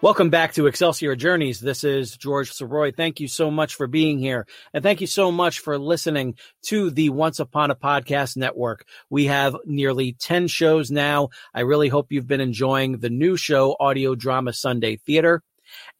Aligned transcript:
Welcome 0.00 0.30
back 0.30 0.52
to 0.52 0.68
Excelsior 0.68 1.16
Journeys. 1.16 1.58
This 1.58 1.82
is 1.82 2.16
George 2.16 2.52
Sirois. 2.52 2.94
Thank 2.94 3.18
you 3.18 3.26
so 3.26 3.50
much 3.50 3.74
for 3.74 3.88
being 3.88 4.20
here. 4.20 4.46
And 4.72 4.80
thank 4.80 5.00
you 5.00 5.08
so 5.08 5.32
much 5.32 5.58
for 5.58 5.76
listening 5.76 6.36
to 6.66 6.90
the 6.90 7.10
Once 7.10 7.40
Upon 7.40 7.72
a 7.72 7.74
Podcast 7.74 8.36
Network. 8.36 8.86
We 9.10 9.24
have 9.24 9.56
nearly 9.64 10.12
10 10.12 10.46
shows 10.46 10.92
now. 10.92 11.30
I 11.52 11.62
really 11.62 11.88
hope 11.88 12.12
you've 12.12 12.28
been 12.28 12.40
enjoying 12.40 12.98
the 12.98 13.10
new 13.10 13.36
show, 13.36 13.74
Audio 13.80 14.14
Drama 14.14 14.52
Sunday 14.52 14.98
Theater. 14.98 15.42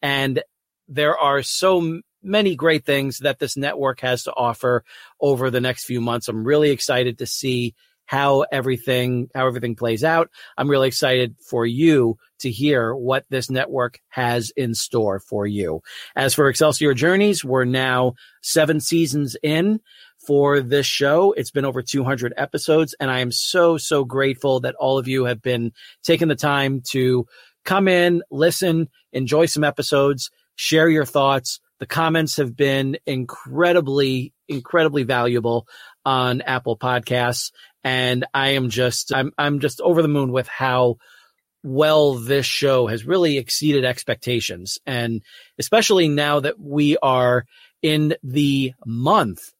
And 0.01 0.43
there 0.87 1.17
are 1.17 1.43
so 1.43 1.99
many 2.23 2.55
great 2.55 2.85
things 2.85 3.17
that 3.17 3.39
this 3.39 3.57
network 3.57 3.99
has 3.99 4.23
to 4.23 4.33
offer 4.33 4.85
over 5.19 5.51
the 5.51 5.59
next 5.59 5.83
few 5.83 5.99
months. 5.99 6.29
I'm 6.29 6.45
really 6.45 6.69
excited 6.69 7.17
to 7.17 7.25
see 7.25 7.75
how 8.09 8.43
everything 8.51 9.29
how 9.35 9.45
everything 9.45 9.75
plays 9.75 10.03
out. 10.03 10.31
I'm 10.57 10.67
really 10.67 10.87
excited 10.87 11.35
for 11.47 11.63
you 11.63 12.17
to 12.39 12.49
hear 12.49 12.95
what 12.95 13.23
this 13.29 13.51
network 13.51 13.99
has 14.09 14.51
in 14.57 14.73
store 14.73 15.19
for 15.19 15.45
you. 15.45 15.81
As 16.15 16.33
for 16.33 16.49
Excelsior 16.49 16.95
Journeys, 16.95 17.45
we're 17.45 17.65
now 17.65 18.15
7 18.41 18.79
seasons 18.79 19.37
in 19.43 19.79
for 20.25 20.59
this 20.59 20.87
show. 20.87 21.33
It's 21.33 21.51
been 21.51 21.65
over 21.65 21.83
200 21.83 22.33
episodes 22.35 22.95
and 22.99 23.11
I 23.11 23.19
am 23.19 23.31
so 23.31 23.77
so 23.77 24.03
grateful 24.03 24.61
that 24.61 24.73
all 24.79 24.97
of 24.97 25.07
you 25.07 25.25
have 25.25 25.43
been 25.43 25.71
taking 26.01 26.29
the 26.29 26.35
time 26.35 26.81
to 26.89 27.27
come 27.63 27.87
in, 27.87 28.23
listen, 28.31 28.89
enjoy 29.13 29.45
some 29.45 29.63
episodes, 29.63 30.31
share 30.55 30.89
your 30.89 31.05
thoughts. 31.05 31.59
The 31.77 31.85
comments 31.85 32.37
have 32.37 32.55
been 32.55 32.97
incredibly 33.05 34.33
incredibly 34.47 35.03
valuable 35.03 35.67
on 36.05 36.41
Apple 36.41 36.75
Podcasts 36.77 37.51
and 37.83 38.25
I 38.33 38.49
am 38.49 38.69
just 38.69 39.13
I'm 39.13 39.31
I'm 39.37 39.59
just 39.59 39.81
over 39.81 40.01
the 40.01 40.07
moon 40.07 40.31
with 40.31 40.47
how 40.47 40.97
well 41.63 42.15
this 42.15 42.45
show 42.45 42.87
has 42.87 43.05
really 43.05 43.37
exceeded 43.37 43.83
expectations 43.83 44.79
and 44.85 45.21
especially 45.57 46.07
now 46.07 46.39
that 46.39 46.59
we 46.59 46.97
are 46.97 47.45
in 47.81 48.15
the 48.23 48.73
month 48.85 49.51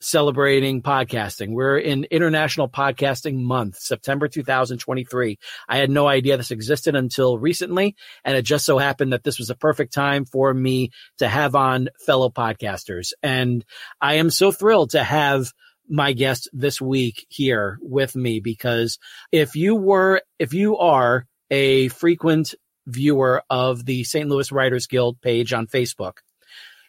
celebrating 0.00 0.82
podcasting. 0.82 1.52
We're 1.52 1.78
in 1.78 2.04
International 2.04 2.68
Podcasting 2.68 3.42
Month, 3.42 3.78
September 3.78 4.28
2023. 4.28 5.38
I 5.68 5.76
had 5.76 5.90
no 5.90 6.06
idea 6.06 6.36
this 6.36 6.50
existed 6.50 6.94
until 6.94 7.38
recently, 7.38 7.96
and 8.24 8.36
it 8.36 8.42
just 8.42 8.64
so 8.64 8.78
happened 8.78 9.12
that 9.12 9.24
this 9.24 9.38
was 9.38 9.50
a 9.50 9.56
perfect 9.56 9.92
time 9.92 10.24
for 10.24 10.52
me 10.52 10.90
to 11.18 11.28
have 11.28 11.54
on 11.54 11.88
fellow 12.06 12.30
podcasters. 12.30 13.12
And 13.22 13.64
I 14.00 14.14
am 14.14 14.30
so 14.30 14.52
thrilled 14.52 14.90
to 14.90 15.02
have 15.02 15.52
my 15.88 16.12
guest 16.12 16.48
this 16.52 16.80
week 16.80 17.26
here 17.28 17.78
with 17.82 18.14
me 18.14 18.40
because 18.40 18.98
if 19.32 19.56
you 19.56 19.74
were, 19.74 20.22
if 20.38 20.52
you 20.54 20.76
are 20.78 21.26
a 21.50 21.88
frequent 21.88 22.54
viewer 22.86 23.42
of 23.50 23.84
the 23.84 24.04
St. 24.04 24.28
Louis 24.28 24.50
Writers 24.50 24.86
Guild 24.86 25.20
page 25.20 25.52
on 25.52 25.66
Facebook, 25.66 26.18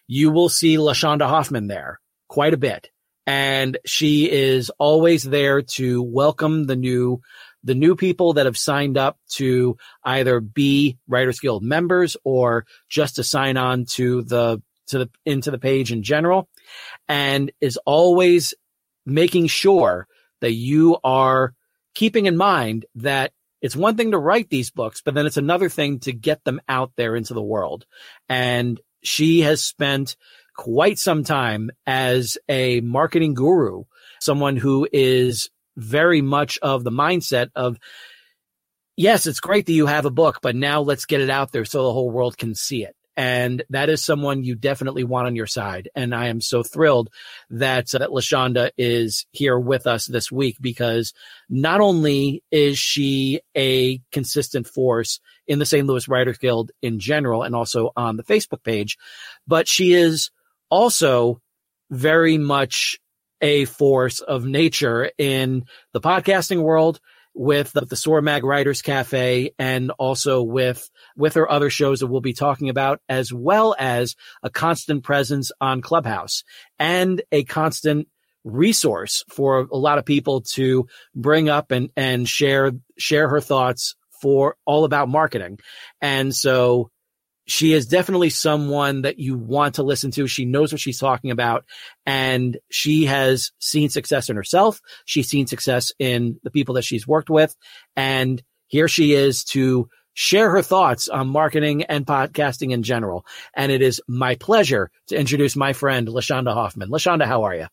you 0.08 0.32
will 0.32 0.50
see 0.50 0.78
LaShaunda 0.78 1.28
Hoffman 1.28 1.68
there 1.68 2.00
quite 2.28 2.54
a 2.54 2.58
bit. 2.58 2.90
And 3.28 3.78
she 3.86 4.30
is 4.32 4.72
always 4.80 5.24
there 5.24 5.62
to 5.62 6.02
welcome 6.02 6.66
the 6.66 6.76
new, 6.76 7.22
the 7.64 7.76
new 7.76 7.96
people 7.96 8.34
that 8.34 8.48
have 8.48 8.58
signed 8.58 8.98
up 8.98 9.20
to 9.34 9.78
either 10.04 10.40
be 10.40 10.98
Writers 11.08 11.40
Guild 11.40 11.64
members 11.64 12.18
or 12.24 12.66
just 12.90 13.18
to 13.18 13.24
sign 13.24 13.56
on 13.56 13.86
to 13.92 14.24
the, 14.24 14.64
to 14.88 15.00
the, 15.00 15.10
into 15.26 15.52
the 15.52 15.60
page 15.60 15.92
in 15.92 16.02
general 16.02 16.50
and 17.08 17.52
is 17.62 17.78
always 17.86 18.56
making 19.10 19.48
sure 19.48 20.08
that 20.42 20.54
you 20.54 20.98
are 21.04 21.54
keeping 21.96 22.26
in 22.26 22.38
mind 22.38 22.86
that 22.96 23.32
it's 23.62 23.76
one 23.76 23.98
thing 23.98 24.12
to 24.12 24.18
write 24.18 24.50
these 24.50 24.72
books, 24.72 25.02
but 25.02 25.14
then 25.14 25.26
it's 25.26 25.38
another 25.38 25.70
thing 25.70 26.00
to 26.00 26.14
get 26.14 26.44
them 26.44 26.62
out 26.70 26.92
there 26.96 27.16
into 27.16 27.34
the 27.34 27.42
world. 27.42 27.86
And 28.30 28.80
she 29.04 29.42
has 29.42 29.62
spent 29.62 30.16
quite 30.56 30.98
some 30.98 31.24
time 31.24 31.72
as 31.86 32.38
a 32.48 32.82
marketing 32.82 33.34
guru, 33.34 33.84
someone 34.20 34.58
who 34.58 34.88
is 34.92 35.50
very 35.76 36.22
much 36.22 36.58
of 36.62 36.84
the 36.84 36.92
mindset 36.92 37.50
of, 37.56 37.78
yes, 38.96 39.28
it's 39.28 39.40
great 39.40 39.66
that 39.66 39.74
you 39.74 39.88
have 39.88 40.06
a 40.06 40.12
book, 40.12 40.40
but 40.42 40.56
now 40.56 40.82
let's 40.82 41.06
get 41.06 41.22
it 41.22 41.30
out 41.30 41.52
there 41.52 41.66
so 41.66 41.84
the 41.84 41.94
whole 41.94 42.12
world 42.12 42.38
can 42.38 42.56
see 42.56 42.84
it. 42.84 42.96
And 43.20 43.64
that 43.70 43.90
is 43.90 44.02
someone 44.02 44.46
you 44.46 44.56
definitely 44.56 45.04
want 45.04 45.28
on 45.28 45.36
your 45.36 45.46
side. 45.46 45.90
And 45.94 46.16
I 46.16 46.28
am 46.28 46.40
so 46.40 46.64
thrilled 46.64 47.10
that, 47.50 47.94
uh, 47.94 47.98
that 47.98 48.12
LaShaunda 48.12 48.72
is 48.78 49.26
here 49.32 49.60
with 49.60 49.88
us 49.88 50.06
this 50.06 50.32
week 50.32 50.56
because 50.62 51.14
not 51.50 51.82
only 51.82 52.46
is 52.50 52.80
she 52.80 53.42
a 53.58 54.00
consistent 54.14 54.68
force 54.68 55.20
in 55.48 55.60
the 55.60 55.66
St. 55.66 55.86
Louis 55.86 56.08
Writers 56.08 56.38
Guild 56.38 56.72
in 56.82 56.98
general 57.02 57.44
and 57.44 57.54
also 57.54 57.92
on 57.98 58.16
the 58.16 58.24
Facebook 58.24 58.64
page, 58.64 58.98
but 59.46 59.68
she 59.68 59.92
is 59.92 60.32
also 60.70 61.42
very 61.92 62.38
much 62.38 63.02
a 63.42 63.66
force 63.66 64.22
of 64.22 64.46
nature 64.46 65.12
in 65.18 65.66
the 65.92 66.00
podcasting 66.00 66.62
world 66.62 67.02
with 67.40 67.72
the, 67.72 67.80
the 67.86 67.96
Sormag 67.96 68.44
Writers 68.44 68.82
Cafe 68.82 69.54
and 69.58 69.92
also 69.92 70.44
with, 70.44 70.90
with 71.16 71.36
her 71.36 71.50
other 71.50 71.70
shows 71.70 72.02
that 72.02 72.08
we'll 72.08 72.20
be 72.20 72.34
talking 72.34 72.68
about, 72.68 73.00
as 73.08 73.32
well 73.32 73.74
as 73.80 74.18
a 74.44 74.50
constant 74.50 75.06
presence 75.06 75.50
on 75.62 75.82
Clubhouse 75.82 76.44
and 76.80 77.22
a 77.32 77.46
constant 77.46 78.10
resource 78.44 79.24
for 79.30 79.70
a 79.72 79.78
lot 79.78 79.98
of 79.98 80.06
people 80.06 80.42
to 80.42 80.90
bring 81.16 81.48
up 81.48 81.72
and, 81.72 81.92
and 81.96 82.28
share, 82.28 82.74
share 82.98 83.30
her 83.30 83.40
thoughts 83.40 83.96
for 84.22 84.58
all 84.66 84.84
about 84.84 85.08
marketing. 85.08 85.60
And 86.02 86.36
so 86.36 86.92
she 87.50 87.74
is 87.74 87.88
definitely 87.88 88.30
someone 88.30 89.02
that 89.02 89.18
you 89.18 89.36
want 89.36 89.76
to 89.76 89.84
listen 89.84 90.12
to. 90.12 90.28
She 90.28 90.46
knows 90.46 90.72
what 90.72 90.80
she's 90.80 91.00
talking 91.00 91.32
about 91.32 91.66
and 92.06 92.58
she 92.70 93.06
has 93.06 93.52
seen 93.60 93.90
success 93.90 94.30
in 94.30 94.36
herself. 94.36 94.80
She's 95.06 95.28
seen 95.28 95.48
success 95.48 95.92
in 95.98 96.40
the 96.44 96.52
people 96.52 96.76
that 96.76 96.84
she's 96.84 97.08
worked 97.08 97.30
with. 97.30 97.56
And 97.96 98.42
here 98.68 98.88
she 98.88 99.14
is 99.14 99.44
to 99.46 99.90
share 100.14 100.52
her 100.52 100.62
thoughts 100.62 101.08
on 101.08 101.30
marketing 101.30 101.84
and 101.84 102.06
podcasting 102.06 102.72
in 102.72 102.84
general. 102.84 103.26
And 103.56 103.72
it 103.72 103.82
is 103.82 104.00
my 104.08 104.36
pleasure 104.36 104.92
to 105.08 105.18
introduce 105.18 105.56
my 105.56 105.74
friend, 105.74 106.08
LaShaunda 106.08 106.54
Hoffman. 106.54 106.90
LaShaunda, 106.90 107.26
how 107.26 107.44
are 107.44 107.56
you? 107.56 107.68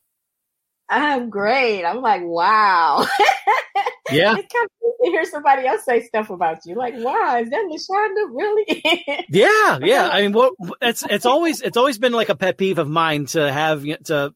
I'm 0.88 1.28
great. 1.28 1.84
I'm 1.84 2.00
like, 2.00 2.22
wow. 2.24 3.06
Yeah. 4.10 4.36
it's 4.36 4.52
kind 4.52 4.64
of 4.64 4.86
to 5.04 5.10
hear 5.10 5.24
somebody 5.24 5.66
else 5.66 5.84
say 5.84 6.02
stuff 6.02 6.30
about 6.30 6.58
you. 6.64 6.74
Like, 6.74 6.94
wow, 6.96 7.38
is 7.40 7.50
that 7.50 7.68
LaShaunda 7.70 8.34
really? 8.34 9.24
Yeah, 9.28 9.78
yeah. 9.82 10.08
I 10.08 10.22
mean, 10.22 10.32
what 10.32 10.54
it's 10.80 11.04
it's 11.08 11.26
always 11.26 11.60
it's 11.60 11.76
always 11.76 11.98
been 11.98 12.12
like 12.12 12.28
a 12.28 12.36
pet 12.36 12.58
peeve 12.58 12.78
of 12.78 12.88
mine 12.88 13.26
to 13.26 13.52
have 13.52 13.84
to 14.04 14.34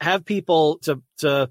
have 0.00 0.24
people 0.24 0.78
to 0.80 1.02
to 1.18 1.50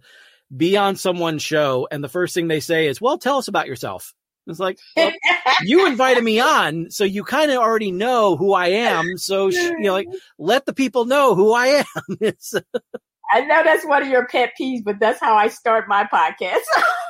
be 0.56 0.78
on 0.78 0.96
someone's 0.96 1.42
show, 1.42 1.88
and 1.90 2.04
the 2.04 2.10
first 2.10 2.34
thing 2.34 2.48
they 2.48 2.60
say 2.60 2.88
is, 2.88 3.00
"Well, 3.00 3.18
tell 3.18 3.38
us 3.38 3.48
about 3.48 3.68
yourself." 3.68 4.14
It's 4.48 4.60
like 4.60 4.80
well, 4.98 5.12
you 5.62 5.88
invited 5.88 6.24
me 6.24 6.40
on, 6.40 6.90
so 6.90 7.04
you 7.04 7.24
kind 7.24 7.52
of 7.52 7.58
already 7.58 7.92
know 7.92 8.36
who 8.36 8.54
I 8.54 8.68
am. 8.68 9.18
So 9.18 9.50
you 9.50 9.80
know, 9.80 9.94
like 9.94 10.08
let 10.38 10.66
the 10.66 10.74
people 10.74 11.06
know 11.06 11.36
who 11.36 11.54
I 11.54 11.68
am. 11.68 12.34
I 13.34 13.42
know 13.42 13.64
that's 13.64 13.86
one 13.86 14.02
of 14.02 14.10
your 14.10 14.28
pet 14.28 14.54
peeves, 14.60 14.84
but 14.84 15.00
that's 15.00 15.20
how 15.20 15.36
I 15.36 15.48
start 15.48 15.88
my 15.88 16.04
podcast. 16.04 16.60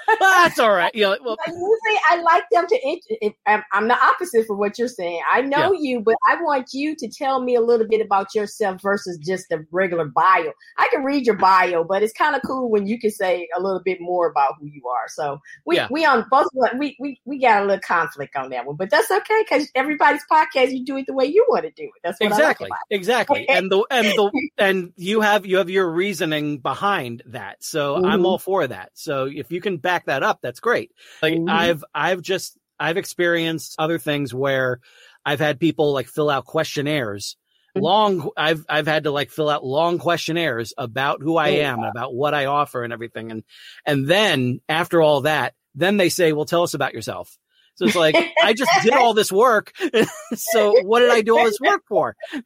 that's 0.19 0.59
all 0.59 0.71
right. 0.71 0.93
Know, 0.95 1.17
well, 1.23 1.37
usually 1.47 1.99
I 2.09 2.21
like 2.21 2.43
them 2.51 2.67
to. 2.67 2.79
int- 2.87 3.05
If, 3.09 3.33
I'm, 3.45 3.63
I'm 3.71 3.87
the 3.87 3.97
opposite 3.97 4.45
for 4.47 4.55
what 4.55 4.77
you're 4.77 4.87
saying. 4.87 5.21
I 5.31 5.41
know 5.41 5.73
you, 5.73 5.99
but 6.01 6.15
I 6.27 6.41
want 6.41 6.69
you 6.73 6.95
to 6.97 7.07
tell 7.09 7.41
me 7.41 7.55
a 7.55 7.61
little 7.61 7.87
bit 7.87 8.01
about 8.05 8.33
yourself 8.35 8.81
versus 8.81 9.17
just 9.17 9.51
a 9.51 9.59
regular 9.71 10.05
bio. 10.05 10.51
I 10.77 10.87
can 10.91 11.03
read 11.03 11.25
your 11.25 11.37
bio, 11.37 11.83
but 11.83 12.03
it's 12.03 12.13
kind 12.13 12.35
of 12.35 12.41
cool 12.45 12.69
when 12.69 12.87
you 12.87 12.99
can 12.99 13.11
say 13.11 13.47
a 13.55 13.61
little 13.61 13.81
bit 13.83 13.99
more 14.01 14.27
about 14.29 14.53
who 14.59 14.67
you 14.67 14.83
are. 14.87 15.07
So 15.07 15.39
we 15.65 15.75
Yeah. 15.77 15.87
we 15.91 16.05
on 16.05 16.25
both. 16.29 16.47
We 16.77 16.95
we 16.99 17.19
we 17.25 17.39
got 17.39 17.63
a 17.63 17.65
little 17.65 17.79
conflict 17.81 18.35
on 18.35 18.49
that 18.51 18.65
one, 18.65 18.75
but 18.75 18.89
that's 18.89 19.09
okay 19.11 19.43
because 19.47 19.69
everybody's 19.75 20.23
podcast, 20.31 20.71
you 20.71 20.85
do 20.85 20.97
it 20.97 21.05
the 21.07 21.13
way 21.13 21.25
you 21.25 21.45
want 21.49 21.63
to 21.63 21.71
do 21.71 21.83
it. 21.83 22.01
That's 22.03 22.19
what 22.19 22.27
exactly, 22.31 22.69
like 22.69 22.79
exactly. 22.89 23.47
And 23.49 23.71
the 23.71 23.85
and 23.91 24.07
the 24.07 24.49
and 24.57 24.93
you 24.97 25.21
have 25.21 25.45
you 25.45 25.57
have 25.57 25.69
your 25.69 25.89
reasoning 25.89 26.57
behind 26.59 27.23
that. 27.27 27.63
So 27.63 27.95
I'm 28.05 28.21
Mhm. 28.21 28.25
all 28.25 28.37
for 28.39 28.65
that. 28.67 28.91
So 28.93 29.25
if 29.25 29.51
you 29.51 29.61
can 29.61 29.77
back 29.77 29.90
that 30.05 30.23
up, 30.23 30.39
that's 30.41 30.59
great. 30.59 30.91
Like 31.21 31.33
Mhm. 31.33 31.49
I've 31.49 31.83
I've 31.93 32.21
just 32.21 32.57
I've 32.79 32.97
experienced 32.97 33.75
other 33.77 33.97
things 33.99 34.33
where 34.33 34.79
I've 35.25 35.39
had 35.39 35.59
people 35.59 35.93
like 35.93 36.07
fill 36.07 36.29
out 36.29 36.45
questionnaires. 36.45 37.37
Mhm. 37.77 37.81
Long 37.81 38.29
I've 38.35 38.65
I've 38.67 38.87
had 38.87 39.03
to 39.03 39.11
like 39.11 39.29
fill 39.29 39.49
out 39.49 39.63
long 39.63 39.99
questionnaires 39.99 40.73
about 40.77 41.21
who 41.21 41.37
I 41.37 41.49
Oh, 41.51 41.61
am, 41.61 41.83
about 41.83 42.13
what 42.13 42.33
I 42.33 42.45
offer 42.45 42.83
and 42.83 42.91
everything. 42.91 43.31
And 43.31 43.43
and 43.85 44.07
then 44.07 44.61
after 44.67 45.01
all 45.01 45.21
that, 45.21 45.53
then 45.75 45.97
they 45.97 46.09
say, 46.09 46.33
Well, 46.33 46.45
tell 46.45 46.63
us 46.63 46.73
about 46.73 46.93
yourself. 46.93 47.37
So 47.75 47.85
it's 47.85 47.95
like 47.95 48.15
I 48.43 48.53
just 48.53 48.71
did 48.83 48.93
all 48.93 49.13
this 49.13 49.31
work. 49.31 49.71
so 50.35 50.81
what 50.81 50.99
did 51.01 51.11
I 51.11 51.21
do 51.21 51.37
all 51.37 51.45
this 51.45 51.59
work 51.61 51.83
for? 51.87 52.15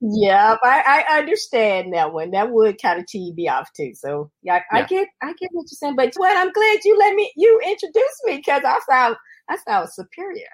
Yeah, 0.00 0.56
I, 0.62 1.04
I 1.08 1.18
understand 1.18 1.94
that 1.94 2.12
one. 2.12 2.30
That 2.32 2.50
would 2.50 2.80
kind 2.80 3.00
of 3.00 3.06
tee 3.06 3.32
me 3.36 3.48
off 3.48 3.70
too. 3.74 3.92
So 3.94 4.30
yeah, 4.42 4.60
I, 4.70 4.78
I 4.78 4.82
get 4.82 5.08
I 5.22 5.28
get 5.38 5.50
what 5.52 5.62
you're 5.62 5.76
saying. 5.76 5.96
But 5.96 6.12
what 6.16 6.36
I'm 6.36 6.52
glad 6.52 6.78
you 6.84 6.96
let 6.98 7.14
me 7.14 7.32
you 7.36 7.60
introduced 7.64 8.22
me 8.24 8.36
because 8.36 8.62
I 8.64 8.78
sound 8.88 9.16
I 9.48 9.56
sound 9.68 9.90
superior. 9.90 10.46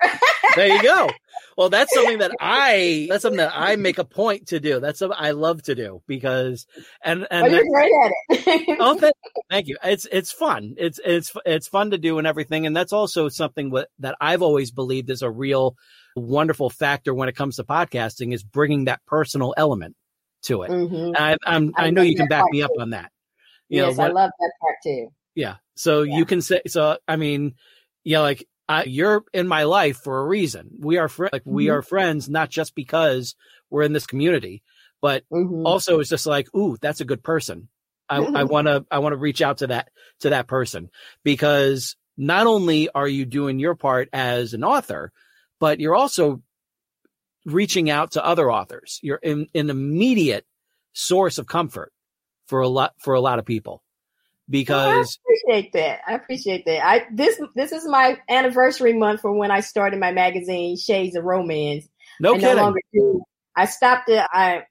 there 0.56 0.68
you 0.68 0.82
go. 0.82 1.10
Well, 1.56 1.68
that's 1.68 1.94
something 1.94 2.18
that 2.18 2.32
I 2.40 3.06
that's 3.08 3.22
something 3.22 3.38
that 3.38 3.52
I 3.54 3.76
make 3.76 3.98
a 3.98 4.04
point 4.04 4.48
to 4.48 4.60
do. 4.60 4.80
That's 4.80 4.98
something 4.98 5.16
I 5.18 5.30
love 5.32 5.62
to 5.64 5.74
do 5.74 6.02
because 6.06 6.66
and 7.04 7.26
and 7.30 7.42
well, 7.42 7.52
you're 7.52 7.64
great 7.72 7.92
at 8.04 8.12
it. 8.30 8.76
oh 8.80 8.94
thank, 8.98 9.14
thank 9.50 9.68
you. 9.68 9.76
It's 9.84 10.06
it's 10.10 10.32
fun. 10.32 10.74
It's 10.76 10.98
it's 11.04 11.32
it's 11.46 11.68
fun 11.68 11.90
to 11.92 11.98
do 11.98 12.18
and 12.18 12.26
everything. 12.26 12.66
And 12.66 12.76
that's 12.76 12.92
also 12.92 13.28
something 13.28 13.70
what, 13.70 13.88
that 14.00 14.16
I've 14.20 14.42
always 14.42 14.70
believed 14.70 15.10
is 15.10 15.22
a 15.22 15.30
real 15.30 15.76
wonderful 16.16 16.70
factor 16.70 17.14
when 17.14 17.28
it 17.28 17.36
comes 17.36 17.56
to 17.56 17.64
podcasting 17.64 18.34
is 18.34 18.42
bringing 18.42 18.86
that 18.86 19.00
personal 19.06 19.54
element 19.56 19.94
to 20.42 20.62
it. 20.62 20.70
Mhm. 20.70 21.14
I, 21.16 21.36
I'm 21.46 21.72
I 21.76 21.86
I 21.86 21.90
know 21.90 22.02
you 22.02 22.16
can 22.16 22.26
back 22.28 22.44
me 22.50 22.62
up 22.62 22.72
too. 22.74 22.80
on 22.80 22.90
that. 22.90 23.12
You 23.68 23.82
Yes, 23.82 23.98
know, 23.98 24.04
I 24.04 24.08
love 24.08 24.30
that 24.40 24.52
part 24.60 24.76
too. 24.82 25.08
yeah. 25.36 25.56
So 25.76 26.02
Yeah. 26.02 26.16
you 26.18 26.24
can 26.24 26.42
say, 26.42 26.60
so, 26.66 26.98
I 27.06 27.16
mean, 27.16 27.54
yeah, 28.02 28.20
like, 28.20 28.44
I, 28.70 28.84
you're 28.84 29.24
in 29.32 29.48
my 29.48 29.64
life 29.64 29.96
for 29.96 30.20
a 30.20 30.24
reason. 30.24 30.70
We 30.78 30.96
are 30.98 31.08
fri 31.08 31.28
like, 31.32 31.42
we 31.44 31.66
Mhm. 31.66 31.72
are 31.72 31.82
friends, 31.82 32.28
not 32.30 32.50
just 32.50 32.76
because 32.76 33.34
we're 33.68 33.82
in 33.82 33.92
this 33.92 34.06
community, 34.06 34.62
but 35.02 35.24
Mhm. 35.32 35.66
also 35.66 35.98
it's 35.98 36.08
just 36.08 36.26
like, 36.26 36.54
ooh, 36.54 36.76
that's 36.80 37.00
a 37.00 37.04
good 37.04 37.22
person. 37.24 37.68
I, 38.08 38.18
I 38.18 38.44
want 38.44 38.68
to, 38.68 38.86
I 38.88 39.00
want 39.00 39.12
to 39.12 39.16
reach 39.18 39.42
out 39.42 39.58
to 39.58 39.66
that, 39.68 39.90
to 40.20 40.30
that 40.30 40.46
person 40.46 40.88
because 41.24 41.96
not 42.16 42.46
only 42.46 42.88
are 42.90 43.08
you 43.08 43.24
doing 43.24 43.58
your 43.58 43.74
part 43.74 44.08
as 44.12 44.54
an 44.54 44.62
author, 44.62 45.10
but 45.58 45.80
you're 45.80 45.96
also 45.96 46.40
reaching 47.44 47.90
out 47.90 48.12
to 48.12 48.24
other 48.24 48.52
authors. 48.52 49.00
You're 49.02 49.16
in, 49.22 49.48
an 49.52 49.70
immediate 49.70 50.46
source 50.92 51.38
of 51.38 51.46
comfort 51.48 51.92
for 52.46 52.60
a 52.60 52.68
lot, 52.68 52.94
for 52.98 53.14
a 53.14 53.20
lot 53.20 53.40
of 53.40 53.44
people 53.44 53.82
because 54.50 55.18
I 55.18 55.50
appreciate 55.52 55.72
that. 55.74 56.00
I 56.06 56.12
appreciate 56.14 56.64
that. 56.66 56.84
I 56.86 57.06
this 57.12 57.40
this 57.54 57.72
is 57.72 57.86
my 57.86 58.18
anniversary 58.28 58.92
month 58.92 59.20
for 59.20 59.32
when 59.32 59.50
I 59.50 59.60
started 59.60 60.00
my 60.00 60.12
magazine 60.12 60.76
Shades 60.76 61.16
of 61.16 61.24
Romance. 61.24 61.88
no 62.20 62.34
I 62.34 62.38
kidding. 62.38 62.56
no 62.56 62.62
longer 62.62 62.80
do. 62.92 63.22
I 63.56 63.66
stopped 63.66 64.08
it. 64.08 64.24
I 64.32 64.64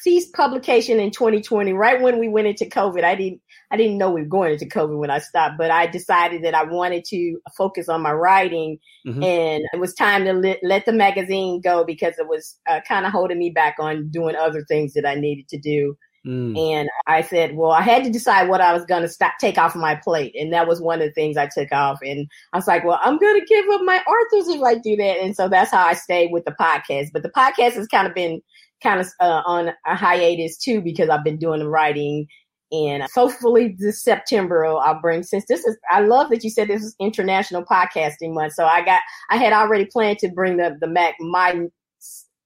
ceased 0.00 0.32
publication 0.32 0.98
in 0.98 1.10
2020, 1.10 1.72
right 1.74 2.00
when 2.00 2.18
we 2.18 2.28
went 2.28 2.46
into 2.46 2.64
COVID. 2.64 3.04
I 3.04 3.14
didn't 3.14 3.40
I 3.70 3.76
didn't 3.76 3.98
know 3.98 4.10
we 4.10 4.22
were 4.22 4.28
going 4.28 4.52
into 4.52 4.66
COVID 4.66 4.98
when 4.98 5.10
I 5.10 5.18
stopped, 5.18 5.56
but 5.58 5.70
I 5.70 5.86
decided 5.86 6.44
that 6.44 6.54
I 6.54 6.64
wanted 6.64 7.04
to 7.06 7.38
focus 7.56 7.88
on 7.88 8.02
my 8.02 8.12
writing, 8.12 8.78
Mhm. 9.06 9.24
and 9.24 9.64
it 9.72 9.80
was 9.80 9.94
time 9.94 10.24
to 10.24 10.32
let, 10.32 10.58
let 10.62 10.86
the 10.86 10.92
magazine 10.92 11.60
go 11.60 11.84
because 11.84 12.18
it 12.18 12.28
was 12.28 12.58
uh, 12.68 12.80
kind 12.86 13.04
of 13.06 13.12
holding 13.12 13.38
me 13.38 13.50
back 13.50 13.76
on 13.78 14.08
doing 14.10 14.36
other 14.36 14.64
things 14.68 14.94
that 14.94 15.06
I 15.06 15.14
needed 15.16 15.48
to 15.48 15.58
do. 15.58 15.96
Mm. 16.26 16.58
And 16.58 16.88
I 17.06 17.20
said, 17.22 17.54
well, 17.54 17.70
I 17.70 17.82
had 17.82 18.02
to 18.04 18.10
decide 18.10 18.48
what 18.48 18.62
I 18.62 18.72
was 18.72 18.84
going 18.86 19.02
to 19.02 19.08
stop, 19.08 19.34
take 19.38 19.58
off 19.58 19.76
my 19.76 19.94
plate. 19.94 20.34
And 20.38 20.52
that 20.52 20.66
was 20.66 20.80
one 20.80 21.02
of 21.02 21.06
the 21.06 21.12
things 21.12 21.36
I 21.36 21.48
took 21.48 21.70
off. 21.70 21.98
And 22.02 22.28
I 22.52 22.56
was 22.56 22.66
like, 22.66 22.84
well, 22.84 22.98
I'm 23.02 23.18
going 23.18 23.38
to 23.38 23.46
give 23.46 23.66
up 23.70 23.82
my 23.84 23.98
authors 23.98 24.48
if 24.48 24.62
I 24.62 24.76
do 24.76 24.96
that. 24.96 25.18
And 25.20 25.36
so 25.36 25.48
that's 25.48 25.70
how 25.70 25.84
I 25.84 25.92
stayed 25.92 26.32
with 26.32 26.44
the 26.46 26.56
podcast. 26.58 27.08
But 27.12 27.22
the 27.22 27.30
podcast 27.30 27.74
has 27.74 27.86
kind 27.88 28.06
of 28.06 28.14
been 28.14 28.40
kind 28.82 29.00
of 29.00 29.08
uh, 29.20 29.42
on 29.44 29.72
a 29.86 29.94
hiatus 29.94 30.56
too, 30.56 30.80
because 30.80 31.10
I've 31.10 31.24
been 31.24 31.38
doing 31.38 31.60
the 31.60 31.68
writing. 31.68 32.26
And 32.72 33.04
hopefully 33.14 33.76
this 33.78 34.02
September 34.02 34.64
I'll 34.64 35.00
bring, 35.00 35.22
since 35.22 35.44
this 35.46 35.64
is, 35.64 35.76
I 35.90 36.00
love 36.00 36.30
that 36.30 36.42
you 36.42 36.50
said 36.50 36.68
this 36.68 36.82
is 36.82 36.96
International 36.98 37.64
Podcasting 37.64 38.32
Month. 38.32 38.54
So 38.54 38.64
I 38.64 38.82
got, 38.82 39.02
I 39.30 39.36
had 39.36 39.52
already 39.52 39.84
planned 39.84 40.18
to 40.20 40.28
bring 40.28 40.56
the, 40.56 40.76
the 40.80 40.88
Mac, 40.88 41.14
my 41.20 41.66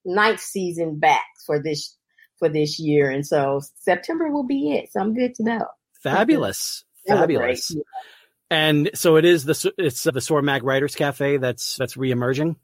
ninth 0.05 0.41
season 0.41 0.99
back 0.99 1.25
for 1.47 1.63
this 1.63 1.97
for 2.39 2.49
this 2.49 2.79
year, 2.79 3.11
and 3.11 3.27
so 3.27 3.61
September 3.81 4.31
will 4.31 4.47
be 4.47 4.73
it. 4.73 4.93
So 4.93 5.01
I'm 5.01 5.15
good 5.15 5.35
to 5.37 5.43
know. 5.43 5.67
Fabulous. 6.03 6.85
Fabulous. 7.07 7.71
great. 7.71 7.85
And 8.51 8.91
so 8.95 9.17
it 9.17 9.25
is 9.25 9.45
the 9.45 9.73
it's 9.77 10.03
the 10.05 10.13
Sormag 10.13 10.63
Writers 10.63 10.95
Cafe 10.95 11.37
that's 11.37 11.77
that's 11.77 11.97
reemerging. 11.97 12.57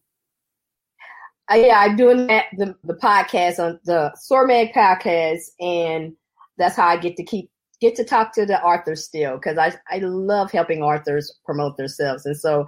Uh, 1.50 1.56
yeah, 1.56 1.78
I'm 1.80 1.96
doing 1.96 2.26
that 2.28 2.46
the 2.56 2.74
the 2.84 2.94
podcast 2.94 3.58
on 3.58 3.78
the 3.84 4.14
Sormag 4.30 4.72
podcast, 4.72 5.42
and 5.60 6.14
that's 6.56 6.76
how 6.76 6.88
I 6.88 6.96
get 6.96 7.16
to 7.16 7.24
keep 7.24 7.50
get 7.80 7.96
to 7.96 8.04
talk 8.04 8.32
to 8.34 8.46
the 8.46 8.62
authors 8.62 9.04
still 9.04 9.34
because 9.34 9.58
I 9.58 9.74
I 9.90 9.98
love 9.98 10.50
helping 10.52 10.82
authors 10.82 11.38
promote 11.44 11.76
themselves, 11.76 12.24
and 12.24 12.36
so 12.36 12.64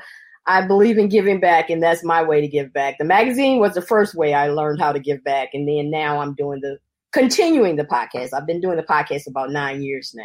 I 0.47 0.67
believe 0.67 0.99
in 0.99 1.09
giving 1.09 1.41
back, 1.41 1.71
and 1.71 1.83
that's 1.83 2.05
my 2.05 2.23
way 2.23 2.43
to 2.43 2.49
give 2.49 2.73
back. 2.73 2.99
The 2.99 3.05
magazine 3.05 3.59
was 3.59 3.75
the 3.75 3.83
first 3.83 4.15
way 4.15 4.35
I 4.35 4.49
learned 4.49 4.81
how 4.81 4.93
to 4.93 5.01
give 5.01 5.25
back, 5.25 5.51
and 5.55 5.67
then 5.67 5.91
now 5.91 6.21
I'm 6.21 6.35
doing 6.35 6.61
the 6.61 6.79
continuing 7.17 7.77
the 7.77 7.85
podcast. 7.85 8.35
I've 8.35 8.47
been 8.47 8.61
doing 8.61 8.77
the 8.77 8.83
podcast 8.83 9.27
about 9.27 9.51
nine 9.51 9.83
years 9.83 10.13
now. 10.15 10.25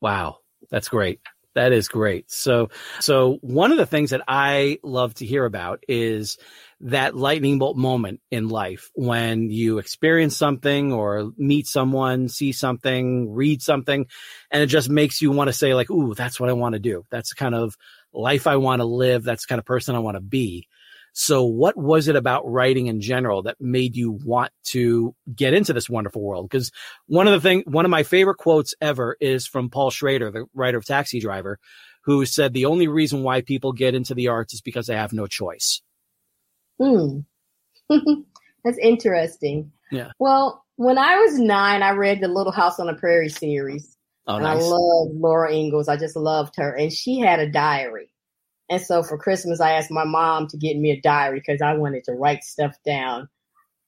Wow, 0.00 0.36
that's 0.70 0.88
great. 0.88 1.20
That 1.56 1.72
is 1.72 1.88
great. 1.88 2.30
So, 2.30 2.70
so 3.00 3.38
one 3.40 3.72
of 3.72 3.78
the 3.78 3.86
things 3.86 4.10
that 4.10 4.22
I 4.28 4.78
love 4.84 5.14
to 5.14 5.26
hear 5.26 5.44
about 5.44 5.82
is 5.88 6.38
that 6.82 7.16
lightning 7.16 7.58
bolt 7.58 7.76
moment 7.76 8.20
in 8.30 8.48
life 8.48 8.90
when 8.94 9.50
you 9.50 9.78
experience 9.78 10.36
something 10.36 10.92
or 10.92 11.32
meet 11.36 11.66
someone, 11.66 12.28
see 12.28 12.52
something, 12.52 13.32
read 13.32 13.60
something, 13.60 14.06
and 14.52 14.62
it 14.62 14.66
just 14.66 14.88
makes 14.88 15.20
you 15.20 15.32
want 15.32 15.48
to 15.48 15.52
say 15.52 15.74
like, 15.74 15.90
"Ooh, 15.90 16.14
that's 16.14 16.38
what 16.38 16.50
I 16.50 16.52
want 16.52 16.74
to 16.74 16.78
do. 16.78 17.04
That's 17.10 17.30
the 17.30 17.34
kind 17.34 17.56
of 17.56 17.76
life 18.12 18.46
I 18.46 18.56
want 18.56 18.78
to 18.78 18.86
live. 18.86 19.24
That's 19.24 19.44
the 19.44 19.48
kind 19.48 19.58
of 19.58 19.64
person 19.64 19.96
I 19.96 20.00
want 20.00 20.16
to 20.16 20.20
be." 20.20 20.68
So, 21.20 21.42
what 21.42 21.76
was 21.76 22.06
it 22.06 22.14
about 22.14 22.48
writing 22.48 22.86
in 22.86 23.00
general 23.00 23.42
that 23.42 23.60
made 23.60 23.96
you 23.96 24.12
want 24.12 24.52
to 24.66 25.16
get 25.34 25.52
into 25.52 25.72
this 25.72 25.90
wonderful 25.90 26.22
world? 26.22 26.48
Because 26.48 26.70
one 27.06 27.26
of 27.26 27.32
the 27.32 27.40
thing, 27.40 27.64
one 27.66 27.84
of 27.84 27.90
my 27.90 28.04
favorite 28.04 28.36
quotes 28.36 28.72
ever 28.80 29.16
is 29.20 29.44
from 29.44 29.68
Paul 29.68 29.90
Schrader, 29.90 30.30
the 30.30 30.46
writer 30.54 30.78
of 30.78 30.84
Taxi 30.84 31.18
Driver, 31.18 31.58
who 32.04 32.24
said 32.24 32.52
the 32.52 32.66
only 32.66 32.86
reason 32.86 33.24
why 33.24 33.40
people 33.40 33.72
get 33.72 33.96
into 33.96 34.14
the 34.14 34.28
arts 34.28 34.54
is 34.54 34.60
because 34.60 34.86
they 34.86 34.94
have 34.94 35.12
no 35.12 35.26
choice. 35.26 35.82
Hmm. 36.80 37.18
That's 38.64 38.78
interesting. 38.80 39.72
Yeah. 39.90 40.12
Well, 40.20 40.64
when 40.76 40.98
I 40.98 41.16
was 41.16 41.36
nine, 41.36 41.82
I 41.82 41.90
read 41.90 42.20
the 42.20 42.28
Little 42.28 42.52
House 42.52 42.78
on 42.78 42.86
the 42.86 42.94
Prairie 42.94 43.28
series. 43.28 43.96
Oh, 44.28 44.36
and 44.36 44.44
nice. 44.44 44.62
I 44.62 44.66
love 44.66 45.08
Laura 45.14 45.52
Ingalls. 45.52 45.88
I 45.88 45.96
just 45.96 46.14
loved 46.14 46.54
her. 46.58 46.76
And 46.76 46.92
she 46.92 47.18
had 47.18 47.40
a 47.40 47.50
diary. 47.50 48.12
And 48.70 48.80
so 48.82 49.02
for 49.02 49.16
Christmas, 49.16 49.60
I 49.60 49.72
asked 49.72 49.90
my 49.90 50.04
mom 50.04 50.46
to 50.48 50.56
get 50.56 50.76
me 50.76 50.90
a 50.90 51.00
diary 51.00 51.40
because 51.40 51.62
I 51.62 51.74
wanted 51.74 52.04
to 52.04 52.12
write 52.12 52.44
stuff 52.44 52.76
down. 52.84 53.28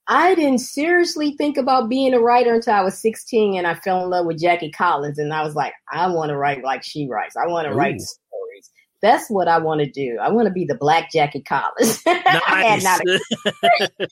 I 0.08 0.34
didn't 0.34 0.58
seriously 0.58 1.36
think 1.36 1.56
about 1.56 1.88
being 1.88 2.14
a 2.14 2.20
writer 2.20 2.54
until 2.54 2.74
I 2.74 2.80
was 2.80 3.00
16 3.00 3.56
and 3.56 3.66
I 3.66 3.74
fell 3.74 4.02
in 4.02 4.10
love 4.10 4.26
with 4.26 4.40
Jackie 4.40 4.70
Collins. 4.70 5.18
And 5.18 5.32
I 5.32 5.44
was 5.44 5.54
like, 5.54 5.72
I 5.92 6.08
want 6.08 6.30
to 6.30 6.36
write 6.36 6.64
like 6.64 6.82
she 6.82 7.06
writes. 7.08 7.36
I 7.36 7.46
want 7.46 7.68
to 7.68 7.74
write 7.74 8.00
stories. 8.00 8.70
That's 9.02 9.30
what 9.30 9.48
I 9.48 9.58
want 9.58 9.80
to 9.82 9.90
do. 9.90 10.18
I 10.20 10.30
want 10.30 10.46
to 10.48 10.52
be 10.52 10.64
the 10.64 10.74
black 10.74 11.12
Jackie 11.12 11.42
Collins. 11.42 12.02
I 12.06 12.64
had 12.66 12.82
not 12.82 13.00
a 13.06 13.20
Nice. 13.62 14.10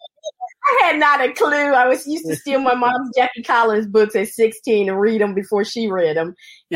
I 0.64 0.86
had 0.86 0.98
not 0.98 1.20
a 1.20 1.32
clue. 1.32 1.72
I 1.72 1.86
was 1.86 2.06
used 2.06 2.26
to 2.26 2.36
steal 2.40 2.60
my 2.60 2.74
mom's 2.74 3.10
Jackie 3.16 3.42
Collins 3.42 3.86
books 3.86 4.14
at 4.16 4.28
16 4.28 4.88
and 4.88 5.00
read 5.00 5.20
them 5.20 5.34
before 5.34 5.64
she 5.64 5.90
read 5.90 6.16
them. 6.16 6.34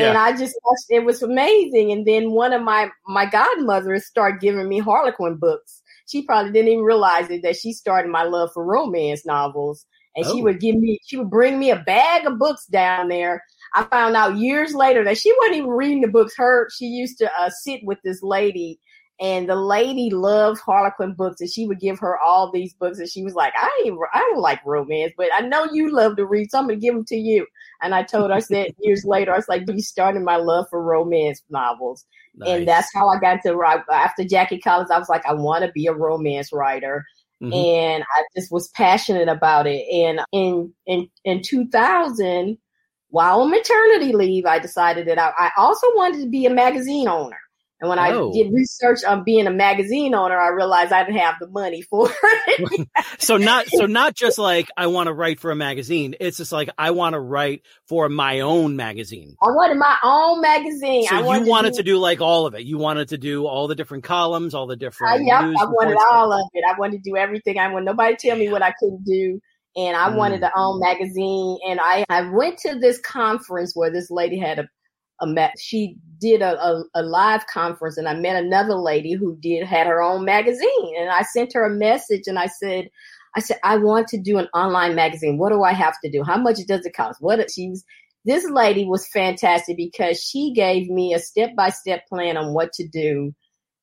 And. 0.09 0.17
I 0.17 0.35
just, 0.37 0.55
it 0.89 1.05
was 1.05 1.21
amazing. 1.21 1.91
And 1.91 2.05
then 2.05 2.31
one 2.31 2.53
of 2.53 2.61
my, 2.63 2.89
my 3.07 3.25
godmothers 3.25 4.07
started 4.07 4.41
giving 4.41 4.67
me 4.67 4.79
Harlequin 4.79 5.35
books. 5.37 5.81
She 6.07 6.23
probably 6.25 6.51
didn't 6.51 6.69
even 6.71 6.83
realize 6.83 7.29
it 7.29 7.43
that 7.43 7.55
she 7.57 7.73
started 7.73 8.11
my 8.11 8.23
love 8.23 8.49
for 8.53 8.65
romance 8.65 9.25
novels. 9.25 9.85
And 10.15 10.25
Oh. 10.25 10.35
she 10.35 10.41
would 10.43 10.59
give 10.59 10.75
me, 10.75 10.99
she 11.05 11.17
would 11.17 11.29
bring 11.29 11.59
me 11.59 11.71
a 11.71 11.79
bag 11.79 12.25
of 12.25 12.37
books 12.39 12.65
down 12.67 13.07
there. 13.09 13.43
I 13.75 13.83
found 13.85 14.15
out 14.15 14.37
years 14.37 14.75
later 14.75 15.03
that 15.03 15.17
she 15.17 15.33
wasn't 15.39 15.57
even 15.57 15.69
reading 15.71 16.01
the 16.01 16.07
books. 16.07 16.33
Her 16.37 16.67
she 16.77 16.85
used 16.85 17.17
to 17.19 17.31
uh, 17.39 17.49
sit 17.49 17.81
with 17.83 17.97
this 18.03 18.21
lady, 18.21 18.79
and 19.23 19.47
the 19.49 19.55
lady 19.55 20.09
loved 20.11 20.59
Harlequin 20.59 21.13
books, 21.13 21.39
and 21.41 21.49
she 21.49 21.65
would 21.65 21.79
give 21.79 21.97
her 21.99 22.19
all 22.19 22.51
these 22.51 22.73
books, 22.73 22.99
and 22.99 23.09
she 23.09 23.23
was 23.23 23.33
like, 23.35 23.53
"I 23.55 23.83
ain't, 23.85 23.97
I 24.13 24.19
don't 24.19 24.41
like 24.41 24.59
romance, 24.65 25.13
but 25.17 25.29
I 25.33 25.39
know 25.41 25.65
you 25.71 25.91
love 25.91 26.17
to 26.17 26.25
read, 26.25 26.51
so 26.51 26.59
I'm 26.59 26.65
gonna 26.67 26.75
give 26.77 26.93
them 26.93 27.05
to 27.05 27.15
you." 27.15 27.47
And 27.81 27.95
I 27.95 28.03
told 28.03 28.29
her, 28.29 28.35
I 28.35 28.39
said 28.39 28.71
years 28.81 29.05
later, 29.05 29.33
I 29.33 29.37
was 29.37 29.47
like, 29.47 29.63
"You 29.67 29.81
started 29.81 30.23
my 30.23 30.35
love 30.35 30.65
for 30.69 30.83
romance 30.83 31.41
novels." 31.49 32.05
Nice. 32.35 32.49
And 32.49 32.67
that's 32.67 32.89
how 32.93 33.07
I 33.09 33.19
got 33.19 33.41
to 33.43 33.55
write. 33.55 33.81
After 33.91 34.23
Jackie 34.25 34.59
Collins, 34.59 34.91
I 34.91 34.99
was 34.99 35.09
like, 35.09 35.25
I 35.25 35.33
want 35.33 35.63
to 35.65 35.71
be 35.71 35.87
a 35.87 35.93
romance 35.93 36.51
writer. 36.51 37.05
Mhm. 37.41 37.53
And 37.53 38.03
I 38.03 38.23
just 38.35 38.51
was 38.51 38.69
passionate 38.69 39.29
about 39.29 39.67
it. 39.67 39.85
And 39.91 40.19
in 40.33 40.73
in 40.85 41.09
in 41.25 41.41
2000, 41.41 42.57
while 43.09 43.41
on 43.41 43.51
maternity 43.51 44.13
leave, 44.13 44.45
I 44.45 44.59
decided 44.59 45.07
that 45.07 45.19
I, 45.19 45.31
I 45.37 45.51
also 45.57 45.87
wanted 45.95 46.21
to 46.23 46.29
be 46.29 46.45
a 46.45 46.49
magazine 46.49 47.07
owner. 47.07 47.37
And 47.83 47.89
when 47.89 47.99
Oh. 47.99 48.29
I 48.29 48.31
did 48.33 48.53
research 48.53 49.03
on 49.03 49.25
being 49.25 49.45
a 49.45 49.51
magazine 49.51 50.15
owner, 50.15 50.39
I 50.39 50.47
realized 50.49 50.93
I 50.93 51.03
didn't 51.03 51.19
have 51.19 51.35
the 51.41 51.49
money 51.49 51.81
for 51.81 52.09
it. 52.47 52.87
so 53.17 53.35
not 53.35 53.67
so 53.67 53.85
not 53.87 54.15
just 54.15 54.37
like 54.39 54.69
I 54.77 54.87
want 54.87 55.07
to 55.07 55.13
write 55.13 55.39
for 55.41 55.51
a 55.51 55.55
magazine. 55.55 56.15
It's 56.21 56.37
just 56.37 56.53
like 56.53 56.69
I 56.77 56.91
want 56.91 57.13
to 57.13 57.19
write 57.19 57.63
for 57.89 58.07
my 58.07 58.39
own 58.39 58.77
magazine. 58.77 59.35
I 59.43 59.47
wanted 59.47 59.77
my 59.77 59.97
own 60.01 60.39
magazine. 60.41 61.07
So 61.07 61.15
I 61.17 61.37
you 61.39 61.45
wanted 61.45 61.71
do- 61.73 61.77
to 61.79 61.83
do 61.83 61.97
like 61.97 62.21
all 62.21 62.45
of 62.45 62.55
it. 62.55 62.63
You 62.63 62.77
wanted 62.77 63.09
to 63.09 63.17
do 63.17 63.45
all 63.45 63.67
the 63.67 63.75
different 63.75 64.05
columns, 64.05 64.53
all 64.55 64.65
the 64.65 64.77
different. 64.77 65.25
yep, 65.25 65.43
news 65.43 65.57
I 65.59 65.65
wanted 65.65 65.97
all 66.09 66.31
of 66.31 66.47
it. 66.53 66.63
I 66.65 66.79
wanted 66.79 67.03
to 67.03 67.09
do 67.09 67.17
everything. 67.17 67.59
I 67.59 67.67
wanted 67.67 67.85
nobody 67.87 68.15
tell 68.15 68.37
me 68.37 68.47
what 68.49 68.61
I 68.61 68.73
couldn't 68.79 69.03
do. 69.03 69.41
And 69.75 69.97
I 69.97 70.15
wanted 70.15 70.39
Mm. 70.41 70.49
to 70.49 70.51
own 70.55 70.79
magazine. 70.79 71.57
And 71.67 71.79
I, 71.81 72.05
I 72.07 72.29
went 72.29 72.59
to 72.59 72.75
this 72.79 72.99
conference 72.99 73.73
where 73.75 73.89
this 73.91 74.11
lady 74.11 74.37
had 74.37 74.59
a, 74.59 74.67
a 75.23 75.27
ma- 75.27 75.49
she 75.59 75.95
did 76.19 76.41
a, 76.41 76.61
a, 76.61 76.83
a 76.95 77.03
live 77.03 77.45
conference 77.47 77.97
and 77.97 78.07
I 78.07 78.13
met 78.13 78.41
another 78.41 78.75
lady 78.75 79.13
who 79.13 79.35
did 79.37 79.65
had 79.65 79.87
her 79.87 80.01
own 80.01 80.25
magazine. 80.25 80.95
And 80.99 81.09
I 81.09 81.23
sent 81.23 81.53
her 81.53 81.65
a 81.65 81.69
message 81.69 82.23
and 82.27 82.37
I 82.37 82.47
said, 82.47 82.89
I 83.35 83.39
said, 83.39 83.57
I 83.63 83.77
want 83.77 84.07
to 84.09 84.21
do 84.21 84.37
an 84.37 84.47
online 84.53 84.95
magazine. 84.95 85.37
What 85.37 85.51
do 85.51 85.63
I 85.63 85.73
have 85.73 85.95
to 86.03 86.11
do? 86.11 86.23
How 86.23 86.37
much 86.37 86.57
does 86.67 86.85
it 86.85 86.95
cost? 86.95 87.21
What 87.21 87.51
she 87.51 87.69
was 87.69 87.83
this 88.25 88.49
lady 88.49 88.85
was 88.85 89.07
fantastic 89.07 89.75
because 89.75 90.21
she 90.21 90.53
gave 90.53 90.87
me 90.89 91.13
a 91.13 91.19
step 91.19 91.55
by 91.57 91.69
step 91.69 92.07
plan 92.07 92.37
on 92.37 92.53
what 92.53 92.71
to 92.73 92.87
do 92.87 93.33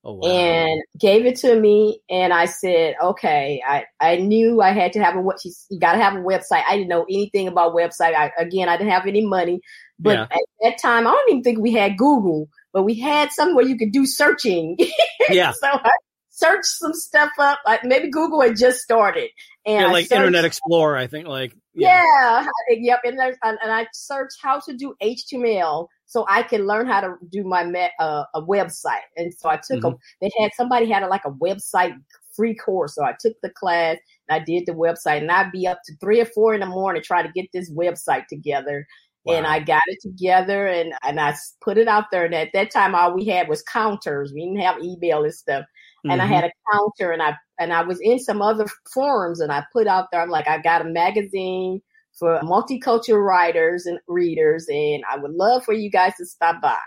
Oh, 0.02 0.14
wow. 0.14 0.28
and 0.30 0.82
gave 0.98 1.26
it 1.26 1.36
to 1.40 1.60
me 1.60 2.00
and 2.08 2.32
I 2.32 2.46
said, 2.46 2.94
okay, 3.02 3.60
I, 3.66 3.84
I 4.00 4.16
knew 4.16 4.62
I 4.62 4.72
had 4.72 4.94
to 4.94 5.02
have 5.04 5.14
a 5.14 5.20
what 5.20 5.40
she 5.42 5.52
you 5.68 5.78
gotta 5.78 5.98
have 5.98 6.14
a 6.14 6.20
website. 6.20 6.64
I 6.66 6.76
didn't 6.76 6.88
know 6.88 7.04
anything 7.04 7.48
about 7.48 7.74
website. 7.74 8.14
I 8.14 8.30
again 8.38 8.70
I 8.70 8.78
didn't 8.78 8.92
have 8.92 9.06
any 9.06 9.26
money. 9.26 9.60
But 10.00 10.16
Yeah. 10.16 10.22
at 10.22 10.40
that 10.62 10.78
time 10.78 11.06
I 11.06 11.10
don't 11.10 11.30
even 11.30 11.42
think 11.42 11.58
we 11.58 11.72
had 11.72 11.96
Google, 11.96 12.48
but 12.72 12.82
we 12.82 12.94
had 12.94 13.30
something 13.32 13.54
where 13.54 13.66
you 13.66 13.76
could 13.76 13.92
do 13.92 14.06
searching. 14.06 14.76
yeah, 15.30 15.52
so 15.52 15.68
I 15.68 15.90
searched 16.30 16.66
some 16.66 16.94
stuff 16.94 17.30
up. 17.38 17.60
Like 17.66 17.84
maybe 17.84 18.10
Google 18.10 18.40
had 18.40 18.56
just 18.56 18.80
started. 18.80 19.30
And 19.66 19.82
yeah, 19.82 19.92
like 19.92 20.06
searched- 20.06 20.16
Internet 20.16 20.44
Explorer. 20.46 20.96
I 20.96 21.06
think 21.06 21.28
like 21.28 21.54
yeah. 21.74 22.46
yep. 22.68 23.00
And, 23.04 23.18
there's, 23.18 23.36
and, 23.42 23.58
I 23.62 23.86
searched 23.92 24.38
how 24.42 24.60
to 24.60 24.76
do 24.76 24.94
HTML 25.02 25.86
so 26.06 26.26
I 26.28 26.42
can 26.42 26.66
learn 26.66 26.86
how 26.86 27.00
to 27.00 27.14
do 27.30 27.44
my 27.44 27.64
me- 27.64 27.90
uh, 27.98 28.24
a 28.34 28.42
website. 28.42 29.06
And 29.16 29.32
so 29.32 29.48
I 29.48 29.56
took 29.56 29.84
a, 29.84 29.94
they 30.20 30.30
had 30.40 30.50
somebody 30.56 30.90
had 30.90 31.02
a, 31.02 31.06
like 31.06 31.24
a 31.24 31.30
website 31.30 31.94
free 32.34 32.54
course. 32.54 32.94
So 32.94 33.04
I 33.04 33.14
took 33.18 33.34
the 33.42 33.50
class 33.50 33.98
and 34.28 34.40
I 34.40 34.44
did 34.44 34.66
the 34.66 34.72
website 34.72 35.18
and 35.18 35.30
I'd 35.30 35.52
be 35.52 35.66
up 35.66 35.78
to 35.86 35.94
three 36.00 36.20
or 36.20 36.26
four 36.26 36.54
in 36.54 36.60
the 36.60 36.66
morning 36.66 37.02
trying 37.02 37.26
to 37.26 37.32
get 37.32 37.50
this 37.52 37.70
website 37.70 38.26
together. 38.26 38.86
And 39.26 39.46
I 39.46 39.60
got 39.60 39.82
it 39.86 39.98
together 40.00 40.66
and, 40.66 40.94
and 41.02 41.20
I 41.20 41.36
put 41.62 41.76
it 41.76 41.88
out 41.88 42.06
there. 42.10 42.24
And 42.24 42.34
at 42.34 42.48
that 42.54 42.70
time, 42.70 42.94
all 42.94 43.14
we 43.14 43.26
had 43.26 43.48
was 43.48 43.62
counters. 43.62 44.32
We 44.32 44.40
didn't 44.46 44.60
have 44.60 44.82
email 44.82 45.24
and 45.24 45.34
stuff 45.34 45.66
and 46.04 46.22
I 46.22 46.26
had 46.26 46.44
mm-hmm. 46.44 46.72
a 46.72 46.76
counter 46.76 47.12
and 47.12 47.22
I 47.22 47.36
and 47.58 47.72
I 47.72 47.82
was 47.82 48.00
in 48.00 48.18
some 48.18 48.40
other 48.40 48.66
forums 48.92 49.40
and 49.40 49.52
I 49.52 49.64
put 49.72 49.86
out 49.86 50.06
there 50.10 50.22
I'm 50.22 50.30
like 50.30 50.48
I 50.48 50.58
got 50.58 50.82
a 50.82 50.88
magazine 50.88 51.80
for 52.18 52.40
multicultural 52.40 53.24
writers 53.24 53.86
and 53.86 53.98
readers 54.08 54.66
and 54.68 55.02
I 55.10 55.16
would 55.16 55.32
love 55.32 55.64
for 55.64 55.74
you 55.74 55.90
guys 55.90 56.14
to 56.16 56.26
stop 56.26 56.60
by. 56.60 56.78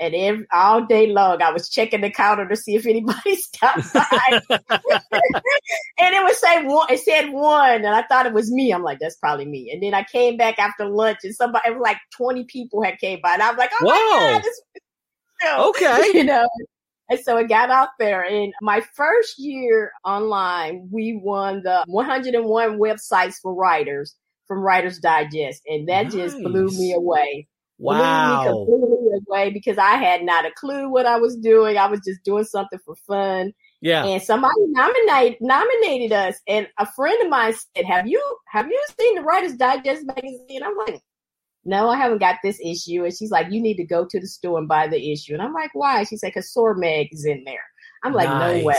And 0.00 0.14
every, 0.14 0.46
all 0.52 0.86
day 0.86 1.08
long 1.08 1.42
I 1.42 1.52
was 1.52 1.68
checking 1.68 2.00
the 2.00 2.10
counter 2.10 2.48
to 2.48 2.56
see 2.56 2.74
if 2.74 2.86
anybody 2.86 3.36
stopped 3.36 3.92
by. 3.92 4.40
and 4.50 6.14
it 6.14 6.24
would 6.24 6.36
say 6.36 6.64
one 6.64 6.86
it 6.90 7.00
said 7.00 7.30
one 7.30 7.84
and 7.84 7.94
I 7.94 8.02
thought 8.02 8.26
it 8.26 8.32
was 8.32 8.50
me. 8.50 8.72
I'm 8.72 8.82
like, 8.82 8.98
that's 9.00 9.16
probably 9.16 9.46
me. 9.46 9.70
And 9.70 9.82
then 9.82 9.94
I 9.94 10.04
came 10.04 10.36
back 10.36 10.58
after 10.58 10.86
lunch 10.86 11.18
and 11.22 11.34
somebody 11.34 11.68
it 11.68 11.72
was 11.74 11.82
like 11.82 11.98
twenty 12.16 12.44
people 12.44 12.82
had 12.82 12.98
came 12.98 13.20
by 13.22 13.34
and 13.34 13.42
I 13.42 13.50
was 13.50 13.58
like, 13.58 13.70
Oh 13.80 13.84
my 13.84 14.18
god, 14.20 14.42
this 14.42 14.56
is 14.56 14.62
Okay. 15.46 16.02
you 16.14 16.24
know. 16.24 16.48
And 17.08 17.18
so 17.20 17.36
it 17.38 17.48
got 17.48 17.70
out 17.70 17.88
there. 17.98 18.22
And 18.24 18.52
my 18.62 18.82
first 18.94 19.38
year 19.38 19.92
online, 20.04 20.88
we 20.92 21.18
won 21.22 21.62
the 21.64 21.84
101 21.88 22.78
websites 22.78 23.34
for 23.42 23.52
writers 23.52 24.14
from 24.46 24.60
Writers 24.60 24.98
Digest. 24.98 25.62
And 25.66 25.88
that 25.88 26.10
just 26.10 26.36
blew 26.36 26.68
me 26.68 26.92
away. 26.92 27.48
Wow. 27.80 28.66
completely 28.66 29.18
away 29.26 29.50
because 29.50 29.78
I 29.78 29.96
had 29.96 30.22
not 30.22 30.44
a 30.44 30.50
clue 30.52 30.90
what 30.90 31.06
I 31.06 31.16
was 31.16 31.36
doing. 31.36 31.78
I 31.78 31.86
was 31.86 32.00
just 32.06 32.22
doing 32.24 32.44
something 32.44 32.78
for 32.84 32.94
fun. 32.94 33.52
Yeah. 33.80 34.04
And 34.04 34.22
somebody 34.22 34.52
nominated 34.66 35.38
nominated 35.40 36.12
us. 36.12 36.36
And 36.46 36.68
a 36.78 36.86
friend 36.92 37.20
of 37.22 37.30
mine 37.30 37.54
said, 37.54 37.86
Have 37.86 38.06
you 38.06 38.22
have 38.48 38.66
you 38.66 38.84
seen 38.98 39.14
the 39.14 39.22
Writers 39.22 39.54
Digest 39.54 40.04
magazine? 40.06 40.62
I'm 40.62 40.76
like, 40.76 41.00
no, 41.64 41.88
I 41.88 41.96
haven't 41.96 42.18
got 42.18 42.36
this 42.42 42.58
issue. 42.64 43.04
And 43.04 43.16
she's 43.16 43.30
like, 43.30 43.50
you 43.50 43.60
need 43.60 43.76
to 43.76 43.84
go 43.84 44.06
to 44.06 44.20
the 44.20 44.26
store 44.26 44.58
and 44.58 44.68
buy 44.68 44.88
the 44.88 45.12
issue. 45.12 45.34
And 45.34 45.42
I'm 45.42 45.52
like, 45.52 45.70
why? 45.74 46.04
She 46.04 46.16
said, 46.16 46.28
because 46.34 46.52
Sormag 46.56 47.08
is 47.12 47.24
in 47.24 47.44
there. 47.44 47.64
I'm 48.02 48.14
like, 48.14 48.28
no 48.30 48.64
way. 48.64 48.76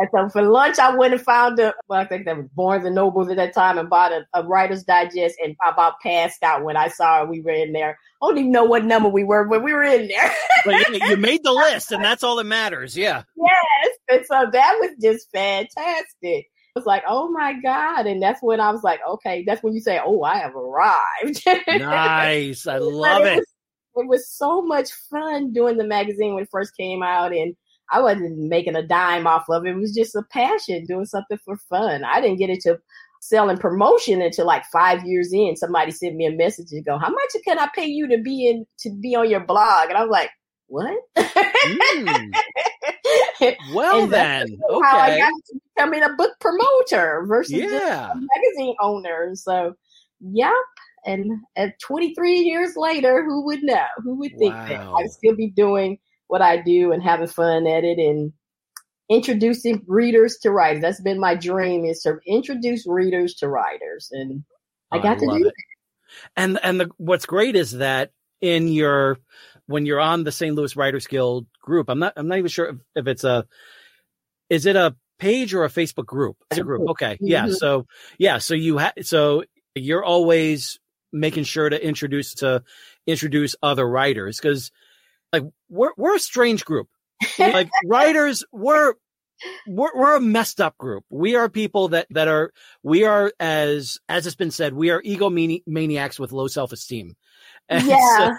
And 0.00 0.08
so 0.12 0.28
for 0.30 0.42
lunch, 0.42 0.78
I 0.78 0.96
went 0.96 1.12
and 1.12 1.22
found 1.22 1.58
a, 1.58 1.74
well, 1.86 2.00
I 2.00 2.06
think 2.06 2.24
that 2.24 2.34
was 2.34 2.46
Barnes 2.56 2.86
and 2.86 2.94
Nobles 2.94 3.28
at 3.28 3.36
that 3.36 3.52
time 3.52 3.76
and 3.76 3.90
bought 3.90 4.12
a, 4.12 4.26
a 4.32 4.42
Writer's 4.42 4.82
Digest 4.82 5.36
and 5.44 5.54
I 5.62 5.68
about 5.70 6.00
passed 6.00 6.42
out 6.42 6.64
when 6.64 6.74
I 6.74 6.88
saw 6.88 7.26
we 7.26 7.42
were 7.42 7.50
in 7.50 7.74
there. 7.74 7.98
I 8.22 8.26
don't 8.26 8.38
even 8.38 8.50
know 8.50 8.64
what 8.64 8.86
number 8.86 9.10
we 9.10 9.24
were, 9.24 9.44
but 9.44 9.62
we 9.62 9.74
were 9.74 9.82
in 9.82 10.08
there. 10.08 10.34
But 10.64 10.88
you, 10.88 11.00
you 11.06 11.16
made 11.16 11.42
the 11.42 11.52
list, 11.52 11.90
and 11.90 12.04
that's 12.04 12.22
all 12.22 12.36
that 12.36 12.44
matters. 12.44 12.94
Yeah. 12.94 13.22
yes. 13.34 13.96
And 14.10 14.26
so 14.26 14.50
that 14.52 14.76
was 14.78 14.90
just 15.00 15.30
fantastic. 15.32 16.50
I 16.76 16.78
was 16.78 16.84
like, 16.84 17.02
oh 17.08 17.30
my 17.30 17.54
God. 17.62 18.06
And 18.06 18.22
that's 18.22 18.42
when 18.42 18.60
I 18.60 18.70
was 18.70 18.82
like, 18.82 19.00
okay, 19.08 19.42
that's 19.46 19.62
when 19.62 19.72
you 19.72 19.80
say, 19.80 20.00
oh, 20.04 20.22
I 20.22 20.36
have 20.36 20.54
arrived. 20.54 21.42
Nice. 21.66 22.66
I 22.66 22.76
love 22.76 23.24
it. 23.24 23.36
Was, 23.36 23.46
it 23.96 24.08
was 24.08 24.30
so 24.30 24.60
much 24.60 24.92
fun 25.10 25.54
doing 25.54 25.78
the 25.78 25.86
magazine 25.86 26.34
when 26.34 26.42
it 26.42 26.50
first 26.50 26.76
came 26.76 27.02
out, 27.02 27.34
and 27.34 27.56
I 27.92 28.00
wasn't 28.00 28.38
making 28.38 28.76
a 28.76 28.86
dime 28.86 29.26
off 29.26 29.48
of 29.48 29.66
it. 29.66 29.70
It 29.70 29.76
was 29.76 29.94
just 29.94 30.14
a 30.14 30.22
passion, 30.30 30.84
doing 30.86 31.06
something 31.06 31.38
for 31.44 31.56
fun. 31.68 32.04
I 32.04 32.20
didn't 32.20 32.38
get 32.38 32.50
into 32.50 32.78
selling 33.20 33.58
promotion 33.58 34.22
until 34.22 34.46
like 34.46 34.64
five 34.72 35.04
years 35.04 35.32
in. 35.32 35.56
Somebody 35.56 35.90
sent 35.90 36.16
me 36.16 36.26
a 36.26 36.30
message 36.30 36.72
and 36.72 36.84
go, 36.84 36.98
"How 36.98 37.10
much 37.10 37.30
can 37.44 37.58
I 37.58 37.68
pay 37.74 37.86
you 37.86 38.06
to 38.08 38.18
be 38.18 38.48
in 38.48 38.66
to 38.80 38.90
be 39.00 39.14
on 39.14 39.28
your 39.28 39.40
blog?" 39.40 39.88
And 39.88 39.98
I 39.98 40.02
was 40.02 40.10
like, 40.10 40.30
"What?" 40.68 40.96
Mm. 41.16 42.30
Well 43.74 44.06
then, 44.06 44.46
How 44.82 44.98
I 44.98 45.10
okay. 45.10 45.18
got 45.18 45.32
to 45.46 45.60
becoming 45.74 46.02
a 46.02 46.10
book 46.14 46.32
promoter 46.40 47.24
versus 47.26 47.58
just 47.58 47.72
Yeah. 47.72 48.10
a 48.12 48.14
magazine 48.14 48.76
owner. 48.80 49.30
So, 49.34 49.74
yep. 50.20 50.52
And 51.06 51.32
at 51.56 51.78
23 51.80 52.40
years 52.40 52.76
later, 52.76 53.24
who 53.24 53.44
would 53.46 53.62
know? 53.62 53.86
Who 54.02 54.16
would 54.18 54.36
think 54.38 54.54
that 54.54 54.80
I'd 54.98 55.10
still 55.10 55.34
be 55.34 55.50
doing 55.50 55.98
what 56.30 56.42
I 56.42 56.58
do 56.58 56.92
and 56.92 57.02
having 57.02 57.26
fun 57.26 57.66
at 57.66 57.84
it 57.84 57.98
and 57.98 58.32
introducing 59.10 59.82
readers 59.88 60.38
to 60.42 60.50
writers. 60.50 60.80
That's 60.80 61.00
been 61.00 61.18
my 61.18 61.34
dream 61.34 61.84
is 61.84 62.02
to 62.02 62.18
introduce 62.24 62.86
readers 62.86 63.34
to 63.36 63.48
writers. 63.48 64.08
And 64.12 64.44
I 64.92 64.98
got 64.98 65.18
to 65.18 65.26
do 65.26 65.48
it. 65.48 65.54
And 66.36 66.58
and 66.62 66.80
the 66.80 66.90
what's 66.96 67.26
great 67.26 67.56
is 67.56 67.72
that 67.72 68.12
in 68.40 68.68
your 68.68 69.18
when 69.66 69.86
you're 69.86 70.00
on 70.00 70.24
the 70.24 70.32
St. 70.32 70.54
Louis 70.54 70.74
Writers 70.76 71.06
Guild 71.06 71.46
group, 71.60 71.88
I'm 71.88 71.98
not 71.98 72.12
I'm 72.16 72.28
not 72.28 72.38
even 72.38 72.48
sure 72.48 72.66
if, 72.66 72.76
if 72.94 73.06
it's 73.06 73.24
a 73.24 73.46
is 74.48 74.66
it 74.66 74.76
a 74.76 74.94
page 75.18 75.52
or 75.54 75.64
a 75.64 75.68
Facebook 75.68 76.06
group? 76.06 76.36
It's 76.50 76.58
a 76.58 76.64
group. 76.64 76.88
Okay. 76.90 77.18
Yeah. 77.20 77.46
Mhm. 77.46 77.54
So 77.56 77.86
yeah. 78.18 78.38
So 78.38 78.54
you 78.54 78.78
have 78.78 78.92
so 79.02 79.44
you're 79.74 80.04
always 80.04 80.78
making 81.12 81.44
sure 81.44 81.68
to 81.68 81.84
introduce 81.84 82.34
to 82.34 82.62
introduce 83.06 83.56
other 83.62 83.88
writers 83.88 84.38
because 84.38 84.70
like 85.32 85.44
we're 85.68 85.92
we're 85.96 86.16
a 86.16 86.20
strange 86.20 86.64
group. 86.64 86.88
like 87.38 87.68
writers 87.84 88.44
we're 88.52 88.94
we're, 89.66 89.90
we're 89.94 90.16
a 90.16 90.20
messed 90.20 90.60
up 90.60 90.76
group. 90.78 91.04
We 91.10 91.36
are 91.36 91.48
people 91.48 91.88
that, 91.88 92.06
that 92.10 92.28
are, 92.28 92.52
we 92.82 93.04
are, 93.04 93.32
as, 93.40 93.98
as 94.08 94.26
it's 94.26 94.36
been 94.36 94.50
said, 94.50 94.74
we 94.74 94.90
are 94.90 95.02
egomaniacs 95.02 96.18
with 96.18 96.32
low 96.32 96.46
self-esteem. 96.46 97.14
And 97.68 97.84
Yeah. 97.84 97.96
so 98.18 98.30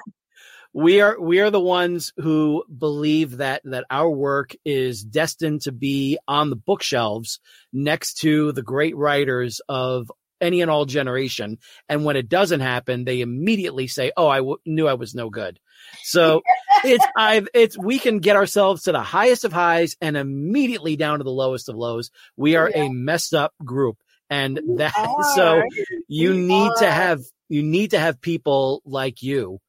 we 0.74 1.00
are, 1.00 1.18
we 1.20 1.40
are 1.40 1.50
the 1.50 1.60
ones 1.60 2.12
who 2.18 2.66
believe 2.66 3.38
that, 3.38 3.62
that 3.64 3.86
our 3.90 4.10
work 4.10 4.54
is 4.66 5.04
destined 5.04 5.62
to 5.62 5.72
be 5.72 6.18
on 6.28 6.50
the 6.50 6.58
bookshelves 6.58 7.40
next 7.72 8.16
to 8.16 8.52
the 8.52 8.62
great 8.62 8.98
writers 8.98 9.62
of 9.70 10.12
any 10.42 10.62
and 10.62 10.70
all 10.72 10.86
generation. 10.86 11.60
And 11.88 12.04
when 12.04 12.16
it 12.16 12.28
doesn't 12.28 12.60
happen, 12.62 13.06
they 13.06 13.22
immediately 13.22 13.88
say, 13.88 14.12
"Oh, 14.18 14.28
I 14.28 14.38
w- 14.38 14.58
knew 14.66 14.88
I 14.88 14.96
was 14.96 15.14
no 15.16 15.30
good." 15.30 15.60
So 16.04 16.42
it's 16.84 17.06
I've 17.16 17.48
it's 17.54 17.78
we 17.78 18.00
can 18.00 18.20
get 18.20 18.36
ourselves 18.36 18.84
to 18.84 18.92
the 18.92 19.02
highest 19.02 19.46
of 19.46 19.54
highs 19.54 19.96
and 20.02 20.18
immediately 20.18 20.96
down 20.96 21.20
to 21.20 21.24
the 21.24 21.32
lowest 21.32 21.70
of 21.70 21.76
lows. 21.76 22.12
We 22.36 22.56
are 22.56 22.70
Yeah. 22.70 22.84
a 22.86 22.90
messed 22.90 23.34
up 23.34 23.54
group, 23.64 23.98
and 24.30 24.60
We 24.66 24.78
that 24.78 24.94
are. 24.98 25.36
so 25.36 25.62
you 26.08 26.32
We 26.32 26.38
need 26.38 26.72
to 26.80 26.92
have 26.92 27.22
you 27.50 27.64
need 27.64 27.92
to 27.92 28.00
have 28.00 28.20
people 28.22 28.82
like 28.86 29.22
you 29.22 29.60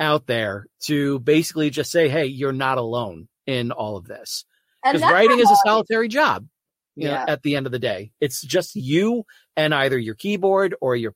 out 0.00 0.26
there 0.26 0.66
to 0.84 1.18
basically 1.20 1.70
just 1.70 1.90
say, 1.90 2.08
"Hey, 2.08 2.26
you're 2.26 2.52
not 2.52 2.78
alone 2.78 3.28
in 3.46 3.70
all 3.72 3.96
of 3.96 4.06
this." 4.06 4.44
Because 4.84 5.00
writing 5.02 5.38
is 5.38 5.50
a 5.50 5.56
solitary 5.64 6.08
job. 6.08 6.46
You 6.96 7.08
know, 7.08 7.14
Yeah. 7.14 7.24
at 7.28 7.42
the 7.42 7.56
end 7.56 7.66
of 7.66 7.72
the 7.72 7.78
day, 7.78 8.12
it's 8.20 8.40
just 8.40 8.74
you 8.76 9.24
and 9.56 9.74
either 9.74 9.98
your 9.98 10.14
keyboard 10.14 10.74
or 10.80 10.94
your, 10.96 11.14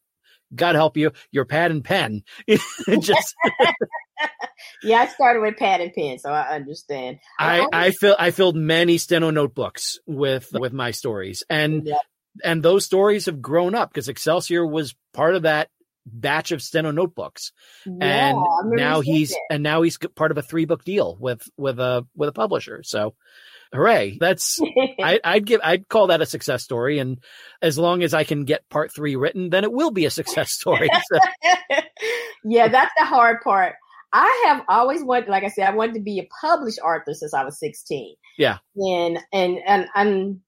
God 0.55 0.75
help 0.75 0.97
you, 0.97 1.13
your 1.31 1.45
pad 1.45 1.71
and 1.71 1.85
pen. 1.85 2.23
just 2.49 3.35
Yeah, 4.83 4.99
I 5.01 5.07
started 5.07 5.41
with 5.41 5.57
pad 5.57 5.81
and 5.81 5.93
pen, 5.93 6.19
so 6.19 6.31
I 6.31 6.57
understand. 6.57 7.19
I, 7.39 7.67
I 7.73 7.91
fill 7.93 8.17
I 8.19 8.31
filled 8.33 8.57
many 8.57 8.99
steno 8.99 9.31
notebooks 9.31 9.99
with 10.07 10.49
with 10.53 10.73
my 10.73 10.91
stories, 10.91 11.45
and 11.49 11.87
Yep. 11.87 12.01
and 12.45 12.63
those 12.63 12.85
stories 12.85 13.27
have 13.27 13.41
grown 13.41 13.75
up 13.75 13.91
because 13.91 14.09
Excelsior 14.09 14.67
was 14.67 14.95
part 15.13 15.35
of 15.37 15.43
that 15.43 15.69
batch 16.07 16.53
of 16.53 16.63
steno 16.63 16.91
notebooks, 16.91 17.53
Yeah, 17.87 18.31
and 18.31 18.39
now 18.77 19.01
he's 19.01 19.37
and 19.51 19.63
now 19.63 19.83
he's 19.83 19.99
part 20.17 20.31
of 20.33 20.39
a 20.39 20.43
three 20.43 20.65
book 20.65 20.85
deal 20.85 21.17
with 21.21 21.43
with 21.57 21.79
a 21.79 22.07
with 22.17 22.29
a 22.29 22.33
publisher. 22.33 22.83
So, 22.83 23.15
hooray! 23.73 24.19
That's 24.19 24.61
I, 25.03 25.21
I'd 25.25 25.47
give 25.47 25.61
I'd 25.63 25.89
call 25.89 26.09
that 26.09 26.21
a 26.21 26.27
success 26.27 26.63
story, 26.63 26.99
and 26.99 27.19
as 27.63 27.79
long 27.79 28.03
as 28.03 28.15
I 28.15 28.25
can 28.25 28.45
get 28.45 28.69
part 28.69 28.93
three 28.93 29.17
written, 29.17 29.51
then 29.51 29.65
it 29.65 29.73
will 29.73 29.91
be 29.91 30.05
a 30.05 30.11
success 30.11 30.51
story. 30.53 30.89
So, 31.13 31.19
yeah, 32.45 32.69
that's 32.69 32.93
the 32.99 33.05
hard 33.05 33.41
part. 33.43 33.75
I 34.13 34.45
have 34.47 34.65
always 34.69 35.05
wanted, 35.05 35.29
like 35.29 35.45
I 35.45 35.49
said, 35.49 35.69
I 35.69 35.75
wanted 35.75 35.95
to 35.95 36.01
be 36.01 36.19
a 36.19 36.29
published 36.41 36.79
author 36.81 37.15
since 37.15 37.35
I 37.35 37.45
was 37.45 37.59
16. 37.59 38.15
Yeah. 38.39 38.59
And, 38.77 39.19
and, 39.33 39.59
and, 39.67 39.87
and 39.95 40.41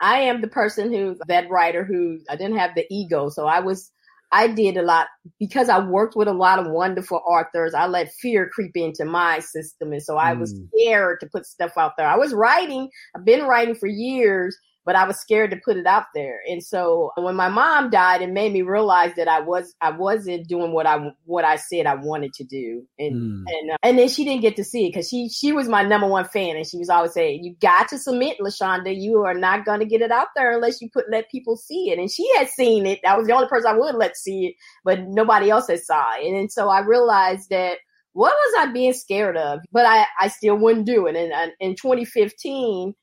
I 0.00 0.20
am 0.20 0.40
the 0.40 0.48
person 0.48 0.92
who, 0.92 1.16
that 1.28 1.48
writer 1.48 1.84
who, 1.84 2.18
I 2.28 2.36
didn't 2.36 2.58
have 2.58 2.74
the 2.74 2.86
ego. 2.90 3.28
So 3.28 3.46
I 3.46 3.60
was, 3.60 3.90
I 4.34 4.48
did 4.48 4.76
a 4.76 4.82
lot 4.82 5.06
because 5.38 5.68
I 5.68 5.78
worked 5.78 6.16
with 6.16 6.26
a 6.26 6.32
lot 6.32 6.58
of 6.58 6.66
wonderful 6.66 7.22
authors. 7.24 7.72
I 7.72 7.86
let 7.86 8.12
fear 8.20 8.50
creep 8.52 8.72
into 8.76 9.04
my 9.04 9.38
system. 9.38 9.92
And 9.92 10.02
so 10.02 10.16
I 10.16 10.32
was 10.32 10.52
Mm. 10.54 10.68
scared 10.68 11.20
to 11.20 11.28
put 11.28 11.46
stuff 11.46 11.78
out 11.78 11.92
there. 11.96 12.08
I 12.08 12.16
was 12.16 12.34
writing, 12.34 12.90
I've 13.16 13.24
been 13.24 13.44
writing 13.44 13.76
for 13.76 13.86
years, 13.86 14.58
but 14.84 14.96
I 14.96 15.06
was 15.06 15.18
scared 15.18 15.50
to 15.50 15.60
put 15.64 15.76
it 15.76 15.86
out 15.86 16.04
there. 16.14 16.40
And 16.46 16.62
so 16.62 17.12
when 17.16 17.36
my 17.36 17.48
mom 17.48 17.90
died, 17.90 18.22
it 18.22 18.30
made 18.30 18.52
me 18.52 18.62
realize 18.62 19.14
that 19.16 19.28
I 19.28 19.40
was 19.40 19.74
I 19.80 19.90
wasn't 19.90 20.48
doing 20.48 20.72
what 20.72 20.86
I 20.86 21.12
what 21.24 21.44
I 21.44 21.56
said 21.56 21.86
I 21.86 21.94
wanted 21.94 22.32
to 22.34 22.44
do. 22.44 22.86
And 22.98 23.14
Mm. 23.14 23.44
and 23.46 23.70
uh, 23.72 23.76
and 23.82 23.98
then 23.98 24.08
she 24.08 24.24
didn't 24.24 24.42
get 24.42 24.56
to 24.56 24.64
see 24.64 24.86
it 24.86 24.90
because 24.90 25.08
she 25.08 25.28
she 25.28 25.52
was 25.52 25.68
my 25.68 25.82
number 25.82 26.06
one 26.06 26.24
fan, 26.24 26.56
and 26.56 26.66
she 26.66 26.78
was 26.78 26.88
always 26.88 27.12
saying, 27.12 27.44
"You 27.44 27.54
got 27.60 27.88
to 27.88 27.98
submit, 27.98 28.38
LaShaunda. 28.40 28.94
You 28.94 29.22
are 29.24 29.34
not 29.34 29.64
going 29.64 29.80
to 29.80 29.86
get 29.86 30.00
it 30.00 30.10
out 30.10 30.28
there 30.34 30.52
unless 30.52 30.80
you 30.80 30.88
put 30.92 31.10
let 31.10 31.30
people 31.30 31.56
see 31.56 31.90
it." 31.90 31.98
And 31.98 32.10
she 32.10 32.28
had 32.36 32.48
seen 32.48 32.86
it. 32.86 33.00
I 33.06 33.16
was 33.16 33.26
the 33.26 33.34
only 33.34 33.48
person 33.48 33.70
I 33.70 33.78
would 33.78 33.94
let 33.94 34.16
see 34.16 34.46
it, 34.46 34.54
but 34.84 35.00
nobody 35.06 35.50
else 35.50 35.68
had 35.68 35.80
saw 35.80 36.16
it. 36.16 36.26
And, 36.26 36.36
then 36.36 36.48
so 36.48 36.68
I 36.68 36.80
realized 36.80 37.50
that 37.50 37.78
what 38.12 38.32
was 38.34 38.66
I 38.68 38.72
being 38.72 38.92
scared 38.92 39.36
of? 39.36 39.60
But 39.72 39.86
I 39.86 40.06
I 40.20 40.28
still 40.28 40.56
wouldn't 40.56 40.86
do 40.86 41.06
it. 41.06 41.16
And 41.16 41.32
and 41.32 41.52
in 41.60 41.74
2015 41.76 42.94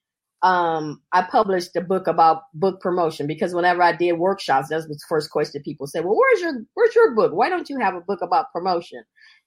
um, 0.43 1.01
I 1.11 1.21
published 1.23 1.75
a 1.75 1.81
book 1.81 2.07
about 2.07 2.43
book 2.53 2.81
promotion 2.81 3.27
because 3.27 3.53
whenever 3.53 3.83
I 3.83 3.95
did 3.95 4.13
workshops, 4.13 4.69
that 4.69 4.77
was 4.77 4.87
the 4.87 4.99
first 5.07 5.29
question 5.29 5.61
people 5.63 5.85
said, 5.87 6.03
well, 6.03 6.15
where's 6.17 6.41
your, 6.41 6.63
where's 6.73 6.95
your 6.95 7.13
book? 7.13 7.31
Why 7.33 7.49
don't 7.49 7.69
you 7.69 7.79
have 7.79 7.93
a 7.95 8.01
book 8.01 8.19
about 8.21 8.51
promotion? 8.51 9.03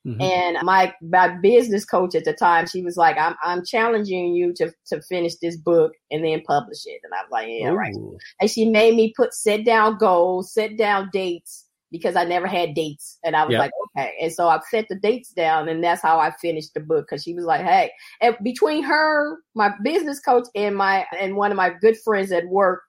Mhm. 0.06 0.22
And 0.22 0.58
my, 0.62 0.92
my 1.02 1.28
business 1.28 1.84
coach 1.84 2.14
at 2.14 2.24
the 2.24 2.32
time, 2.34 2.66
she 2.66 2.82
was 2.82 2.96
like, 2.96 3.16
I'm, 3.18 3.34
I'm 3.42 3.64
challenging 3.64 4.34
you 4.34 4.52
to, 4.54 4.70
to 4.88 5.02
finish 5.02 5.34
this 5.36 5.56
book 5.56 5.92
and 6.10 6.24
then 6.24 6.42
publish 6.42 6.82
it. 6.86 7.00
And 7.02 7.12
I 7.14 7.22
was 7.22 7.30
like, 7.30 7.46
yeah, 7.48 7.68
right. 7.68 7.94
And 8.40 8.50
she 8.50 8.68
made 8.68 8.94
me 8.94 9.12
put 9.16 9.32
set 9.34 9.64
down 9.64 9.98
goals, 9.98 10.52
set 10.52 10.76
down 10.76 11.08
dates 11.12 11.66
because 11.90 12.16
I 12.16 12.24
never 12.24 12.46
had 12.46 12.74
dates. 12.74 13.18
And 13.24 13.34
I 13.34 13.44
was 13.44 13.52
Yep. 13.52 13.58
like, 13.60 13.70
okay. 13.96 14.12
And 14.20 14.32
so 14.32 14.48
I 14.48 14.60
set 14.70 14.86
the 14.88 14.96
dates 14.96 15.30
down 15.32 15.68
and 15.68 15.82
that's 15.82 16.02
how 16.02 16.18
I 16.18 16.30
finished 16.40 16.74
the 16.74 16.80
book. 16.80 17.08
Cause 17.08 17.22
she 17.22 17.34
was 17.34 17.44
like, 17.44 17.62
Hey, 17.62 17.90
and 18.20 18.36
between 18.42 18.82
her, 18.84 19.38
my 19.54 19.72
business 19.82 20.20
coach 20.20 20.46
and 20.54 20.76
my, 20.76 21.06
and 21.18 21.36
one 21.36 21.50
of 21.50 21.56
my 21.56 21.70
good 21.70 21.96
friends 21.98 22.32
at 22.32 22.46
work, 22.48 22.82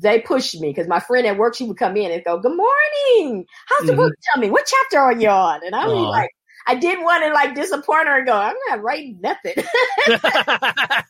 they 0.00 0.20
pushed 0.20 0.60
me 0.60 0.70
because 0.70 0.88
my 0.88 1.00
friend 1.00 1.26
at 1.26 1.36
work, 1.36 1.54
she 1.54 1.64
would 1.64 1.76
come 1.76 1.96
in 1.96 2.10
and 2.10 2.24
go, 2.24 2.38
good 2.38 2.56
morning. 2.56 3.44
How's 3.68 3.86
the 3.86 3.92
Mhm. 3.92 3.96
book? 3.96 4.12
Tell 4.32 4.40
me 4.40 4.50
what 4.50 4.66
chapter 4.66 4.98
are 4.98 5.12
you 5.12 5.28
on? 5.28 5.60
And 5.64 5.74
I 5.74 5.86
was 5.86 6.00
like, 6.16 6.30
I 6.66 6.74
didn't 6.74 7.04
want 7.04 7.24
to 7.24 7.32
like 7.32 7.54
disappoint 7.54 8.08
her 8.08 8.18
and 8.18 8.26
go, 8.26 8.32
I'm 8.34 8.56
not 8.68 8.82
writing 8.82 9.20
nothing. 9.20 9.54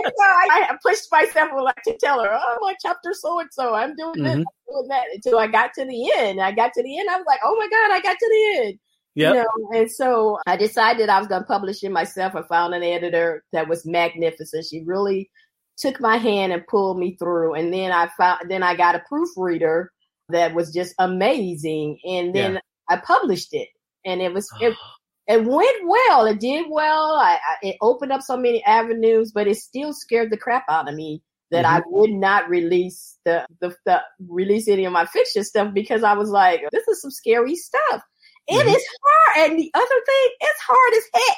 So 0.00 0.06
I, 0.22 0.68
I 0.70 0.76
pushed 0.82 1.10
myself 1.12 1.50
like 1.62 1.82
to 1.86 1.96
tell 1.98 2.22
her, 2.22 2.30
oh, 2.32 2.58
my 2.60 2.74
chapter 2.80 3.12
so 3.12 3.40
and 3.40 3.48
so. 3.52 3.74
I'm 3.74 3.94
doing 3.96 4.22
this, 4.22 4.36
Mhm. 4.36 4.38
I'm 4.38 4.44
doing 4.68 4.88
that. 4.88 5.04
Until 5.12 5.38
I 5.38 5.46
got 5.46 5.72
to 5.74 5.84
the 5.84 6.12
end. 6.16 6.40
I 6.40 6.52
got 6.52 6.72
to 6.74 6.82
the 6.82 6.98
end. 6.98 7.08
I 7.10 7.16
was 7.16 7.26
like, 7.26 7.40
oh 7.44 7.56
my 7.56 7.68
God, 7.68 7.92
I 7.92 8.00
got 8.00 8.16
to 8.18 8.28
the 8.30 8.58
end. 8.66 8.78
Yep. 9.16 9.34
You 9.34 9.40
know, 9.42 9.78
and 9.78 9.90
so 9.90 10.38
I 10.46 10.56
decided 10.56 11.08
I 11.08 11.18
was 11.18 11.28
going 11.28 11.42
to 11.42 11.46
publish 11.46 11.82
it 11.82 11.90
myself. 11.90 12.34
I 12.34 12.42
found 12.42 12.74
an 12.74 12.82
editor 12.82 13.44
that 13.52 13.68
was 13.68 13.84
magnificent. 13.84 14.66
She 14.66 14.82
really 14.86 15.30
took 15.76 16.00
my 16.00 16.16
hand 16.16 16.52
and 16.52 16.66
pulled 16.66 16.98
me 16.98 17.16
through. 17.16 17.54
And 17.54 17.72
then 17.74 17.92
I 17.92 18.08
found, 18.16 18.50
then 18.50 18.62
I 18.62 18.74
got 18.76 18.94
a 18.94 19.02
proofreader 19.08 19.90
that 20.28 20.54
was 20.54 20.72
just 20.72 20.94
amazing. 20.98 21.98
And 22.04 22.34
then 22.34 22.60
I 22.88 22.96
published 22.98 23.52
it 23.52 23.68
and 24.04 24.20
it 24.20 24.32
was, 24.32 24.48
it, 24.60 24.76
it 25.26 25.44
went 25.44 25.76
well. 25.86 26.26
It 26.26 26.40
did 26.40 26.66
well. 26.68 27.14
I, 27.14 27.34
I, 27.34 27.66
it 27.68 27.76
opened 27.80 28.12
up 28.12 28.22
so 28.22 28.36
many 28.36 28.64
avenues, 28.64 29.32
but 29.32 29.46
it 29.46 29.56
still 29.56 29.92
scared 29.92 30.30
the 30.30 30.36
crap 30.36 30.64
out 30.68 30.88
of 30.88 30.94
me 30.94 31.22
that 31.50 31.64
I 31.64 31.82
would 31.86 32.10
not 32.10 32.48
release 32.48 33.18
the, 33.24 33.44
the, 33.60 33.74
the 33.84 34.00
release 34.28 34.68
any 34.68 34.84
of 34.84 34.92
my 34.92 35.04
fiction 35.06 35.42
stuff 35.42 35.74
because 35.74 36.04
I 36.04 36.12
was 36.12 36.30
like, 36.30 36.60
this 36.70 36.86
is 36.86 37.02
some 37.02 37.10
scary 37.10 37.56
stuff. 37.56 38.02
It 38.46 38.66
Mhm. 38.66 38.76
is 38.76 38.84
hard. 39.02 39.50
And 39.50 39.58
the 39.58 39.70
other 39.74 39.86
thing, 39.86 40.30
it's 40.40 40.60
hard 40.60 40.94
as 40.94 41.04
heck 41.14 41.36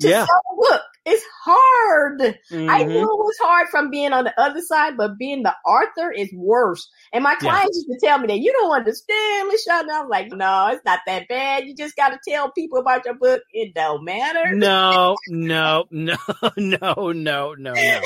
to 0.00 0.08
Yeah. 0.08 0.24
sell 0.26 0.40
a 0.52 0.56
book. 0.56 0.82
It's 1.08 1.24
hard. 1.44 2.20
I 2.22 2.34
Mhm. 2.52 2.88
knew 2.88 3.02
it 3.02 3.06
was 3.18 3.36
hard 3.40 3.68
from 3.68 3.90
being 3.90 4.12
on 4.12 4.24
the 4.24 4.40
other 4.40 4.60
side, 4.60 4.96
but 4.96 5.16
being 5.18 5.44
the 5.44 5.54
author 5.64 6.10
is 6.10 6.28
worse. 6.34 6.88
And 7.12 7.22
my 7.22 7.32
Yeah. 7.34 7.36
clients 7.38 7.76
used 7.76 8.00
to 8.00 8.06
tell 8.06 8.18
me 8.18 8.26
that 8.26 8.38
you 8.40 8.52
don't 8.52 8.72
understand, 8.74 9.48
LaShawn. 9.50 9.88
I'm 9.92 10.08
like, 10.08 10.32
no, 10.32 10.66
it's 10.72 10.84
not 10.84 10.98
that 11.06 11.28
bad. 11.28 11.64
You 11.64 11.76
just 11.76 11.94
got 11.94 12.08
to 12.08 12.18
tell 12.28 12.50
people 12.50 12.80
about 12.80 13.04
your 13.04 13.14
book. 13.14 13.40
It 13.52 13.72
don't 13.74 14.04
matter. 14.04 14.52
No, 14.56 15.16
no, 15.28 15.84
no, 15.92 16.16
no, 16.56 17.12
no, 17.12 17.12
no, 17.12 17.54
no. 17.54 18.00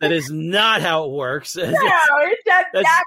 That 0.00 0.12
is 0.12 0.30
not 0.30 0.80
how 0.80 1.06
it 1.06 1.10
works. 1.10 1.56
No, 1.68 1.70
it 1.72 2.38
does 2.46 2.64
That's- 2.72 2.84
not 2.84 3.04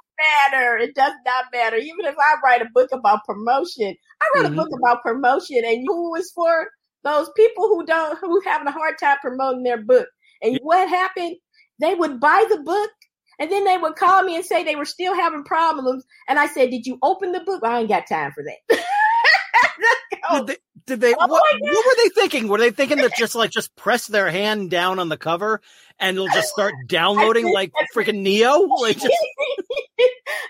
matter. 0.51 0.77
It 0.77 0.93
does 0.93 1.13
not 1.25 1.45
matter. 1.53 1.77
Even 1.77 2.05
if 2.05 2.15
I 2.19 2.35
write 2.43 2.61
a 2.61 2.67
book 2.73 2.89
about 2.91 3.23
promotion, 3.25 3.95
I 4.21 4.31
wrote 4.35 4.45
Mhm. 4.49 4.53
a 4.53 4.55
book 4.55 4.69
about 4.77 5.01
promotion, 5.03 5.63
and 5.63 5.77
you 5.77 5.85
know 5.87 5.95
who 5.95 6.15
it's 6.17 6.31
for 6.33 6.67
those 7.03 7.29
people 7.35 7.67
who 7.67 7.85
don't 7.85 8.17
who 8.19 8.41
having 8.41 8.67
a 8.67 8.71
hard 8.71 8.97
time 8.99 9.17
promoting 9.21 9.63
their 9.63 9.81
book. 9.81 10.07
And 10.41 10.59
what 10.61 10.89
happened? 10.89 11.35
They 11.79 11.95
would 11.95 12.19
buy 12.19 12.45
the 12.49 12.59
book, 12.59 12.91
and 13.39 13.51
then 13.51 13.63
they 13.63 13.77
would 13.77 13.95
call 13.95 14.23
me 14.23 14.35
and 14.35 14.45
say 14.45 14.63
they 14.63 14.75
were 14.75 14.85
still 14.85 15.15
having 15.15 15.43
problems. 15.43 16.05
And 16.27 16.39
I 16.39 16.47
said, 16.47 16.69
"Did 16.69 16.85
you 16.85 16.97
open 17.01 17.31
the 17.31 17.41
book? 17.41 17.63
I 17.63 17.79
ain't 17.79 17.89
got 17.89 18.07
time 18.07 18.31
for 18.31 18.43
that." 18.43 18.79
Did 20.31 20.47
they? 20.47 20.57
Did 20.85 21.01
they 21.01 21.13
Oh 21.13 21.27
what, 21.27 21.43
what 21.59 21.85
were 21.85 22.03
they 22.03 22.09
thinking? 22.09 22.47
Were 22.47 22.57
they 22.57 22.71
thinking 22.71 22.97
that 22.97 23.15
just 23.15 23.35
like 23.35 23.51
just 23.51 23.75
press 23.75 24.07
their 24.07 24.29
hand 24.29 24.69
down 24.71 24.99
on 24.99 25.09
the 25.09 25.17
cover 25.17 25.61
and 25.99 26.17
it'll 26.17 26.27
just 26.27 26.49
start 26.49 26.73
downloading 26.87 27.51
like 27.51 27.71
freaking 27.95 28.21
Neo? 28.21 28.67
Like 28.81 28.97
just, 28.97 29.15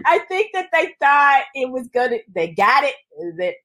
I 0.06 0.20
think 0.20 0.52
that 0.54 0.70
they 0.72 0.96
thought 1.00 1.44
it 1.54 1.70
was 1.70 1.88
gonna. 1.88 2.18
They 2.34 2.54
got 2.54 2.86
it 2.86 2.96
that 3.38 3.56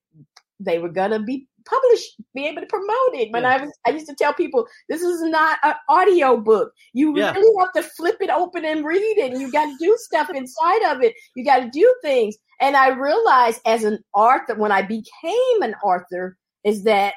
they 0.61 0.79
were 0.79 0.88
gonna 0.88 1.22
be 1.22 1.46
published, 1.66 2.16
be 2.35 2.46
able 2.46 2.62
to 2.62 2.66
promote 2.66 3.14
it. 3.14 3.31
But 3.33 3.42
Yeah. 3.42 3.50
I 3.50 3.62
was, 3.62 3.72
I 3.87 3.90
used 3.90 4.09
to 4.09 4.14
tell 4.14 4.33
people 4.33 4.66
this 4.88 5.02
is 5.02 5.22
not 5.22 5.59
an 5.62 5.74
audio 5.88 6.37
book. 6.37 6.72
You 6.92 7.16
Yeah. 7.16 7.33
really 7.33 7.55
have 7.61 7.72
to 7.72 7.83
flip 7.83 8.16
it 8.20 8.31
open 8.31 8.64
and 8.64 8.85
read 8.85 9.18
it. 9.18 9.33
And 9.33 9.40
you 9.40 9.50
got 9.52 9.66
to 9.66 9.76
do 9.79 9.96
stuff 9.98 10.31
inside 10.35 10.83
of 10.92 11.02
it. 11.02 11.14
You 11.35 11.44
got 11.44 11.61
to 11.61 11.70
do 11.70 11.94
things. 12.02 12.37
And 12.61 12.76
I 12.76 12.88
realized 12.88 13.61
as 13.66 13.85
an 13.85 13.98
author, 14.14 14.55
when 14.55 14.72
I 14.72 14.83
became 14.83 15.62
an 15.62 15.74
author, 15.83 16.37
is 16.64 16.85
that 16.85 17.14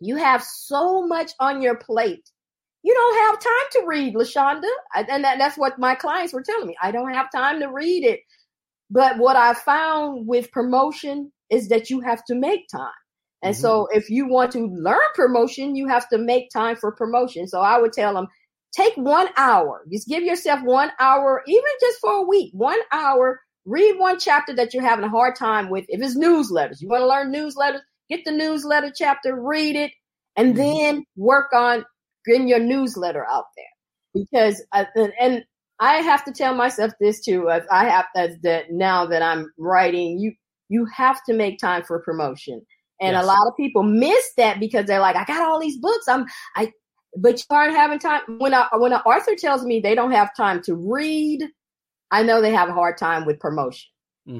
you 0.00 0.16
have 0.16 0.42
so 0.42 1.06
much 1.06 1.32
on 1.40 1.62
your 1.62 1.76
plate. 1.76 2.28
You 2.82 2.92
don't 2.92 3.26
have 3.26 3.40
time 3.40 3.68
to 3.72 3.86
read, 3.86 4.14
LaShaunda. 4.14 4.70
And 4.94 5.24
that, 5.24 5.38
that's 5.38 5.56
what 5.56 5.78
my 5.78 5.94
clients 5.94 6.34
were 6.34 6.42
telling 6.42 6.66
me. 6.66 6.76
I 6.82 6.90
don't 6.90 7.14
have 7.14 7.32
time 7.32 7.60
to 7.60 7.68
read 7.68 8.04
it. 8.04 8.20
But 8.90 9.16
what 9.18 9.36
I 9.36 9.54
found 9.54 10.26
with 10.26 10.52
promotion 10.52 11.32
is 11.48 11.68
that 11.68 11.88
you 11.88 12.00
have 12.00 12.22
to 12.26 12.34
make 12.34 12.68
time. 12.68 12.92
And 13.44 13.54
so 13.56 13.88
if 13.92 14.10
you 14.10 14.26
want 14.28 14.52
to 14.52 14.66
learn 14.68 14.98
promotion, 15.14 15.76
you 15.76 15.88
have 15.88 16.08
to 16.08 16.18
make 16.18 16.50
time 16.50 16.76
for 16.76 16.92
promotion. 16.92 17.46
So 17.48 17.60
I 17.60 17.78
would 17.78 17.92
tell 17.92 18.14
them, 18.14 18.28
take 18.76 18.94
one 18.96 19.28
hour. 19.36 19.84
Just 19.92 20.08
give 20.08 20.24
yourself 20.24 20.62
one 20.62 20.90
hour, 20.98 21.42
even 21.46 21.64
just 21.80 22.00
for 22.00 22.12
a 22.12 22.22
week, 22.22 22.50
one 22.54 22.80
hour 22.92 23.40
read 23.64 23.98
one 23.98 24.18
chapter 24.18 24.54
that 24.54 24.74
you're 24.74 24.82
having 24.82 25.04
a 25.04 25.10
hard 25.10 25.36
time 25.36 25.70
with. 25.70 25.84
If 25.88 26.02
it's 26.02 26.16
newsletters, 26.16 26.80
you 26.80 26.88
want 26.88 27.02
to 27.02 27.06
learn 27.06 27.32
newsletters, 27.32 27.80
get 28.08 28.24
the 28.24 28.32
newsletter 28.32 28.92
chapter, 28.94 29.40
read 29.40 29.76
it, 29.76 29.92
and 30.36 30.54
Mhm. 30.54 30.56
then 30.56 31.04
work 31.16 31.52
on 31.52 31.84
getting 32.26 32.48
your 32.48 32.58
newsletter 32.60 33.24
out 33.26 33.46
there. 33.56 33.64
Because 34.14 34.62
uh, 34.72 34.84
and, 34.94 35.12
and 35.18 35.44
I 35.80 35.96
have 35.98 36.24
to 36.26 36.32
tell 36.32 36.54
myself 36.54 36.92
this 37.00 37.20
too. 37.20 37.50
As 37.50 37.64
I 37.70 37.86
have 37.88 38.06
as 38.16 38.38
that 38.42 38.70
now 38.70 39.06
that 39.06 39.22
I'm 39.22 39.52
writing, 39.58 40.18
you 40.18 40.32
you 40.68 40.86
have 40.86 41.22
to 41.24 41.34
make 41.34 41.58
time 41.58 41.82
for 41.84 42.00
promotion. 42.00 42.64
And 43.00 43.16
Yes. 43.16 43.24
a 43.24 43.24
lot 43.24 43.46
of 43.46 43.56
people 43.56 43.82
miss 43.82 44.32
that 44.36 44.60
because 44.60 44.86
they're 44.86 45.00
like, 45.00 45.16
I 45.16 45.24
got 45.24 45.42
all 45.42 45.60
these 45.60 45.78
books. 45.78 46.08
I'm 46.08 46.26
I 46.56 46.72
but 47.16 47.38
you 47.38 47.44
aren't 47.50 47.74
having 47.76 47.98
time 47.98 48.22
when 48.38 48.54
I 48.54 48.68
when 48.74 48.92
an 48.92 49.00
author 49.06 49.34
tells 49.36 49.64
me 49.64 49.80
they 49.80 49.94
don't 49.94 50.12
have 50.12 50.34
time 50.36 50.62
to 50.62 50.74
read, 50.74 51.44
I 52.10 52.22
know 52.22 52.40
they 52.40 52.52
have 52.52 52.68
a 52.68 52.74
hard 52.74 52.98
time 52.98 53.24
with 53.26 53.40
promotion. 53.40 53.88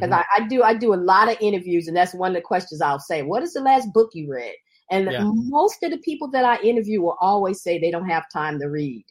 Because 0.01 0.13
Mhm. 0.13 0.21
I, 0.37 0.43
I 0.43 0.49
do 0.49 0.63
I 0.63 0.75
do 0.75 0.95
a 0.95 0.97
lot 0.97 1.31
of 1.31 1.37
interviews 1.41 1.89
and 1.89 1.97
that's 1.97 2.15
one 2.15 2.31
of 2.31 2.35
the 2.37 2.41
questions 2.43 2.81
I'll 2.81 2.99
say. 3.01 3.23
What 3.23 3.43
is 3.43 3.55
the 3.55 3.61
last 3.61 3.93
book 3.93 4.11
you 4.15 4.31
read? 4.31 4.55
And 4.91 5.07
Yeah. 5.07 5.25
most 5.25 5.83
of 5.83 5.91
the 5.91 5.99
people 5.99 6.29
that 6.33 6.45
I 6.45 6.61
interview 6.63 7.01
will 7.03 7.17
always 7.21 7.63
say 7.63 7.79
they 7.79 7.91
don't 7.91 8.09
have 8.09 8.25
time 8.33 8.59
to 8.61 8.67
read. 8.67 9.05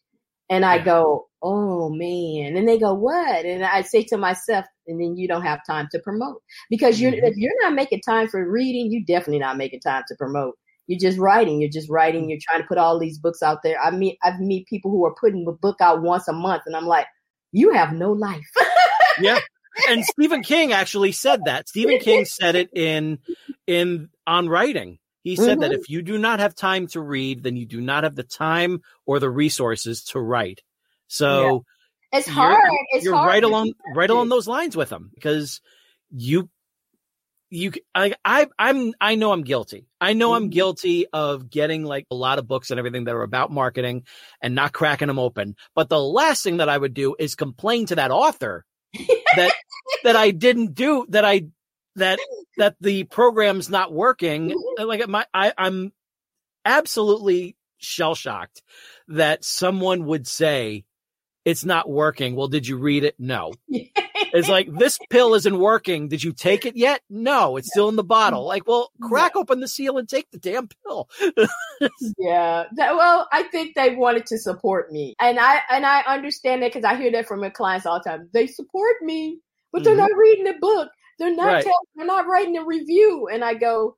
And 0.49 0.65
I 0.65 0.83
go, 0.83 1.27
oh 1.41 1.89
man. 1.89 2.55
And 2.57 2.67
they 2.67 2.77
go, 2.79 2.93
what? 2.93 3.45
And 3.45 3.63
I 3.65 3.81
say 3.81 4.03
to 4.05 4.17
myself, 4.17 4.65
and 4.87 4.99
then 5.01 5.15
you 5.17 5.27
don't 5.27 5.43
have 5.43 5.61
time 5.65 5.87
to 5.91 5.99
promote. 5.99 6.41
Because 6.69 6.99
you're, 7.01 7.11
Mhm. 7.11 7.23
if 7.23 7.37
you're 7.37 7.51
not 7.61 7.73
making 7.73 8.01
time 8.01 8.27
for 8.27 8.47
reading, 8.49 8.91
you 8.91 9.03
definitely 9.05 9.39
not 9.39 9.57
making 9.57 9.79
time 9.81 10.03
to 10.09 10.15
promote. 10.15 10.55
You're 10.87 10.99
just 10.99 11.17
writing. 11.17 11.61
You're 11.61 11.69
just 11.71 11.89
writing. 11.89 12.29
You're 12.29 12.39
trying 12.41 12.61
to 12.61 12.67
put 12.67 12.77
all 12.77 12.99
these 12.99 13.17
books 13.17 13.41
out 13.41 13.59
there. 13.63 13.79
I 13.81 13.91
mean, 13.91 14.17
I've 14.23 14.39
meet 14.39 14.67
people 14.67 14.91
who 14.91 15.05
are 15.05 15.15
putting 15.19 15.45
a 15.47 15.51
book 15.53 15.77
out 15.79 16.01
once 16.01 16.27
a 16.27 16.33
month, 16.33 16.63
and 16.65 16.75
I'm 16.75 16.85
like, 16.87 17.07
you 17.53 17.71
have 17.73 17.93
no 17.93 18.11
life. 18.11 18.49
yeah. 19.21 19.39
And 19.89 20.03
Stephen 20.05 20.43
King 20.43 20.73
actually 20.73 21.13
said 21.13 21.45
that. 21.45 21.69
Stephen 21.69 21.99
King 21.99 22.25
said 22.25 22.55
it 22.55 22.69
in 22.75 23.19
in 23.65 24.09
on 24.27 24.49
writing. 24.49 24.99
He 25.23 25.35
said 25.35 25.61
that 25.61 25.71
Mhm. 25.71 25.75
if 25.79 25.89
you 25.89 26.01
do 26.01 26.17
not 26.17 26.39
have 26.39 26.53
time 26.53 26.87
to 26.87 27.01
read, 27.01 27.43
then 27.43 27.55
you 27.55 27.65
do 27.65 27.79
not 27.81 28.03
have 28.03 28.15
the 28.15 28.23
time 28.23 28.81
or 29.05 29.19
the 29.19 29.29
resources 29.29 30.03
to 30.05 30.19
write. 30.19 30.61
So 31.07 31.63
It's 32.11 32.27
You're- 32.27 32.35
hard. 32.35 32.71
It's 32.91 33.05
you're 33.05 33.15
hard. 33.15 33.27
right 33.27 33.43
along 33.43 33.73
right 33.95 34.09
along 34.09 34.29
those 34.29 34.47
lines 34.47 34.75
with 34.77 34.91
him 34.91 35.09
because 35.15 35.61
you 36.11 36.47
you 37.49 37.71
I 37.95 38.13
I 38.25 38.47
I'm 38.59 38.93
I 39.01 39.15
know 39.15 39.31
I'm 39.31 39.43
guilty. 39.43 39.87
I 40.01 40.13
know 40.13 40.33
I'm 40.33 40.47
Mhm. 40.49 40.51
guilty 40.51 41.07
of 41.13 41.49
getting 41.49 41.83
like 41.83 42.05
a 42.11 42.15
lot 42.15 42.37
of 42.39 42.47
books 42.47 42.69
and 42.71 42.77
everything 42.79 43.05
that 43.05 43.15
are 43.15 43.23
about 43.23 43.51
marketing 43.51 44.05
and 44.41 44.53
not 44.55 44.73
cracking 44.73 45.07
them 45.07 45.17
open. 45.19 45.55
But 45.75 45.89
the 45.89 45.99
last 46.01 46.43
thing 46.43 46.57
that 46.57 46.69
I 46.69 46.77
would 46.77 46.93
do 46.93 47.15
is 47.17 47.33
complain 47.35 47.85
to 47.87 47.95
that 47.95 48.11
author 48.11 48.65
that 49.37 49.53
that 50.03 50.15
I 50.15 50.31
didn't 50.31 50.73
do 50.75 51.05
that 51.09 51.25
I 51.25 51.45
that 51.95 52.19
that 52.57 52.75
the 52.81 53.03
program's 53.05 53.69
not 53.69 53.93
working. 53.93 54.55
Like 54.77 55.07
my 55.07 55.25
I 55.33 55.53
I'm 55.57 55.91
absolutely 56.65 57.55
shell 57.77 58.15
shocked 58.15 58.61
that 59.09 59.43
someone 59.43 60.05
would 60.05 60.27
say 60.27 60.85
it's 61.45 61.65
not 61.65 61.89
working. 61.89 62.35
Well, 62.35 62.47
did 62.47 62.65
you 62.67 62.77
read 62.77 63.03
it? 63.03 63.15
No. 63.19 63.53
It's 63.67 64.47
like 64.47 64.69
this 64.79 64.97
pill 65.09 65.35
isn't 65.35 65.59
working. 65.59 66.07
Did 66.07 66.23
you 66.23 66.31
take 66.31 66.65
it 66.65 66.77
yet? 66.77 67.01
No, 67.09 67.57
it's 67.57 67.67
still 67.69 67.89
in 67.89 67.97
the 67.97 68.03
bottle. 68.03 68.45
Like, 68.47 68.65
well, 68.65 68.91
crack 69.01 69.35
open 69.35 69.59
the 69.59 69.67
seal 69.67 69.97
and 69.97 70.07
take 70.07 70.31
the 70.31 70.39
damn 70.39 70.69
pill. 70.85 71.09
yeah. 72.17 72.63
That, 72.75 72.95
well, 72.95 73.27
I 73.31 73.43
think 73.43 73.75
they 73.75 73.93
wanted 73.95 74.25
to 74.27 74.37
support 74.37 74.89
me, 74.91 75.15
and 75.19 75.37
I 75.39 75.59
and 75.69 75.85
I 75.85 76.01
understand 76.07 76.63
that 76.63 76.71
because 76.73 76.85
I 76.85 76.95
hear 76.95 77.11
that 77.11 77.27
from 77.27 77.41
my 77.41 77.49
clients 77.49 77.85
all 77.85 77.99
the 78.01 78.09
time. 78.09 78.29
They 78.33 78.47
support 78.47 78.95
me, 79.01 79.39
but 79.73 79.83
they're 79.83 79.95
Mhm. 79.95 79.97
not 79.97 80.17
reading 80.17 80.45
the 80.45 80.55
book. 80.61 80.89
They're 81.19 81.35
not. 81.35 81.45
Right. 81.53 81.63
Tell, 81.63 81.79
they're 81.95 82.05
not 82.05 82.27
writing 82.27 82.57
a 82.57 82.65
review. 82.65 83.27
And 83.31 83.43
I 83.43 83.53
go, 83.53 83.97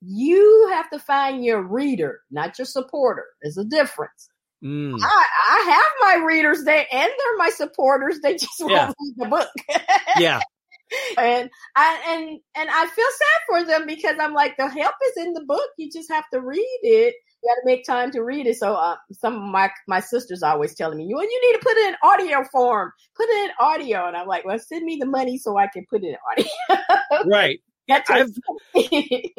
you 0.00 0.68
have 0.72 0.90
to 0.90 0.98
find 0.98 1.44
your 1.44 1.62
reader, 1.62 2.20
not 2.30 2.58
your 2.58 2.66
supporter. 2.66 3.24
There's 3.42 3.58
a 3.58 3.64
difference. 3.64 4.28
Mm, 4.64 4.96
I, 5.02 5.24
I 5.50 5.70
have 5.70 6.18
my 6.20 6.24
readers 6.24 6.62
there, 6.64 6.86
and 6.92 7.10
they're 7.10 7.36
my 7.36 7.50
supporters. 7.50 8.20
They 8.20 8.34
just 8.34 8.52
won't 8.60 8.72
Yeah. 8.72 8.86
read 8.86 9.14
the 9.16 9.26
book. 9.26 9.48
yeah. 10.18 10.40
and 11.18 11.50
I 11.74 12.02
and 12.06 12.38
and 12.54 12.68
I 12.70 12.86
feel 12.86 13.06
sad 13.18 13.40
for 13.48 13.64
them 13.64 13.86
because 13.86 14.16
I'm 14.20 14.34
like 14.34 14.56
the 14.58 14.68
help 14.68 14.94
is 15.08 15.24
in 15.24 15.32
the 15.32 15.44
book. 15.44 15.68
You 15.78 15.90
just 15.90 16.10
have 16.12 16.24
to 16.32 16.40
read 16.40 16.78
it. 16.82 17.14
You 17.42 17.50
got 17.50 17.60
to 17.60 17.66
make 17.66 17.84
time 17.84 18.10
to 18.12 18.22
read 18.22 18.46
it. 18.46 18.56
So 18.56 18.74
uh, 18.74 18.96
some 19.12 19.34
of 19.34 19.42
my 19.42 19.70
my 19.88 20.00
sisters 20.00 20.42
always 20.42 20.74
telling 20.74 20.98
me, 20.98 21.04
"You 21.04 21.20
you 21.20 21.52
need 21.52 21.58
to 21.58 21.64
put 21.64 21.76
it 21.76 21.88
in 21.88 21.96
audio 22.02 22.44
form. 22.50 22.92
Put 23.16 23.28
it 23.28 23.44
in 23.44 23.50
audio." 23.58 24.06
And 24.06 24.16
I'm 24.16 24.28
like, 24.28 24.44
"Well, 24.44 24.58
send 24.58 24.84
me 24.84 24.98
the 25.00 25.06
money 25.06 25.38
so 25.38 25.56
I 25.56 25.66
can 25.66 25.84
put 25.90 26.02
it 26.04 26.08
in 26.08 26.16
audio." 26.30 26.82
Right. 27.26 27.60
Takes 27.88 28.38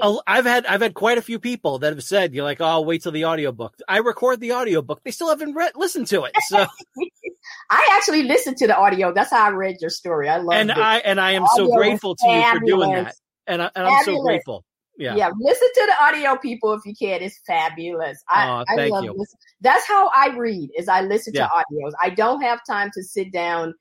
A- 0.02 0.18
I've 0.28 0.46
had 0.46 0.66
I've 0.66 0.82
had 0.82 0.94
quite 0.94 1.18
a 1.18 1.22
few 1.22 1.40
people 1.40 1.80
that 1.80 1.94
have 1.94 2.04
said 2.04 2.34
you're 2.34 2.44
like, 2.44 2.62
oh, 2.62 2.66
I'll 2.66 2.86
wait 2.86 3.02
till 3.02 3.12
the 3.12 3.26
audiobook. 3.26 3.76
I 3.88 3.98
record 4.00 4.40
the 4.40 4.54
audiobook. 4.54 5.02
They 5.04 5.12
still 5.12 5.30
haven't 5.30 5.56
read 5.56 5.72
listened 5.76 6.08
to 6.08 6.26
it. 6.26 6.34
So 6.50 6.58
I 7.70 7.88
actually 7.94 8.24
listened 8.24 8.58
to 8.58 8.68
the 8.68 8.78
audio. 8.78 9.14
That's 9.14 9.32
how 9.32 9.46
I 9.46 9.50
read 9.50 9.78
your 9.80 9.90
story. 9.90 10.30
I 10.30 10.38
love 10.38 10.60
and 10.60 10.72
it. 10.72 10.78
I 10.78 11.00
and 11.00 11.20
I 11.20 11.32
am 11.32 11.48
so 11.48 11.68
grateful 11.68 12.16
to 12.16 12.30
you 12.30 12.44
for 12.44 12.60
doing 12.60 12.92
that. 12.92 13.16
And, 13.48 13.62
I, 13.62 13.72
and 13.76 13.88
I'm 13.88 14.04
so 14.04 14.22
grateful. 14.22 14.64
Yeah. 14.98 15.16
Yeah. 15.16 15.32
listen 15.40 15.68
to 15.74 15.86
the 15.88 16.04
audio, 16.04 16.38
people, 16.38 16.74
if 16.74 16.82
you 16.86 16.94
can. 17.00 17.22
It's 17.22 17.40
fabulous. 17.48 18.24
I, 18.30 18.48
Aw, 18.48 18.64
I 18.70 18.88
love 18.88 19.04
you. 19.04 19.14
listen- 19.14 19.40
That's 19.62 19.88
how 19.88 20.10
I 20.16 20.36
read. 20.38 20.70
Is 20.78 20.88
I 20.88 21.02
listen 21.02 21.34
Yeah. 21.36 21.48
to 21.48 21.64
audios. 21.64 21.94
I 22.02 22.10
don't 22.10 22.42
have 22.42 22.62
time 22.68 22.92
to 22.94 23.04
sit 23.04 23.32
down 23.32 23.74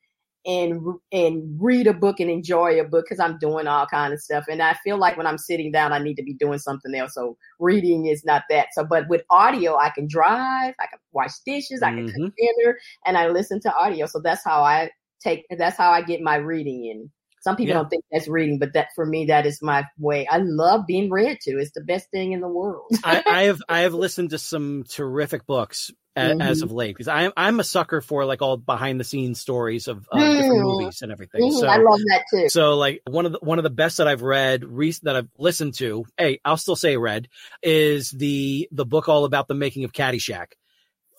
and 0.45 0.81
and 1.11 1.57
read 1.59 1.87
a 1.87 1.93
book 1.93 2.19
and 2.19 2.29
enjoy 2.29 2.79
a 2.79 2.83
book 2.83 3.05
because 3.05 3.19
I'm 3.19 3.37
doing 3.37 3.67
all 3.67 3.85
kind 3.85 4.13
of 4.13 4.19
stuff. 4.19 4.45
And 4.49 4.61
I 4.61 4.73
feel 4.83 4.97
like 4.97 5.15
when 5.15 5.27
I'm 5.27 5.37
sitting 5.37 5.71
down, 5.71 5.93
I 5.93 5.99
need 5.99 6.15
to 6.15 6.23
be 6.23 6.33
doing 6.33 6.59
something 6.59 6.93
else. 6.95 7.13
So 7.13 7.37
reading 7.59 8.07
is 8.07 8.25
not 8.25 8.43
that. 8.49 8.67
So, 8.73 8.83
but 8.83 9.07
with 9.07 9.23
audio, 9.29 9.77
I 9.77 9.89
can 9.89 10.07
drive, 10.07 10.73
I 10.79 10.87
can 10.87 10.99
wash 11.13 11.39
dishes, 11.45 11.81
I 11.81 11.91
can 11.91 12.07
cook 12.07 12.15
mm-hmm. 12.15 12.57
dinner, 12.61 12.77
and 13.05 13.17
I 13.17 13.29
listen 13.29 13.61
to 13.61 13.73
audio. 13.73 14.05
So 14.05 14.19
that's 14.19 14.43
how 14.43 14.63
I 14.63 14.89
take. 15.21 15.45
That's 15.49 15.77
how 15.77 15.91
I 15.91 16.01
get 16.01 16.21
my 16.21 16.35
reading 16.35 16.85
in. 16.85 17.11
Some 17.43 17.57
people 17.57 17.69
Yeah. 17.73 17.79
don't 17.81 17.89
think 17.89 18.03
that's 18.11 18.27
reading, 18.27 18.57
but 18.57 18.73
that 18.73 18.87
for 18.95 19.05
me, 19.05 19.25
that 19.25 19.45
is 19.45 19.61
my 19.61 19.85
way. 19.99 20.25
I 20.27 20.37
love 20.37 20.87
being 20.87 21.11
read 21.11 21.39
to. 21.41 21.59
It's 21.59 21.71
the 21.73 21.83
best 21.83 22.09
thing 22.09 22.31
in 22.31 22.39
the 22.39 22.47
world. 22.47 22.85
I, 23.03 23.21
I 23.27 23.43
have 23.43 23.61
I 23.67 23.79
have 23.81 23.93
listened 23.93 24.29
to 24.29 24.39
some 24.39 24.85
terrific 24.87 25.45
books 25.45 25.91
a, 26.15 26.35
as 26.39 26.59
Mhm. 26.59 26.63
of 26.63 26.71
late 26.71 26.95
because 26.95 27.07
I'm 27.09 27.33
I'm 27.35 27.59
a 27.59 27.63
sucker 27.63 27.99
for 27.99 28.23
like 28.23 28.41
all 28.41 28.55
behind 28.55 28.99
the 28.99 29.03
scenes 29.03 29.41
stories 29.41 29.87
of 29.89 30.07
uh, 30.11 30.19
different 30.37 30.61
Mm. 30.61 30.63
movies 30.63 30.99
and 31.01 31.11
everything. 31.11 31.41
Mhm, 31.41 31.59
So 31.59 31.67
I 31.67 31.77
love 31.77 31.99
that 32.07 32.23
too. 32.31 32.47
So 32.49 32.75
like 32.77 33.01
one 33.09 33.25
of 33.25 33.33
the 33.33 33.39
one 33.41 33.59
of 33.59 33.63
the 33.63 33.69
best 33.71 33.97
that 33.97 34.07
I've 34.07 34.21
read, 34.21 34.63
re- 34.63 34.93
that 35.03 35.15
I've 35.17 35.29
listened 35.37 35.73
to, 35.79 36.05
hey, 36.17 36.39
I'll 36.45 36.55
still 36.55 36.75
say 36.77 36.95
read, 36.97 37.27
is 37.61 38.09
the 38.11 38.69
the 38.71 38.85
book 38.85 39.09
all 39.09 39.25
about 39.25 39.47
the 39.49 39.53
making 39.55 39.83
of 39.83 39.91
Caddyshack. 39.91 40.53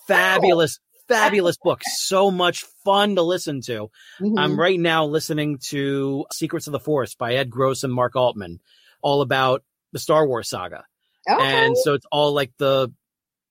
Fabulous, 0.07 0.81
fabulous 1.09 1.57
book. 1.62 1.81
So 1.97 2.31
much 2.31 2.64
fun 2.85 3.17
to 3.17 3.23
listen 3.23 3.61
to. 3.62 3.90
Mhm. 4.21 4.38
I'm 4.38 4.59
right 4.59 4.79
now 4.79 5.07
listening 5.07 5.59
to 5.69 6.25
Secrets 6.33 6.67
of 6.67 6.73
the 6.73 6.81
Force 6.81 7.14
by 7.14 7.35
Ed 7.35 7.51
Gross 7.51 7.83
and 7.83 7.93
Mark 7.93 8.14
Altman, 8.17 8.61
all 9.03 9.23
about 9.23 9.62
the 9.93 9.99
Star 9.99 10.27
Wars 10.27 10.49
saga. 10.49 10.85
Okay. 11.29 11.43
And 11.43 11.77
so 11.79 11.95
it's 11.95 12.07
all 12.12 12.33
like 12.33 12.53
the, 12.59 12.93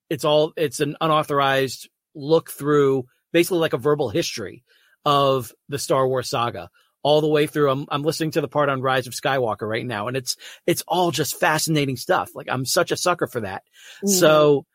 it's 0.08 0.24
all, 0.24 0.52
it's 0.56 0.80
an 0.80 0.96
unauthorized 1.00 1.88
look 2.14 2.50
through 2.50 3.06
basically 3.32 3.58
like 3.58 3.72
a 3.72 3.78
verbal 3.78 4.08
history 4.10 4.62
of 5.04 5.52
the 5.68 5.78
Star 5.78 6.06
Wars 6.06 6.28
saga 6.30 6.70
all 7.02 7.20
the 7.20 7.28
way 7.28 7.46
through. 7.46 7.70
I'm, 7.70 7.86
I'm 7.90 8.02
listening 8.02 8.30
to 8.32 8.40
the 8.40 8.48
part 8.48 8.68
on 8.68 8.80
Rise 8.80 9.06
of 9.08 9.12
Skywalker 9.14 9.68
right 9.68 9.84
now 9.84 10.06
and 10.08 10.16
it's, 10.16 10.36
it's 10.66 10.82
all 10.86 11.10
just 11.10 11.40
fascinating 11.40 11.96
stuff. 11.96 12.30
Like 12.34 12.46
I'm 12.48 12.64
such 12.64 12.92
a 12.92 12.96
sucker 12.96 13.26
for 13.26 13.40
that. 13.40 13.62
Mhm. 14.04 14.10
So 14.10 14.66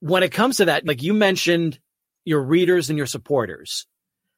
when 0.00 0.22
it 0.22 0.32
comes 0.32 0.56
to 0.58 0.64
that, 0.66 0.86
like 0.86 1.02
you 1.02 1.12
mentioned 1.14 1.78
your 2.24 2.42
readers 2.42 2.90
and 2.90 2.96
your 2.98 3.06
supporters, 3.06 3.86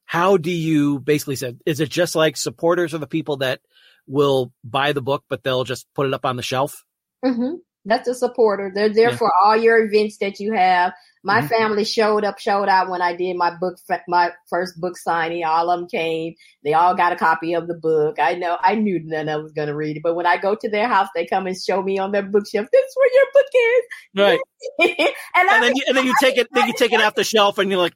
how 0.04 0.36
do 0.36 0.50
you 0.50 1.00
basically 1.00 1.36
say, 1.36 1.54
is 1.66 1.80
it 1.80 1.88
just 1.90 2.14
like 2.14 2.36
supporters 2.36 2.94
are 2.94 2.98
the 2.98 3.06
people 3.06 3.38
that 3.38 3.60
will 4.06 4.52
buy 4.62 4.92
the 4.92 5.02
book, 5.02 5.24
but 5.28 5.42
they'll 5.42 5.64
just 5.64 5.86
put 5.94 6.06
it 6.06 6.14
up 6.14 6.24
on 6.24 6.36
the 6.36 6.42
shelf? 6.42 6.84
hmm 7.24 7.54
That's 7.84 8.08
a 8.08 8.14
supporter. 8.14 8.70
They're 8.74 8.88
there 8.92 9.10
Yeah. 9.10 9.16
for 9.16 9.32
all 9.44 9.56
your 9.56 9.84
events 9.84 10.18
that 10.18 10.38
you 10.40 10.52
have. 10.52 10.92
My 11.26 11.40
Mhm. 11.42 11.48
family 11.48 11.84
showed 11.84 12.22
up, 12.24 12.38
showed 12.38 12.68
out 12.68 12.88
when 12.88 13.02
I 13.02 13.16
did 13.16 13.36
my 13.36 13.50
book, 13.60 13.78
my 14.06 14.30
first 14.48 14.80
book 14.80 14.96
signing. 14.96 15.44
All 15.44 15.68
of 15.68 15.80
them 15.80 15.88
came. 15.88 16.34
They 16.62 16.72
all 16.72 16.94
got 16.94 17.12
a 17.12 17.16
copy 17.16 17.52
of 17.54 17.66
the 17.66 17.74
book. 17.74 18.20
I 18.20 18.34
know, 18.34 18.56
I 18.62 18.76
knew 18.76 19.00
none 19.02 19.22
of 19.22 19.26
them 19.26 19.42
was 19.42 19.52
going 19.52 19.66
to 19.66 19.74
read 19.74 19.96
it, 19.96 20.04
but 20.04 20.14
when 20.14 20.24
I 20.24 20.36
go 20.36 20.54
to 20.54 20.70
their 20.70 20.86
house, 20.86 21.08
they 21.16 21.26
come 21.26 21.48
and 21.48 21.56
show 21.60 21.82
me 21.82 21.98
on 21.98 22.12
their 22.12 22.22
bookshelf. 22.22 22.68
This 22.72 22.84
is 22.84 22.96
where 22.96 23.12
your 23.12 23.26
book 23.34 23.46
is. 23.54 23.84
Right. 24.22 24.40
and, 25.00 25.14
And 25.34 25.50
I 25.50 25.60
then 25.60 25.74
you, 25.76 25.82
and 25.88 25.96
then 25.96 26.06
you 26.06 26.14
take 26.20 26.38
it, 26.38 26.46
then 26.52 26.68
you 26.68 26.74
take 26.74 26.92
it 26.92 27.00
off 27.02 27.16
the 27.16 27.24
shelf 27.24 27.58
and 27.58 27.70
you're 27.72 27.80
like, 27.80 27.94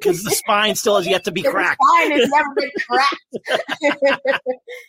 because 0.00 0.22
the 0.22 0.30
spine 0.30 0.74
still 0.74 0.96
has 0.96 1.06
yet 1.06 1.24
to 1.24 1.32
be 1.32 1.40
The 1.42 1.50
cracked. 1.50 1.80
spine 1.82 2.10
has 2.12 2.30
never 2.30 2.54
been 2.56 2.70
cracked. 2.90 4.34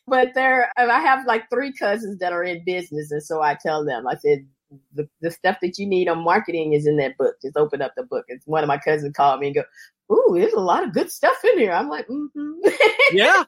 but 0.08 0.30
there, 0.36 0.72
I 0.78 1.00
have 1.00 1.26
like 1.26 1.50
three 1.50 1.74
cousins 1.74 2.20
that 2.20 2.34
are 2.34 2.44
in 2.44 2.64
business, 2.66 3.12
and 3.12 3.24
so 3.24 3.42
I 3.42 3.56
tell 3.56 3.86
them, 3.86 4.08
I 4.08 4.16
said, 4.18 4.46
the, 4.94 5.08
the 5.22 5.32
stuff 5.32 5.58
that 5.62 5.78
you 5.78 5.86
need 5.86 6.08
on 6.08 6.24
marketing 6.24 6.74
is 6.74 6.88
in 6.88 6.98
that 6.98 7.18
book. 7.18 7.36
Just 7.42 7.58
open 7.58 7.82
up 7.82 7.94
the 7.96 8.04
book. 8.04 8.26
It's 8.28 8.48
one 8.48 8.64
of 8.64 8.68
my 8.68 8.78
cousins 8.78 9.16
called 9.16 9.40
me 9.40 9.48
and 9.48 9.56
go, 9.56 9.64
"Ooh, 10.14 10.38
there's 10.38 10.54
a 10.54 10.60
lot 10.60 10.84
of 10.84 10.94
good 10.94 11.12
stuff 11.12 11.38
in 11.44 11.60
here." 11.60 11.72
I'm 11.72 11.90
like, 11.90 12.08
mm-hmm. 12.08 12.52
Yeah. 13.12 13.44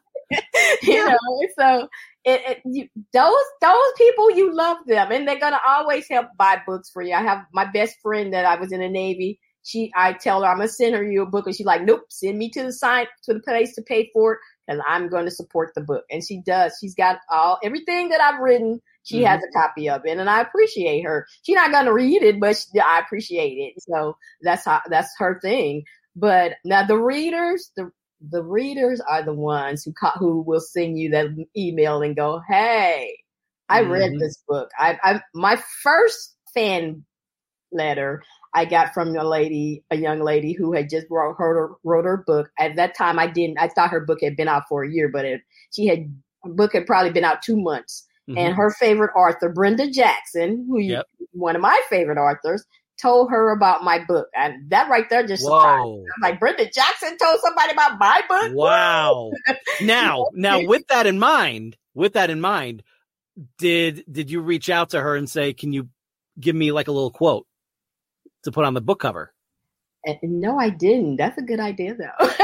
you 0.84 1.06
know, 1.06 1.18
so 1.58 1.88
it, 2.26 2.42
it 2.48 2.62
you, 2.66 2.88
those 3.14 3.34
those 3.62 3.92
people 3.98 4.32
you 4.32 4.54
love 4.54 4.78
them, 4.86 5.12
and 5.12 5.28
they're 5.28 5.40
gonna 5.40 5.60
always 5.66 6.08
help 6.10 6.28
buy 6.38 6.62
books 6.66 6.90
for 6.90 7.02
you. 7.02 7.14
I 7.14 7.22
have 7.22 7.46
my 7.54 7.66
best 7.66 7.96
friend 8.02 8.34
that 8.34 8.46
I 8.46 8.60
was 8.60 8.72
in 8.72 8.82
the 8.82 8.90
Navy. 8.90 9.40
She, 9.64 9.92
I 9.96 10.14
tell 10.14 10.44
her 10.44 10.50
I'm 10.50 10.58
gonna 10.58 10.70
send 10.70 10.96
her 10.96 11.10
you 11.10 11.22
a 11.24 11.26
book, 11.26 11.46
and 11.46 11.56
she's 11.56 11.66
like, 11.66 11.84
"Nope, 11.84 12.02
send 12.10 12.38
me 12.38 12.50
to 12.52 12.64
the 12.64 12.74
sign 12.74 13.08
to 13.24 13.34
the 13.34 13.40
place 13.40 13.74
to 13.76 13.82
pay 13.82 14.10
for 14.14 14.34
it, 14.34 14.40
because 14.68 14.82
I'm 14.88 15.10
going 15.10 15.26
to 15.26 15.32
support 15.32 15.74
the 15.76 15.82
book." 15.82 16.06
And 16.12 16.24
she 16.24 16.42
does. 16.42 16.78
She's 16.82 16.96
got 16.96 17.20
all 17.32 17.60
everything 17.64 18.10
that 18.10 18.22
I've 18.22 18.42
written. 18.42 18.82
She 19.04 19.22
Mhm. 19.22 19.24
has 19.24 19.42
a 19.44 19.52
copy 19.60 19.90
of 19.90 20.02
it, 20.06 20.18
and 20.18 20.30
I 20.30 20.42
appreciate 20.42 21.04
her. 21.04 21.28
She's 21.44 21.56
not 21.56 21.72
gonna 21.72 21.94
read 21.94 22.24
it, 22.24 22.40
but 22.40 22.58
she, 22.58 22.80
I 22.80 23.00
appreciate 23.00 23.56
it. 23.58 23.82
So 23.84 24.18
that's 24.42 24.66
how 24.66 24.82
that's 24.90 25.14
her 25.20 25.40
thing. 25.42 25.84
But 26.16 26.54
now 26.66 26.86
the 26.86 26.98
readers, 26.98 27.72
the 27.78 27.92
the 28.32 28.44
readers 28.44 29.00
are 29.02 29.24
the 29.24 29.34
ones 29.34 29.84
who 29.84 29.94
who 30.20 30.42
will 30.42 30.60
send 30.62 30.98
you 31.00 31.10
that 31.12 31.28
email 31.56 32.02
and 32.02 32.16
go, 32.16 32.42
"Hey, 32.48 33.18
I 33.70 33.82
read 33.82 34.12
Mhm. 34.12 34.20
this 34.20 34.38
book. 34.48 34.70
I, 34.78 34.98
I 35.04 35.22
my 35.34 35.58
first 35.84 36.36
fan 36.54 37.06
letter 37.72 38.24
I 38.54 38.66
got 38.66 38.94
from 38.94 39.16
a 39.16 39.24
lady, 39.24 39.84
a 39.92 39.98
young 39.98 40.22
lady 40.22 40.54
who 40.54 40.74
had 40.74 40.90
just 40.90 41.08
wrote 41.10 41.36
her 41.38 41.72
wrote 41.84 42.06
her 42.06 42.24
book. 42.26 42.50
At 42.60 42.76
that 42.76 42.96
time, 42.96 43.20
I 43.20 43.28
didn't. 43.28 43.60
I 43.60 43.68
thought 43.68 43.92
her 43.92 44.02
book 44.02 44.20
had 44.22 44.36
been 44.36 44.48
out 44.48 44.64
for 44.68 44.84
a 44.84 44.92
year, 44.92 45.10
but 45.10 45.26
it, 45.26 45.42
she 45.72 45.88
had 45.88 46.14
book 46.44 46.74
had 46.74 46.86
probably 46.86 47.12
been 47.12 47.24
out 47.24 47.42
two 47.42 47.58
months. 47.58 48.06
Mm-hmm. 48.30 48.38
And 48.38 48.56
her 48.56 48.72
favorite 48.72 49.14
author, 49.16 49.50
Brenda 49.50 49.90
Jackson, 49.90 50.66
who 50.68 50.80
you, 50.80 51.02
one 51.32 51.56
of 51.56 51.62
my 51.62 51.80
favorite 51.90 52.18
authors, 52.18 52.66
told 53.02 53.30
her 53.30 53.52
about 53.52 53.84
my 53.84 54.04
book, 54.06 54.28
and 54.36 54.70
that 54.70 54.90
right 54.90 55.10
there 55.10 55.26
just 55.26 55.44
surprised. 55.44 55.86
me. 55.86 56.06
I'm 56.16 56.22
like 56.22 56.40
Brenda 56.40 56.70
Jackson 56.70 57.18
told 57.18 57.40
somebody 57.42 57.72
about 57.72 58.00
my 58.00 58.22
book. 58.28 58.52
Wow. 58.54 59.32
now, 59.82 60.26
now 60.34 60.66
with 60.66 60.88
that 60.88 61.08
in 61.08 61.20
mind, 61.20 61.78
with 61.94 62.14
that 62.14 62.30
in 62.30 62.42
mind, 62.42 62.84
did 63.58 64.04
did 64.12 64.32
you 64.32 64.42
reach 64.42 64.70
out 64.70 64.90
to 64.90 65.02
her 65.02 65.16
and 65.16 65.30
say, 65.30 65.54
"Can 65.54 65.72
you 65.72 65.90
give 66.40 66.56
me 66.56 66.72
like 66.72 66.88
a 66.88 66.92
little 66.92 67.12
quote 67.12 67.46
to 68.48 68.52
put 68.52 68.66
on 68.66 68.74
the 68.74 68.82
book 68.82 69.00
cover?" 69.00 69.34
And, 70.06 70.18
and 70.22 70.40
no, 70.42 70.58
I 70.60 70.70
didn't. 70.70 71.18
That's 71.18 71.38
a 71.38 71.42
good 71.42 71.60
idea, 71.60 71.96
though. 71.96 72.28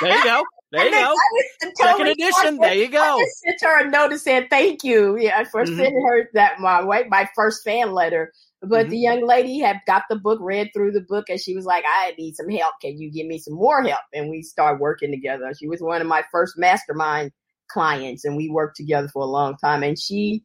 There 0.00 0.16
you 0.16 0.24
go. 0.24 0.42
There 0.70 0.84
you 0.84 0.90
go. 0.92 1.14
I 1.14 1.64
just 1.64 1.76
Second 1.76 2.06
edition. 2.08 2.58
There 2.58 2.74
you 2.74 2.84
I 2.84 2.88
go. 2.88 3.18
just 3.20 3.38
sent 3.40 3.56
her 3.62 3.86
a 3.86 3.90
note 3.90 4.12
and 4.12 4.20
said 4.20 4.48
thank 4.50 4.84
you. 4.84 5.16
Yeah, 5.18 5.42
for 5.44 5.64
Mhm. 5.64 5.76
sending 5.76 6.06
her 6.06 6.28
that 6.34 6.60
my 6.60 6.84
way 6.84 7.04
my 7.08 7.28
first 7.34 7.64
fan 7.64 7.92
letter. 7.92 8.32
But 8.60 8.86
Mhm. 8.86 8.90
the 8.90 8.98
young 8.98 9.26
lady 9.26 9.58
had 9.60 9.78
got 9.86 10.02
the 10.10 10.16
book, 10.16 10.38
read 10.42 10.70
through 10.74 10.92
the 10.92 11.00
book, 11.00 11.28
and 11.28 11.40
she 11.40 11.54
was 11.56 11.64
like, 11.64 11.84
"I 11.86 12.12
need 12.18 12.34
some 12.34 12.48
help. 12.50 12.74
Can 12.82 12.98
you 12.98 13.10
give 13.10 13.26
me 13.26 13.38
some 13.38 13.54
more 13.54 13.82
help?" 13.82 14.02
And 14.12 14.30
we 14.30 14.42
started 14.42 14.80
working 14.80 15.10
together. 15.10 15.52
She 15.58 15.68
was 15.68 15.80
one 15.80 16.00
of 16.00 16.06
my 16.08 16.22
first 16.32 16.54
mastermind 16.58 17.32
clients, 17.68 18.24
and 18.24 18.36
we 18.36 18.48
worked 18.50 18.76
together 18.76 19.08
for 19.08 19.22
a 19.22 19.26
long 19.26 19.56
time. 19.56 19.82
And 19.82 19.98
she, 19.98 20.44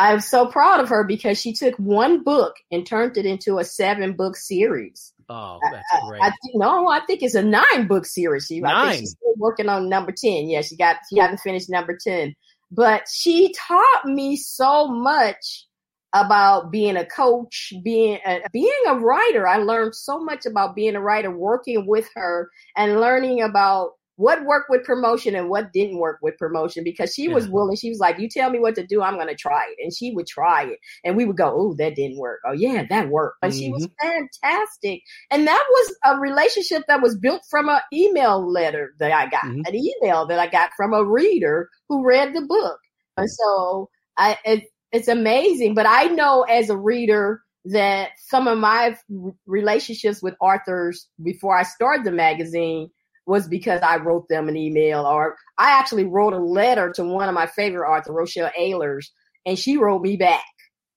I'm 0.00 0.20
so 0.20 0.46
proud 0.46 0.80
of 0.80 0.88
her 0.88 1.04
because 1.04 1.38
she 1.38 1.52
took 1.52 1.76
one 1.76 2.22
book 2.22 2.54
and 2.70 2.86
turned 2.86 3.18
it 3.18 3.26
into 3.26 3.58
a 3.58 3.64
seven 3.64 4.14
book 4.14 4.34
series. 4.34 5.12
Oh, 5.28 5.58
that's 5.70 5.84
I- 5.92 6.08
great. 6.08 6.22
I 6.22 6.30
think 6.30 6.54
no, 6.54 6.88
I 6.88 7.00
think 7.00 7.22
it's 7.22 7.34
a 7.34 7.42
nine 7.42 7.86
book 7.86 8.06
series. 8.06 8.46
She, 8.46 8.64
I 8.64 8.88
think 8.88 9.00
she's 9.00 9.10
still 9.10 9.34
working 9.36 9.68
on 9.68 9.90
number 9.90 10.12
ten. 10.12 10.48
Yeah, 10.48 10.62
she 10.62 10.76
got 10.76 10.96
she 11.10 11.18
hasn't 11.18 11.40
finished 11.40 11.68
number 11.68 11.98
ten, 12.02 12.34
but 12.70 13.04
she 13.12 13.52
taught 13.52 14.06
me 14.06 14.36
so 14.36 14.88
much 14.88 15.66
about 16.14 16.72
being 16.72 16.96
a 16.96 17.04
coach, 17.04 17.72
being 17.84 18.18
a, 18.26 18.40
being 18.52 18.82
a 18.88 18.94
writer. 18.94 19.46
I 19.46 19.58
learned 19.58 19.94
so 19.94 20.18
much 20.18 20.46
about 20.46 20.74
being 20.74 20.96
a 20.96 21.00
writer, 21.00 21.30
working 21.30 21.86
with 21.86 22.08
her, 22.14 22.50
and 22.74 23.00
learning 23.00 23.42
about 23.42 23.92
what 24.20 24.44
worked 24.44 24.68
with 24.68 24.84
promotion 24.84 25.34
and 25.34 25.48
what 25.48 25.72
didn't 25.72 25.98
work 25.98 26.18
with 26.20 26.36
promotion 26.36 26.84
because 26.84 27.14
she 27.14 27.26
was 27.26 27.48
willing. 27.48 27.74
She 27.74 27.88
was 27.88 28.00
like, 28.00 28.18
"You 28.18 28.28
tell 28.28 28.50
me 28.50 28.58
what 28.58 28.74
to 28.74 28.86
do, 28.86 29.00
I'm 29.00 29.14
going 29.14 29.28
to 29.28 29.34
try 29.34 29.64
it," 29.70 29.82
and 29.82 29.94
she 29.96 30.12
would 30.12 30.26
try 30.26 30.64
it, 30.64 30.78
and 31.02 31.16
we 31.16 31.24
would 31.24 31.38
go, 31.38 31.50
"Oh, 31.56 31.74
that 31.78 31.96
didn't 31.96 32.18
work. 32.18 32.40
Oh, 32.46 32.52
yeah, 32.52 32.84
that 32.90 33.08
worked." 33.08 33.38
And 33.40 33.54
she 33.54 33.70
was 33.70 33.88
fantastic, 33.98 35.00
and 35.30 35.46
that 35.46 35.64
was 35.70 35.96
a 36.04 36.18
relationship 36.20 36.82
that 36.86 37.00
was 37.00 37.16
built 37.16 37.40
from 37.48 37.70
an 37.70 37.80
email 37.94 38.46
letter 38.46 38.92
that 38.98 39.10
I 39.10 39.26
got, 39.30 39.42
Mhm. 39.42 39.66
an 39.66 39.74
email 39.74 40.26
that 40.26 40.38
I 40.38 40.48
got 40.48 40.72
from 40.76 40.92
a 40.92 41.02
reader 41.02 41.70
who 41.88 42.04
read 42.04 42.34
the 42.34 42.42
book, 42.42 42.78
and 43.16 43.30
so 43.30 43.88
I 44.18 44.36
it, 44.44 44.64
it's 44.92 45.08
amazing. 45.08 45.74
But 45.74 45.86
I 45.86 46.04
know 46.04 46.42
as 46.42 46.68
a 46.68 46.76
reader 46.76 47.40
that 47.64 48.10
some 48.18 48.46
of 48.48 48.58
my 48.58 48.98
relationships 49.46 50.22
with 50.22 50.34
authors 50.42 51.08
before 51.22 51.56
I 51.58 51.62
started 51.62 52.04
the 52.04 52.12
magazine 52.12 52.90
was 53.30 53.46
because 53.46 53.80
I 53.80 53.96
wrote 53.98 54.28
them 54.28 54.48
an 54.48 54.56
email 54.56 55.06
or 55.06 55.36
I 55.56 55.70
actually 55.78 56.04
wrote 56.04 56.32
a 56.32 56.38
letter 56.38 56.92
to 56.96 57.04
one 57.04 57.28
of 57.28 57.34
my 57.34 57.46
favorite 57.46 57.88
authors, 57.88 58.12
Rochelle 58.12 58.50
Alers, 58.58 59.06
and 59.46 59.56
she 59.56 59.76
wrote 59.76 60.02
me 60.02 60.16
back. 60.16 60.44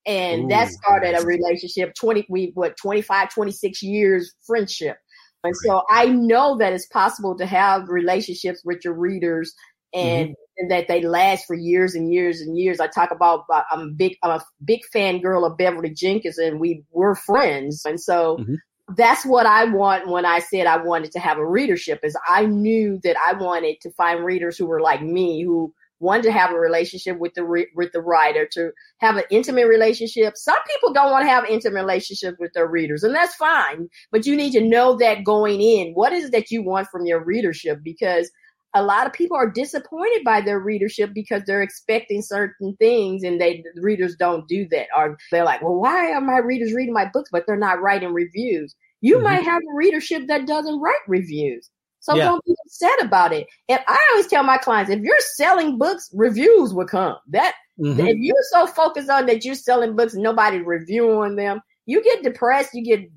And 0.07 0.49
that 0.49 0.67
started 0.69 1.15
a 1.15 1.23
relationship, 1.23 1.93
20, 1.97 2.25
we, 2.29 2.51
what, 2.55 2.75
25, 2.81 3.29
26 3.33 3.83
years 3.83 4.33
friendship. 4.47 4.97
And 5.43 5.55
so 5.55 5.83
I 5.91 6.07
know 6.07 6.57
that 6.57 6.73
it's 6.73 6.87
possible 6.87 7.37
to 7.37 7.45
have 7.45 7.87
relationships 7.87 8.61
with 8.65 8.83
your 8.83 8.95
readers 8.95 9.53
and, 9.93 10.33
and 10.57 10.71
that 10.71 10.87
they 10.87 11.01
last 11.03 11.45
for 11.45 11.55
years 11.55 11.93
and 11.93 12.11
years 12.11 12.41
and 12.41 12.57
years. 12.57 12.79
I 12.79 12.87
talk 12.87 13.11
about, 13.11 13.43
I'm 13.71 13.79
a 13.79 13.91
big, 13.95 14.17
I'm 14.23 14.31
a 14.39 14.45
big 14.65 14.81
fan 14.91 15.21
girl 15.21 15.45
of 15.45 15.55
Beverly 15.57 15.93
Jenkins 15.93 16.39
and 16.39 16.59
we 16.59 16.83
were 16.91 17.15
friends. 17.15 17.85
And 17.85 18.01
so 18.01 18.37
Mhm. 18.39 18.57
That's 18.89 19.25
what 19.25 19.45
I 19.45 19.65
want 19.65 20.09
when 20.09 20.25
I 20.25 20.39
said 20.39 20.67
I 20.67 20.77
wanted 20.77 21.11
to 21.13 21.19
have 21.19 21.37
a 21.37 21.47
readership 21.47 21.99
is 22.03 22.17
I 22.27 22.45
knew 22.45 22.99
that 23.03 23.15
I 23.17 23.33
wanted 23.33 23.79
to 23.81 23.91
find 23.91 24.25
readers 24.25 24.57
who 24.57 24.65
were 24.65 24.81
like 24.81 25.01
me, 25.01 25.43
who 25.43 25.73
wanted 25.99 26.23
to 26.23 26.31
have 26.33 26.51
a 26.51 26.59
relationship 26.59 27.17
with 27.17 27.33
the 27.33 27.45
re- 27.45 27.69
with 27.75 27.91
the 27.93 28.01
writer, 28.01 28.47
to 28.51 28.71
have 28.99 29.15
an 29.15 29.23
intimate 29.31 29.67
relationship. 29.67 30.35
Some 30.35 30.57
people 30.69 30.93
don't 30.93 31.11
want 31.11 31.23
to 31.23 31.29
have 31.29 31.45
intimate 31.45 31.81
relationships 31.81 32.37
with 32.39 32.51
their 32.53 32.67
readers, 32.67 33.03
and 33.03 33.15
that's 33.15 33.35
fine. 33.35 33.87
But 34.11 34.25
you 34.25 34.35
need 34.35 34.51
to 34.51 34.61
know 34.61 34.97
that 34.97 35.23
going 35.23 35.61
in. 35.61 35.93
What 35.93 36.11
is 36.11 36.25
it 36.25 36.31
that 36.33 36.51
you 36.51 36.61
want 36.61 36.89
from 36.89 37.05
your 37.05 37.23
readership? 37.23 37.79
Because 37.83 38.29
a 38.75 38.83
lot 38.83 39.05
of 39.05 39.13
people 39.13 39.37
are 39.37 39.49
disappointed 39.49 40.23
by 40.23 40.41
their 40.41 40.59
readership 40.59 41.11
because 41.13 41.43
they're 41.45 41.61
expecting 41.61 42.21
certain 42.21 42.75
things 42.77 43.23
and 43.23 43.39
they 43.39 43.63
the 43.75 43.81
readers 43.81 44.15
don't 44.15 44.47
do 44.47 44.67
that 44.69 44.87
or 44.97 45.17
they're 45.31 45.43
like 45.45 45.61
well 45.61 45.75
why 45.75 46.11
are 46.11 46.21
my 46.21 46.37
readers 46.37 46.73
reading 46.73 46.93
my 46.93 47.05
books 47.13 47.29
but 47.31 47.43
they're 47.47 47.55
not 47.57 47.81
writing 47.81 48.13
reviews 48.13 48.75
you 49.01 49.17
Mhm. 49.17 49.23
might 49.23 49.43
have 49.43 49.61
a 49.61 49.75
readership 49.75 50.27
that 50.27 50.47
doesn't 50.47 50.79
write 50.79 50.95
reviews 51.07 51.69
so 51.99 52.15
Yeah. 52.15 52.25
don't 52.25 52.43
be 52.45 52.55
upset 52.65 53.01
about 53.01 53.31
it 53.33 53.47
and 53.69 53.79
i 53.87 53.99
always 54.11 54.27
tell 54.27 54.43
my 54.43 54.57
clients 54.57 54.91
if 54.91 54.99
you're 55.01 55.15
selling 55.35 55.77
books 55.77 56.09
reviews 56.13 56.73
will 56.73 56.87
come 56.87 57.15
that 57.29 57.53
Mhm. 57.79 57.99
if 58.09 58.17
you're 58.17 58.35
so 58.51 58.65
focused 58.67 59.09
on 59.09 59.25
that 59.27 59.45
you're 59.45 59.55
selling 59.55 59.95
books 59.95 60.13
nobody 60.15 60.57
reviewing 60.59 61.35
them 61.35 61.61
you 61.85 62.03
get 62.03 62.23
depressed 62.23 62.73
you 62.73 62.83
get 62.83 63.07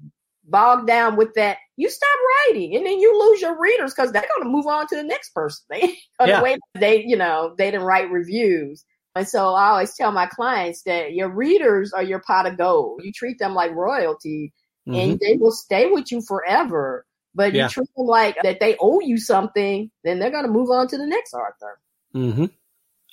bogged 0.45 0.87
down 0.87 1.17
with 1.17 1.33
that 1.35 1.59
you 1.77 1.91
stop 1.91 2.19
writing 2.49 2.75
and 2.77 2.87
then 2.87 2.99
you 2.99 3.19
lose 3.19 3.41
your 3.41 3.59
readers 3.61 3.93
because 3.95 4.13
they're 4.13 4.27
going 4.37 4.45
to 4.47 4.51
move 4.51 4.67
on 4.67 4.87
to 4.87 4.97
the 4.97 5.03
next 5.03 5.31
person 5.35 5.65
they 5.71 5.99
Yeah. 6.25 6.41
wait 6.41 6.59
they 6.75 7.05
you 7.05 7.17
know 7.17 7.55
they 7.59 7.71
didn't 7.71 7.87
write 7.87 8.11
reviews 8.11 8.85
and 9.15 9.27
so 9.29 9.55
i 9.55 9.69
always 9.69 9.95
tell 9.95 10.13
my 10.13 10.27
clients 10.27 10.83
that 10.83 11.13
your 11.13 11.29
readers 11.29 11.93
are 11.93 12.03
your 12.03 12.21
pot 12.21 12.47
of 12.47 12.57
gold 12.57 13.01
you 13.05 13.13
treat 13.13 13.39
them 13.39 13.55
like 13.55 13.73
royalty 13.73 14.53
Mhm. 14.89 15.11
and 15.13 15.21
they 15.21 15.37
will 15.37 15.53
stay 15.53 15.91
with 15.91 16.11
you 16.13 16.21
forever 16.23 17.05
but 17.35 17.53
Yeah. 17.53 17.65
you 17.65 17.69
treat 17.69 17.89
them 17.97 18.07
like 18.07 18.37
that 18.43 18.61
they 18.61 18.77
owe 18.81 19.01
you 19.01 19.19
something 19.19 19.91
then 20.05 20.19
they're 20.19 20.31
going 20.31 20.47
to 20.47 20.51
move 20.51 20.71
on 20.71 20.89
to 20.89 20.97
the 20.97 21.07
next 21.07 21.35
author 21.35 21.79
hmm 22.13 22.47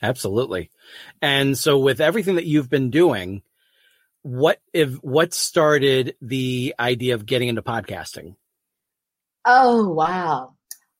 Absolutely. 0.01 0.69
And 1.21 1.57
so 1.57 1.79
with 1.79 2.01
everything 2.01 2.35
that 2.35 2.45
you've 2.45 2.69
been 2.69 2.89
doing, 2.89 3.41
what 4.21 4.59
if 4.73 4.95
what 5.01 5.33
started 5.33 6.17
the 6.21 6.75
idea 6.77 7.15
of 7.15 7.25
getting 7.25 7.47
into 7.47 7.61
podcasting? 7.61 8.35
Oh 9.45 9.89
wow 9.89 10.53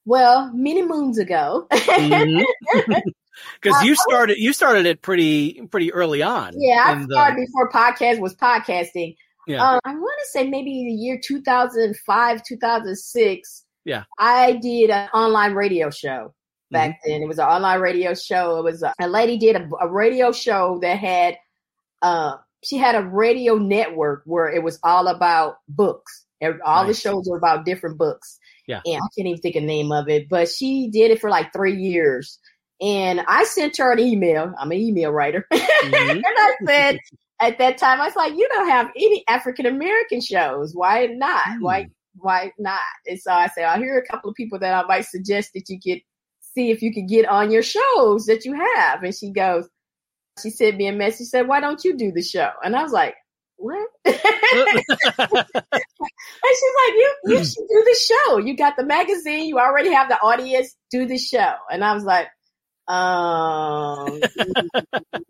well 0.06 0.52
many 0.54 0.82
moons 0.84 1.18
ago 1.18 1.68
Because 3.62 3.84
you 3.84 3.96
started 3.96 4.38
you 4.38 4.54
started 4.54 4.86
it 4.86 5.02
pretty 5.02 5.62
pretty 5.72 5.92
early 5.92 6.22
on. 6.22 6.54
Yeah, 6.56 6.84
I 6.86 6.94
in 6.94 7.08
the- 7.08 7.14
started 7.16 7.38
before 7.38 7.70
podcast 7.72 8.20
was 8.20 8.36
podcasting. 8.36 9.16
Yeah. 9.48 9.62
Um, 9.68 9.80
I 9.84 9.94
want 9.96 10.20
to 10.24 10.30
say 10.30 10.48
maybe 10.48 10.86
the 10.86 10.92
year 10.94 11.20
2005, 11.22 12.44
2006. 12.44 13.66
Yeah. 13.86 14.04
I 14.18 14.54
did 14.54 14.90
an 14.92 15.10
online 15.14 15.54
radio 15.54 15.90
show 15.90 16.34
back 16.72 16.92
Mm-hmm. 16.92 17.12
then. 17.12 17.22
It 17.24 17.28
was 17.28 17.40
an 17.40 17.46
online 17.48 17.82
radio 17.82 18.14
show. 18.14 18.60
It 18.60 18.64
was 18.64 18.84
a, 18.84 18.94
a 19.02 19.08
lady 19.08 19.38
did 19.38 19.56
a, 19.58 19.68
a 19.82 19.92
radio 19.92 20.32
show 20.32 20.80
that 20.82 20.98
had, 21.00 21.38
uh, 22.02 22.38
she 22.64 22.78
had 22.78 22.96
a 22.96 23.02
radio 23.04 23.56
network 23.58 24.22
where 24.26 24.48
it 24.50 24.64
was 24.64 24.80
all 24.84 25.08
about 25.08 25.56
books. 25.68 26.23
All 26.66 26.86
the 26.86 26.94
shows 26.94 27.28
were 27.30 27.38
about 27.38 27.66
different 27.66 27.98
books. 27.98 28.40
Yeah. 28.68 28.82
And 28.86 28.96
I 28.96 29.08
can't 29.16 29.28
even 29.28 29.42
think 29.42 29.56
of 29.56 29.62
the 29.64 29.68
name 29.68 29.92
of 29.92 30.08
it, 30.10 30.30
but 30.30 30.50
she 30.50 30.90
did 30.90 31.12
it 31.12 31.20
for 31.22 31.30
like 31.30 31.52
three 31.54 31.76
years. 31.76 32.40
And 32.82 33.22
I 33.28 33.44
sent 33.46 33.78
her 33.78 33.92
an 33.92 34.00
email. 34.00 34.54
I'm 34.58 34.72
an 34.72 34.78
email 34.78 35.12
writer. 35.12 35.48
Mhm. 35.54 36.12
and 36.16 36.24
I 36.26 36.54
said 36.66 37.00
at 37.42 37.58
that 37.58 37.78
time, 37.78 38.00
I 38.00 38.06
was 38.06 38.16
like, 38.16 38.34
you 38.34 38.48
don't 38.54 38.70
have 38.70 38.90
any 38.96 39.24
African 39.28 39.66
American 39.66 40.22
shows. 40.22 40.74
Why 40.74 41.08
not? 41.08 41.44
Hmm. 41.46 41.62
Why 41.64 41.88
why 42.16 42.52
not? 42.58 42.80
And 43.08 43.20
so 43.20 43.32
I 43.32 43.48
said, 43.48 43.66
I 43.66 43.78
hear 43.78 43.98
a 43.98 44.06
couple 44.06 44.30
of 44.30 44.36
people 44.36 44.60
that 44.60 44.74
I 44.74 44.88
might 44.88 45.06
suggest 45.06 45.52
that 45.56 45.68
you 45.68 45.78
get 45.80 46.02
see 46.56 46.70
if 46.72 46.82
you 46.82 46.94
could 46.94 47.08
get 47.08 47.28
on 47.28 47.52
your 47.52 47.64
shows 47.64 48.26
that 48.28 48.46
you 48.46 48.54
have. 48.54 49.04
And 49.04 49.14
she 49.16 49.32
goes, 49.32 49.68
she 50.42 50.50
sent 50.52 50.78
me 50.78 50.88
a 50.88 50.92
message, 50.94 51.28
said, 51.28 51.48
why 51.48 51.60
don't 51.60 51.84
you 51.84 51.98
do 51.98 52.12
the 52.12 52.22
show? 52.22 52.50
And 52.64 52.76
I 52.76 52.84
was 52.84 52.92
like, 52.92 53.16
what? 53.64 53.90
and 54.06 54.16
she's 55.36 56.76
like, 56.82 56.94
you, 56.94 57.16
you 57.26 57.38
should 57.44 57.68
do 57.70 57.84
the 57.86 57.98
show. 58.00 58.38
You 58.38 58.58
got 58.58 58.76
the 58.78 58.86
magazine. 58.86 59.46
You 59.46 59.60
already 59.60 59.94
have 59.94 60.10
the 60.10 60.20
audience. 60.20 60.76
Do 60.92 61.06
the 61.06 61.18
show. 61.18 61.54
And 61.72 61.84
I 61.84 61.94
was 61.94 62.04
like, 62.04 62.28
um, 62.88 64.20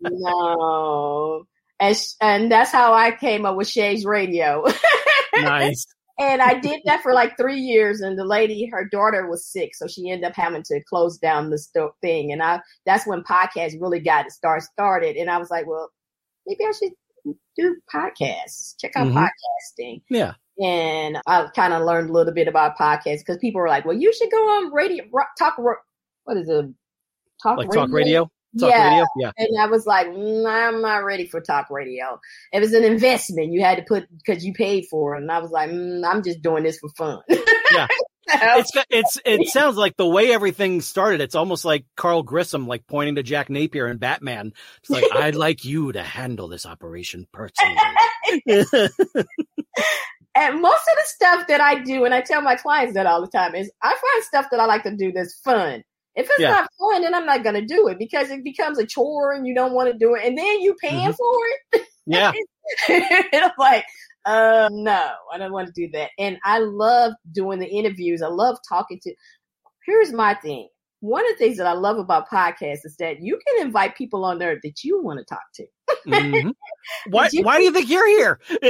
no. 0.00 1.44
And, 1.80 1.96
sh- 1.96 2.14
and 2.20 2.50
that's 2.50 2.72
how 2.72 2.92
I 2.94 3.12
came 3.12 3.46
up 3.46 3.56
with 3.56 3.68
Shay's 3.68 4.04
Radio. 4.04 4.64
nice. 5.34 5.86
And 6.18 6.40
I 6.40 6.54
did 6.54 6.80
that 6.84 7.02
for 7.02 7.12
like 7.12 7.36
three 7.36 7.60
years. 7.60 8.00
And 8.00 8.18
the 8.18 8.24
lady, 8.24 8.68
her 8.72 8.88
daughter 8.90 9.28
was 9.28 9.46
sick, 9.46 9.74
so 9.74 9.86
she 9.88 10.10
ended 10.10 10.28
up 10.28 10.36
having 10.36 10.62
to 10.64 10.80
close 10.88 11.18
down 11.18 11.50
the 11.50 11.58
sto- 11.58 11.96
thing. 12.00 12.32
And 12.32 12.42
I, 12.42 12.60
that's 12.86 13.06
when 13.06 13.24
podcasts 13.24 13.80
really 13.80 14.00
got 14.00 14.22
to 14.24 14.30
start 14.30 14.62
started. 14.62 15.16
And 15.16 15.28
I 15.28 15.38
was 15.38 15.50
like, 15.50 15.66
well, 15.66 15.90
maybe 16.46 16.64
I 16.64 16.72
should 16.72 16.92
do 17.56 17.76
podcasts. 17.92 18.74
Check 18.78 18.92
out 18.96 19.08
Mhm. 19.08 19.28
podcasting. 19.28 20.02
Yeah. 20.10 20.34
And 20.62 21.18
I 21.26 21.48
kind 21.54 21.72
of 21.72 21.82
learned 21.82 22.10
a 22.10 22.12
little 22.12 22.32
bit 22.32 22.46
about 22.48 22.76
podcasts 22.78 23.18
because 23.20 23.38
people 23.38 23.60
were 23.60 23.68
like, 23.68 23.84
well, 23.84 23.96
you 23.96 24.12
should 24.12 24.30
go 24.30 24.36
on 24.36 24.72
radio, 24.72 25.04
ro- 25.12 25.24
talk, 25.38 25.58
what 25.58 26.36
is 26.36 26.48
it? 26.48 26.66
Talk 27.42 27.58
Like 27.58 27.70
talk 27.70 27.90
radio? 27.90 28.30
Talk 28.58 28.70
yeah. 28.70 28.88
radio? 28.90 29.04
Yeah. 29.18 29.32
And 29.36 29.60
I 29.60 29.66
was 29.66 29.84
like, 29.84 30.06
mm, 30.06 30.46
I'm 30.48 30.80
not 30.80 30.98
ready 31.04 31.26
for 31.26 31.40
talk 31.40 31.70
radio. 31.70 32.20
It 32.52 32.60
was 32.60 32.72
an 32.72 32.84
investment 32.84 33.52
you 33.52 33.62
had 33.62 33.78
to 33.78 33.84
put 33.84 34.06
because 34.16 34.44
you 34.44 34.52
paid 34.54 34.86
for 34.88 35.16
it. 35.16 35.22
And 35.22 35.32
I 35.32 35.40
was 35.40 35.50
like, 35.50 35.70
mm, 35.70 36.08
I'm 36.08 36.22
just 36.22 36.40
doing 36.40 36.62
this 36.62 36.78
for 36.78 36.88
fun. 36.90 37.20
Yeah. 37.72 37.88
It's 38.56 38.70
it's 38.90 39.18
it 39.24 39.48
sounds 39.48 39.76
like 39.76 39.96
the 39.96 40.06
way 40.06 40.32
everything 40.32 40.80
started. 40.80 41.20
It's 41.20 41.34
almost 41.34 41.64
like 41.64 41.84
Carl 41.96 42.22
Grissom, 42.22 42.66
like 42.66 42.86
pointing 42.86 43.16
to 43.16 43.22
Jack 43.22 43.50
Napier 43.50 43.86
and 43.86 44.00
Batman. 44.00 44.52
It's 44.80 44.90
like 44.90 45.04
I'd 45.12 45.34
like 45.34 45.64
you 45.64 45.92
to 45.92 46.02
handle 46.02 46.48
this 46.48 46.66
operation 46.66 47.26
personally. 47.32 47.76
and 50.34 50.60
most 50.60 50.82
of 50.88 50.96
the 50.96 51.04
stuff 51.06 51.46
that 51.48 51.60
I 51.60 51.80
do, 51.82 52.04
and 52.04 52.14
I 52.14 52.20
tell 52.22 52.40
my 52.42 52.56
clients 52.56 52.94
that 52.94 53.06
all 53.06 53.20
the 53.20 53.28
time, 53.28 53.54
is 53.54 53.70
I 53.82 53.90
find 53.90 54.24
stuff 54.24 54.46
that 54.50 54.60
I 54.60 54.66
like 54.66 54.82
to 54.84 54.96
do 54.96 55.12
that's 55.12 55.34
fun. 55.40 55.82
If 56.16 56.28
it's 56.30 56.40
Yeah. 56.40 56.50
not 56.50 56.70
fun, 56.78 57.02
then 57.02 57.14
I'm 57.14 57.26
not 57.26 57.42
going 57.42 57.56
to 57.56 57.66
do 57.66 57.88
it 57.88 57.98
because 57.98 58.30
it 58.30 58.44
becomes 58.44 58.78
a 58.78 58.86
chore 58.86 59.32
and 59.32 59.46
you 59.46 59.54
don't 59.54 59.72
want 59.72 59.92
to 59.92 59.98
do 59.98 60.14
it. 60.14 60.24
And 60.24 60.38
then 60.38 60.60
you 60.60 60.74
paying 60.80 61.12
Mhm. 61.12 61.16
for 61.16 61.40
it. 61.72 61.86
yeah, 62.06 62.32
and 62.88 63.44
I'm 63.44 63.50
like, 63.58 63.84
uh, 64.24 64.68
no, 64.72 65.10
I 65.32 65.38
don't 65.38 65.52
want 65.52 65.66
to 65.68 65.72
do 65.74 65.90
that. 65.92 66.10
And 66.18 66.38
I 66.44 66.58
love 66.58 67.12
doing 67.32 67.58
the 67.58 67.66
interviews. 67.68 68.22
I 68.22 68.28
love 68.28 68.56
talking 68.68 68.98
to. 69.02 69.14
Here's 69.86 70.12
my 70.12 70.34
thing. 70.34 70.68
One 71.00 71.22
of 71.30 71.32
the 71.32 71.44
things 71.44 71.58
that 71.58 71.66
I 71.66 71.72
love 71.74 71.98
about 71.98 72.30
podcasts 72.30 72.80
is 72.84 72.96
that 72.98 73.20
you 73.20 73.38
can 73.46 73.66
invite 73.66 73.94
people 73.94 74.24
on 74.24 74.38
there 74.38 74.58
that 74.62 74.84
you 74.84 75.02
want 75.02 75.18
to 75.18 75.24
talk 75.26 75.42
to. 75.56 75.66
Mhm. 76.06 76.52
Why? 77.10 77.28
You- 77.30 77.42
Why 77.42 77.58
do 77.58 77.64
you 77.64 77.72
think 77.72 77.90
you're 77.90 78.08
here? 78.08 78.40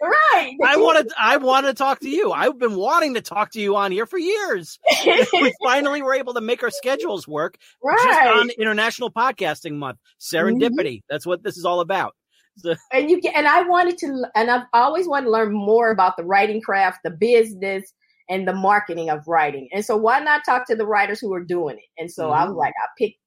right. 0.00 0.56
I 0.64 0.76
want 0.76 1.08
to. 1.08 1.14
I 1.18 1.36
want 1.36 1.66
to 1.66 1.74
talk 1.74 2.00
to 2.00 2.08
you. 2.08 2.32
I've 2.32 2.58
been 2.58 2.76
wanting 2.76 3.14
to 3.14 3.20
talk 3.20 3.50
to 3.52 3.60
you 3.60 3.76
on 3.76 3.92
here 3.92 4.06
for 4.06 4.18
years. 4.18 4.78
we 5.04 5.52
finally 5.62 6.02
were 6.02 6.14
able 6.14 6.34
to 6.34 6.40
make 6.40 6.62
our 6.62 6.70
schedules 6.70 7.28
work 7.28 7.58
just 7.58 8.04
right. 8.06 8.28
on 8.38 8.50
International 8.58 9.10
Podcasting 9.10 9.74
Month. 9.76 9.98
Serendipity. 10.20 11.02
That's 11.08 11.26
what 11.26 11.42
this 11.42 11.56
is 11.56 11.64
all 11.64 11.80
about. 11.80 12.14
So, 12.56 12.74
and 12.92 13.10
you 13.10 13.20
get, 13.20 13.34
and 13.36 13.46
I 13.48 13.62
wanted 13.62 13.98
to, 13.98 14.26
and 14.34 14.50
I've 14.50 14.66
always 14.72 15.08
wanted 15.08 15.26
to 15.26 15.32
learn 15.32 15.52
more 15.52 15.90
about 15.90 16.16
the 16.16 16.24
writing 16.24 16.60
craft, 16.60 17.00
the 17.04 17.10
business, 17.10 17.92
and 18.28 18.46
the 18.48 18.54
marketing 18.54 19.10
of 19.10 19.26
writing. 19.26 19.68
And 19.72 19.84
so, 19.84 19.96
why 19.96 20.20
not 20.20 20.44
talk 20.44 20.66
to 20.68 20.76
the 20.76 20.86
writers 20.86 21.20
who 21.20 21.32
are 21.34 21.44
doing 21.44 21.76
it? 21.78 22.00
And 22.00 22.10
so, 22.10 22.30
I 22.32 22.44
was 22.44 22.54
Mhm. 22.54 22.58
like, 22.58 22.74
I 22.82 22.88
picked, 22.98 23.18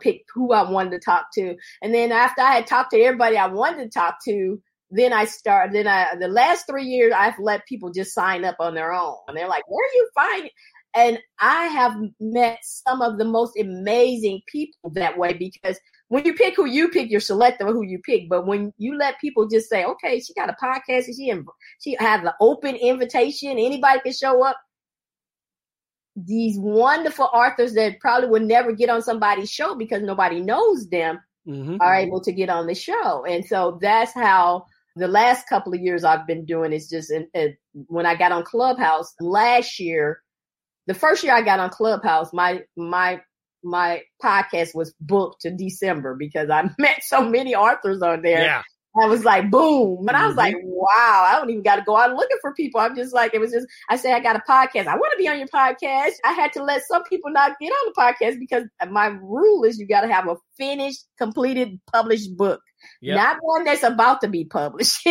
picked 0.00 0.26
who 0.34 0.52
I 0.52 0.70
wanted 0.70 0.90
to 0.92 0.98
talk 1.00 1.26
to, 1.34 1.56
and 1.82 1.94
then 1.94 2.12
after 2.12 2.42
I 2.42 2.52
had 2.54 2.66
talked 2.66 2.90
to 2.92 3.00
everybody 3.00 3.36
I 3.36 3.46
wanted 3.46 3.84
to 3.84 3.98
talk 3.98 4.18
to, 4.26 4.60
then 4.90 5.12
I 5.12 5.24
started. 5.26 5.74
Then 5.74 5.86
I, 5.86 6.14
the 6.18 6.28
last 6.28 6.66
three 6.66 6.84
years, 6.84 7.12
I've 7.16 7.38
let 7.38 7.66
people 7.66 7.90
just 7.92 8.14
sign 8.14 8.44
up 8.44 8.56
on 8.60 8.74
their 8.74 8.92
own, 8.92 9.16
and 9.28 9.36
they're 9.36 9.48
like, 9.48 9.64
"Where 9.68 9.84
are 9.84 9.94
you 9.94 10.08
finding?" 10.14 10.50
And 10.94 11.18
I 11.40 11.66
have 11.66 11.94
met 12.20 12.58
some 12.62 13.02
of 13.02 13.18
the 13.18 13.24
most 13.26 13.58
amazing 13.60 14.40
people 14.48 14.90
that 14.94 15.18
way 15.18 15.34
because 15.34 15.78
when 16.08 16.24
you 16.24 16.34
pick 16.34 16.56
who 16.56 16.64
you 16.64 16.88
pick, 16.88 17.10
you're 17.10 17.20
selective 17.20 17.68
of 17.68 17.74
who 17.74 17.82
you 17.84 17.98
pick. 17.98 18.28
But 18.28 18.46
when 18.46 18.72
you 18.78 18.96
let 18.96 19.20
people 19.20 19.46
just 19.46 19.68
say, 19.68 19.84
okay, 19.84 20.20
she 20.20 20.32
got 20.34 20.48
a 20.48 20.56
podcast 20.62 21.06
and 21.06 21.14
she, 21.16 21.32
she 21.80 21.96
has 22.00 22.22
an 22.22 22.30
open 22.40 22.76
invitation, 22.76 23.50
anybody 23.50 24.00
can 24.00 24.12
show 24.12 24.42
up. 24.42 24.56
These 26.16 26.58
wonderful 26.58 27.26
authors 27.32 27.74
that 27.74 28.00
probably 28.00 28.28
would 28.28 28.42
never 28.42 28.72
get 28.72 28.90
on 28.90 29.02
somebody's 29.02 29.50
show 29.50 29.74
because 29.76 30.02
nobody 30.02 30.40
knows 30.40 30.88
them 30.88 31.20
mhm. 31.46 31.76
are 31.80 31.94
able 31.94 32.20
to 32.22 32.32
get 32.32 32.48
on 32.48 32.66
the 32.66 32.74
show. 32.74 33.24
And 33.24 33.44
so 33.44 33.78
that's 33.80 34.12
how 34.14 34.64
the 34.96 35.08
last 35.08 35.48
couple 35.48 35.74
of 35.74 35.80
years 35.80 36.04
I've 36.04 36.26
been 36.26 36.44
doing 36.44 36.72
is 36.72 36.88
just 36.88 37.12
in, 37.12 37.28
in- 37.34 37.56
when 37.86 38.06
I 38.06 38.16
got 38.16 38.32
on 38.32 38.42
Clubhouse 38.44 39.14
last 39.20 39.78
year, 39.78 40.22
the 40.86 40.94
first 40.94 41.22
year 41.22 41.34
I 41.34 41.42
got 41.42 41.60
on 41.60 41.70
Clubhouse, 41.70 42.32
my 42.32 42.62
my 42.76 43.20
my 43.62 44.02
podcast 44.22 44.74
was 44.74 44.94
booked 45.00 45.42
to 45.42 45.50
December 45.50 46.14
because 46.14 46.50
I 46.50 46.70
met 46.78 47.02
so 47.02 47.22
many 47.28 47.54
authors 47.54 48.02
on 48.02 48.22
there. 48.22 48.42
Yeah. 48.42 48.62
I 49.00 49.06
was 49.06 49.24
like, 49.24 49.48
boom. 49.50 50.08
And 50.08 50.16
I 50.16 50.26
was 50.26 50.34
Mhm. 50.34 50.38
like, 50.38 50.54
wow, 50.64 51.24
I 51.28 51.36
don't 51.38 51.50
even 51.50 51.62
got 51.62 51.76
to 51.76 51.82
go 51.82 51.96
out 51.96 52.14
looking 52.16 52.38
for 52.40 52.52
people. 52.54 52.80
I'm 52.80 52.96
just 52.96 53.14
like, 53.14 53.32
it 53.32 53.38
was 53.38 53.52
just, 53.52 53.66
I 53.88 53.96
said, 53.96 54.12
I 54.14 54.20
got 54.20 54.34
a 54.34 54.40
podcast. 54.40 54.86
I 54.88 54.96
want 54.96 55.12
to 55.12 55.18
be 55.18 55.28
on 55.28 55.38
your 55.38 55.46
podcast. 55.48 56.12
I 56.24 56.32
had 56.32 56.52
to 56.54 56.64
let 56.64 56.82
some 56.90 57.04
people 57.04 57.30
not 57.30 57.58
get 57.60 57.68
on 57.70 57.92
the 57.94 58.00
podcast 58.00 58.40
because 58.40 58.64
my 58.90 59.06
rule 59.06 59.62
is 59.64 59.78
you 59.78 59.86
got 59.86 60.00
to 60.00 60.12
have 60.12 60.26
a 60.26 60.36
finished, 60.56 61.04
completed, 61.16 61.78
published 61.92 62.36
book, 62.36 62.60
Yep. 63.00 63.16
not 63.16 63.36
one 63.40 63.64
that's 63.64 63.82
about 63.82 64.20
to 64.22 64.28
be 64.28 64.44
published. 64.44 65.00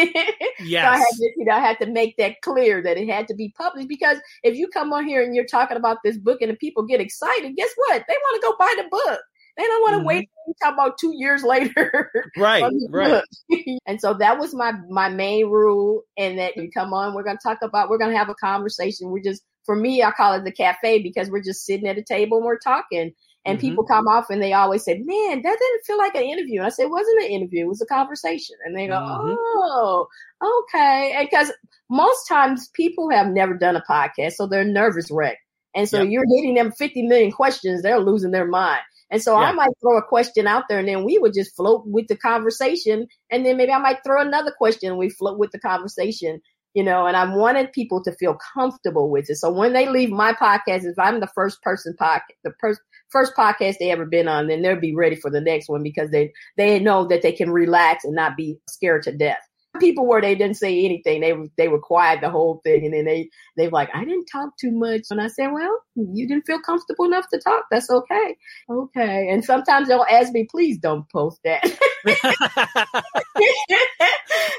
So 0.60 0.88
I 0.90 0.98
had 0.98 1.06
to, 1.06 1.32
you 1.38 1.46
know, 1.46 1.54
I 1.54 1.60
had 1.60 1.80
to 1.82 1.86
make 1.86 2.18
that 2.18 2.42
clear 2.42 2.82
that 2.82 2.98
it 2.98 3.08
had 3.08 3.28
to 3.28 3.36
be 3.36 3.54
published 3.58 3.88
because 3.88 4.18
if 4.44 4.56
you 4.56 4.68
come 4.70 4.92
on 4.92 5.06
here 5.06 5.22
and 5.24 5.36
you're 5.36 5.46
talking 5.46 5.78
about 5.78 5.98
this 6.04 6.18
book 6.18 6.42
and 6.42 6.50
the 6.52 6.56
people 6.56 6.84
get 6.84 7.00
excited, 7.02 7.56
guess 7.56 7.70
what? 7.76 8.04
They 8.08 8.16
want 8.16 8.42
to 8.42 8.48
go 8.48 8.56
buy 8.58 8.74
the 8.78 8.90
book. 8.90 9.22
They 9.58 9.64
don't 9.64 9.82
want 9.82 9.96
to 9.98 10.02
Mhm. 10.04 10.06
wait 10.08 10.30
until 10.48 10.56
talk 10.62 10.74
about 10.74 10.98
two 11.00 11.14
years 11.16 11.44
later. 11.54 12.12
Right. 12.38 12.64
Right. 12.90 13.24
and 13.88 14.00
so 14.02 14.14
that 14.16 14.40
was 14.40 14.54
my 14.54 14.74
my 14.90 15.10
main 15.10 15.48
rule. 15.48 16.04
And 16.18 16.40
that 16.40 16.58
you 16.58 16.70
come 16.72 16.94
on, 16.94 17.14
we're 17.14 17.24
gonna 17.24 17.40
talk 17.42 17.60
about, 17.62 17.90
we're 17.90 17.98
gonna 18.00 18.18
have 18.18 18.30
a 18.30 18.36
conversation. 18.36 19.10
We're 19.10 19.24
just, 19.24 19.44
for 19.66 19.76
me, 19.76 20.02
I 20.04 20.12
call 20.12 20.34
it 20.34 20.44
the 20.44 20.52
cafe 20.52 21.02
because 21.04 21.30
we're 21.30 21.42
just 21.44 21.66
sitting 21.66 21.88
at 21.88 21.98
a 21.98 22.04
table 22.04 22.38
and 22.38 22.46
we're 22.46 22.60
talking. 22.60 23.12
And 23.48 23.58
Mhm. 23.58 23.62
people 23.62 23.86
come 23.86 24.08
off 24.08 24.30
and 24.30 24.42
they 24.44 24.54
always 24.54 24.84
say, 24.84 25.00
"Man, 25.00 25.42
that 25.42 25.58
didn't 25.60 25.86
feel 25.86 25.98
like 25.98 26.16
an 26.16 26.24
interview." 26.24 26.60
And 26.60 26.68
I 26.68 26.70
said, 26.70 26.84
"It 26.88 26.92
wasn't 26.92 27.24
an 27.24 27.32
interview; 27.32 27.66
it 27.66 27.70
was 27.70 27.82
a 27.82 27.88
conversation." 27.88 28.58
And 28.66 28.78
they 28.78 28.88
go, 28.88 28.96
Mhm. 28.96 29.36
"Oh, 29.40 30.08
okay." 30.44 31.18
Because 31.22 31.52
most 31.90 32.28
times 32.28 32.70
people 32.74 33.10
have 33.10 33.28
never 33.28 33.56
done 33.56 33.76
a 33.78 33.84
podcast, 33.90 34.34
so 34.34 34.46
they're 34.48 34.64
nervous 34.66 35.10
wreck. 35.10 35.40
And 35.76 35.88
so 35.90 36.02
Yep. 36.02 36.12
you're 36.12 36.26
hitting 36.36 36.56
them 36.56 36.72
50 36.72 37.04
million 37.04 37.32
questions, 37.32 37.82
they're 37.82 38.00
losing 38.00 38.32
their 38.32 38.48
mind. 38.48 38.82
And 39.10 39.22
so 39.22 39.38
I 39.38 39.52
might 39.54 39.72
throw 39.82 39.98
a 39.98 40.04
question 40.04 40.48
out 40.48 40.66
there 40.68 40.80
and 40.80 40.88
then 40.88 41.06
we 41.06 41.18
would 41.18 41.34
just 41.34 41.56
float 41.56 41.84
with 41.86 42.08
the 42.08 42.18
conversation. 42.18 43.08
And 43.32 43.46
then 43.46 43.56
maybe 43.56 43.72
I 43.72 43.78
might 43.80 44.04
throw 44.04 44.22
another 44.22 44.52
question 44.58 44.90
and 44.90 44.98
we 44.98 45.10
float 45.10 45.40
with 45.40 45.52
the 45.52 45.60
conversation, 45.60 46.42
you 46.78 46.84
know, 46.84 47.08
and 47.08 47.18
I 47.18 47.26
wanted 47.36 47.74
people 47.74 48.04
to 48.04 48.12
feel 48.12 48.38
comfortable 48.54 49.10
with 49.10 49.32
it. 49.32 49.38
So 49.38 49.52
when 49.52 49.74
they 49.74 49.90
leave 49.90 50.12
my 50.12 50.32
podcast, 50.32 50.86
if 50.86 51.00
I'm 51.00 51.20
the 51.20 51.32
first 51.34 51.60
person 51.64 51.96
podcast, 52.00 52.38
the 52.44 52.54
first 52.60 52.80
first 53.10 53.34
podcast 53.36 53.78
they 53.80 53.90
ever 53.90 54.06
been 54.06 54.28
on, 54.28 54.46
then 54.46 54.62
they'll 54.62 54.80
be 54.80 54.94
ready 54.94 55.16
for 55.16 55.32
the 55.32 55.42
next 55.42 55.70
one 55.70 55.82
because 55.82 56.12
they 56.12 56.32
they 56.56 56.78
know 56.80 57.08
that 57.08 57.24
they 57.24 57.32
can 57.32 57.50
relax 57.50 58.06
and 58.06 58.14
not 58.14 58.38
be 58.38 58.60
scared 58.70 59.02
to 59.04 59.12
death. 59.12 59.42
People 59.80 60.06
where 60.08 60.22
they 60.22 60.36
didn't 60.36 60.58
say 60.58 60.84
anything, 60.86 61.22
they 61.22 61.34
were 61.34 61.48
they 61.58 61.68
were 61.68 61.80
quiet 61.80 62.22
the 62.22 62.30
whole 62.30 62.62
thing, 62.64 62.86
and 62.86 62.94
then 62.94 63.06
they 63.06 63.30
they 63.56 63.68
were 63.68 63.72
like, 63.72 63.90
I 63.94 64.04
didn't 64.06 64.26
talk 64.26 64.58
too 64.58 64.72
much, 64.72 65.04
and 65.10 65.22
I 65.22 65.28
said, 65.28 65.48
well, 65.52 65.80
you 65.96 66.28
didn't 66.28 66.46
feel 66.46 66.62
comfortable 66.62 67.06
enough 67.06 67.28
to 67.34 67.40
talk. 67.40 67.66
That's 67.72 67.90
okay, 67.90 68.36
okay. 68.70 69.30
And 69.30 69.44
sometimes 69.44 69.88
they'll 69.88 70.06
ask 70.10 70.32
me, 70.32 70.48
please 70.50 70.78
don't 70.78 71.10
post 71.10 71.40
that. 71.44 71.64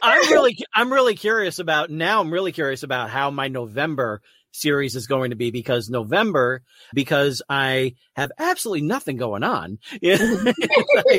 I'm 0.03 0.31
really, 0.31 0.57
I'm 0.75 0.93
really 0.93 1.15
curious 1.15 1.59
about 1.59 1.91
now. 1.91 2.21
I'm 2.21 2.33
really 2.33 2.53
curious 2.53 2.83
about 2.83 3.11
how 3.11 3.31
my 3.31 3.49
November 3.49 4.21
series 4.53 4.97
is 4.97 5.07
going 5.07 5.31
to 5.31 5.37
be 5.37 5.51
because 5.51 5.89
November, 5.89 6.63
because 6.95 7.43
I 7.49 7.95
have 8.17 8.31
absolutely 8.39 8.87
nothing 8.87 9.17
going 9.17 9.43
on. 9.43 9.79
I 10.03 10.55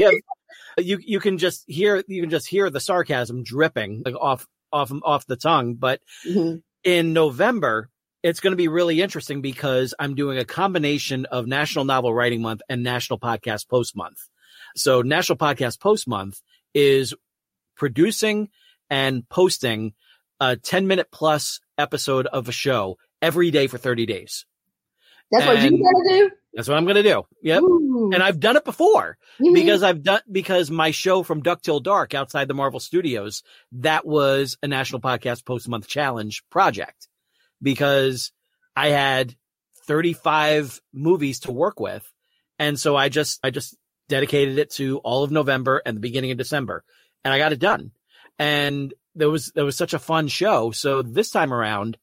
have- 0.01 0.13
you 0.77 0.99
you 1.01 1.19
can 1.19 1.37
just 1.37 1.63
hear 1.67 2.03
you 2.07 2.21
can 2.21 2.29
just 2.29 2.47
hear 2.47 2.69
the 2.69 2.79
sarcasm 2.79 3.43
dripping 3.43 4.03
like 4.05 4.15
off 4.15 4.47
off 4.71 4.91
off 5.03 5.25
the 5.25 5.35
tongue. 5.35 5.75
But 5.75 6.01
Mhm. 6.27 6.61
in 6.83 7.13
November, 7.13 7.89
it's 8.23 8.39
going 8.39 8.51
to 8.51 8.57
be 8.57 8.67
really 8.67 9.01
interesting 9.01 9.41
because 9.41 9.93
I'm 9.99 10.15
doing 10.15 10.37
a 10.37 10.45
combination 10.45 11.25
of 11.25 11.47
National 11.47 11.85
Novel 11.85 12.13
Writing 12.13 12.41
Month 12.41 12.61
and 12.69 12.83
National 12.83 13.17
Podcast 13.19 13.67
Post 13.69 13.95
Month. 13.95 14.17
So 14.75 15.01
National 15.01 15.37
Podcast 15.37 15.79
Post 15.79 16.07
Month 16.07 16.41
is 16.73 17.13
producing 17.75 18.49
and 18.89 19.27
posting 19.29 19.93
a 20.39 20.55
10 20.57 20.87
minute 20.87 21.07
plus 21.11 21.59
episode 21.77 22.27
of 22.27 22.47
a 22.49 22.51
show 22.51 22.97
every 23.21 23.51
day 23.51 23.67
for 23.67 23.77
30 23.77 24.05
days. 24.05 24.45
That's 25.31 25.45
what 25.45 25.61
you're 25.61 25.71
gonna 25.71 26.09
do. 26.09 26.31
That's 26.53 26.67
what 26.67 26.77
I'm 26.77 26.85
going 26.85 26.95
to 26.95 27.03
do. 27.03 27.23
Yep. 27.43 27.61
Ooh. 27.61 28.09
And 28.13 28.23
I've 28.23 28.39
done 28.39 28.55
it 28.57 28.65
before 28.65 29.17
Mhm. 29.39 29.53
because 29.53 29.83
I've 29.83 30.01
done, 30.01 30.21
because 30.31 30.71
my 30.71 30.91
show 30.91 31.21
from 31.23 31.41
Duck 31.41 31.61
Till 31.61 31.79
Dark 31.79 32.13
outside 32.15 32.47
the 32.47 32.53
Marvel 32.55 32.79
Studios, 32.79 33.43
that 33.73 34.05
was 34.05 34.57
a 34.63 34.67
National 34.67 34.99
Podcast 34.99 35.45
Post 35.45 35.69
Month 35.69 35.87
Challenge 35.87 36.43
project 36.49 37.07
because 37.61 38.31
I 38.75 38.89
had 38.89 39.35
35 39.87 40.81
movies 40.93 41.41
to 41.41 41.51
work 41.51 41.79
with. 41.79 42.09
And 42.57 42.79
so 42.79 42.95
I 42.95 43.09
just, 43.09 43.39
I 43.43 43.49
just 43.51 43.75
dedicated 44.07 44.57
it 44.57 44.71
to 44.71 44.97
all 44.99 45.23
of 45.23 45.31
November 45.31 45.81
and 45.85 45.95
the 45.95 46.01
beginning 46.01 46.31
of 46.31 46.37
December 46.37 46.83
and 47.23 47.33
I 47.33 47.37
got 47.37 47.53
it 47.53 47.59
done. 47.59 47.91
And 48.37 48.93
there 49.15 49.29
was, 49.29 49.51
there 49.53 49.65
was 49.65 49.75
such 49.77 49.93
a 49.93 49.99
fun 49.99 50.27
show. 50.29 50.71
So 50.71 51.01
this 51.01 51.29
time 51.29 51.53
around, 51.53 51.97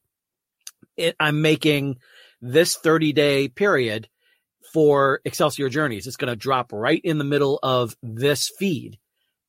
it, 0.97 1.17
I'm 1.19 1.43
making 1.43 1.97
this 2.41 2.77
30 2.77 3.13
day 3.13 3.49
period 3.49 4.09
for 4.73 5.21
Excelsior 5.25 5.69
Journeys. 5.69 6.07
It's 6.07 6.17
going 6.17 6.33
to 6.33 6.37
drop 6.37 6.73
right 6.73 7.01
in 7.03 7.19
the 7.19 7.25
middle 7.25 7.59
of 7.63 7.97
this 8.03 8.51
feed 8.59 8.99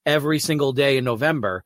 every 0.05 0.39
single 0.39 0.73
day 0.73 0.97
in 0.97 1.03
November. 1.03 1.63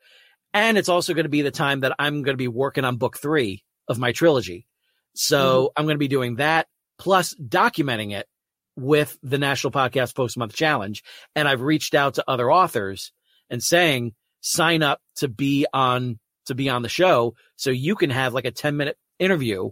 And 0.53 0.77
it's 0.77 0.89
also 0.89 1.13
going 1.13 1.25
to 1.25 1.29
be 1.29 1.41
the 1.41 1.51
time 1.51 1.81
that 1.81 1.95
I'm 1.99 2.23
going 2.23 2.33
to 2.33 2.37
be 2.37 2.47
working 2.47 2.83
on 2.83 2.97
book 2.97 3.17
three 3.17 3.63
of 3.87 3.99
my 3.99 4.11
trilogy. 4.11 4.67
So 5.13 5.65
mm-hmm. 5.65 5.79
I'm 5.79 5.85
going 5.85 5.95
to 5.95 5.99
be 5.99 6.07
doing 6.07 6.35
that 6.35 6.67
plus 6.97 7.33
documenting 7.35 8.13
it 8.13 8.27
with 8.75 9.17
the 9.21 9.37
National 9.37 9.71
Podcast 9.71 10.15
Post 10.15 10.37
Month 10.37 10.53
Challenge. 10.53 11.03
And 11.35 11.47
I've 11.47 11.61
reached 11.61 11.93
out 11.93 12.15
to 12.15 12.23
other 12.27 12.51
authors 12.51 13.11
and 13.49 13.61
saying, 13.61 14.13
sign 14.41 14.83
up 14.83 14.99
to 15.17 15.27
be 15.27 15.65
on, 15.73 16.19
to 16.45 16.55
be 16.55 16.69
on 16.69 16.81
the 16.81 16.89
show. 16.89 17.35
So 17.55 17.69
you 17.69 17.95
can 17.95 18.09
have 18.09 18.33
like 18.33 18.45
a 18.45 18.51
10 18.51 18.77
minute 18.77 18.97
interview 19.19 19.71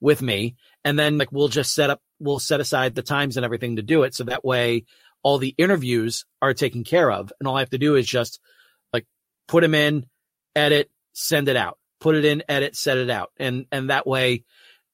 with 0.00 0.20
me. 0.22 0.56
And 0.84 0.98
then 0.98 1.18
like 1.18 1.32
we'll 1.32 1.48
just 1.48 1.74
set 1.74 1.90
up, 1.90 2.00
we'll 2.22 2.38
set 2.38 2.60
aside 2.60 2.94
the 2.94 3.02
times 3.02 3.36
and 3.36 3.44
everything 3.44 3.76
to 3.76 3.82
do 3.82 4.04
it. 4.04 4.14
So 4.14 4.24
that 4.24 4.44
way 4.44 4.84
all 5.22 5.38
the 5.38 5.54
interviews 5.58 6.24
are 6.40 6.54
taken 6.54 6.84
care 6.84 7.10
of. 7.10 7.32
And 7.38 7.46
all 7.48 7.56
I 7.56 7.60
have 7.60 7.70
to 7.70 7.78
do 7.78 7.94
is 7.96 8.06
just 8.06 8.40
like 8.92 9.06
put 9.48 9.60
them 9.62 9.74
in, 9.74 10.06
edit, 10.56 10.90
send 11.12 11.48
it 11.48 11.56
out, 11.56 11.78
put 12.00 12.14
it 12.16 12.24
in, 12.24 12.42
edit, 12.48 12.76
set 12.76 12.98
it 12.98 13.10
out. 13.10 13.30
And, 13.38 13.66
and 13.70 13.90
that 13.90 14.06
way 14.06 14.44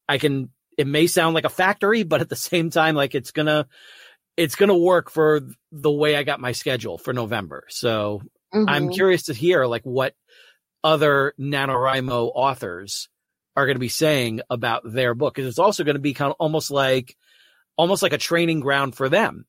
I 0.09 0.19
can, 0.19 0.51
it 0.77 0.87
may 0.87 1.07
sound 1.07 1.35
like 1.35 1.45
a 1.45 1.51
factory, 1.51 2.03
but 2.03 2.21
at 2.21 2.29
the 2.29 2.37
same 2.51 2.71
time, 2.71 2.95
like 2.95 3.15
it's 3.15 3.31
gonna, 3.31 3.67
it's 4.37 4.55
gonna 4.55 4.77
work 4.77 5.11
for 5.11 5.41
the 5.73 5.91
way 5.91 6.17
I 6.17 6.23
got 6.23 6.41
my 6.41 6.53
schedule 6.53 6.99
for 6.99 7.13
November. 7.13 7.65
So 7.69 8.23
I'm 8.53 8.89
Mhm. 8.89 8.95
curious 8.95 9.25
to 9.25 9.35
hear 9.35 9.67
like 9.67 9.83
what 9.83 10.15
other 10.85 11.35
NaNoWriMo 11.41 12.31
authors 12.35 13.09
are 13.59 13.67
going 13.67 13.75
to 13.75 13.81
be 13.81 13.89
saying 13.89 14.41
about 14.49 14.83
their 14.85 15.15
book. 15.15 15.35
Cause 15.35 15.47
it's 15.47 15.59
also 15.59 15.83
going 15.83 15.97
to 15.97 16.01
be 16.01 16.15
kind 16.15 16.31
of 16.31 16.37
almost 16.39 16.71
like, 16.71 17.17
almost 17.77 18.03
like 18.03 18.13
a 18.13 18.19
training 18.19 18.61
ground 18.61 18.95
for 18.95 19.09
them. 19.09 19.47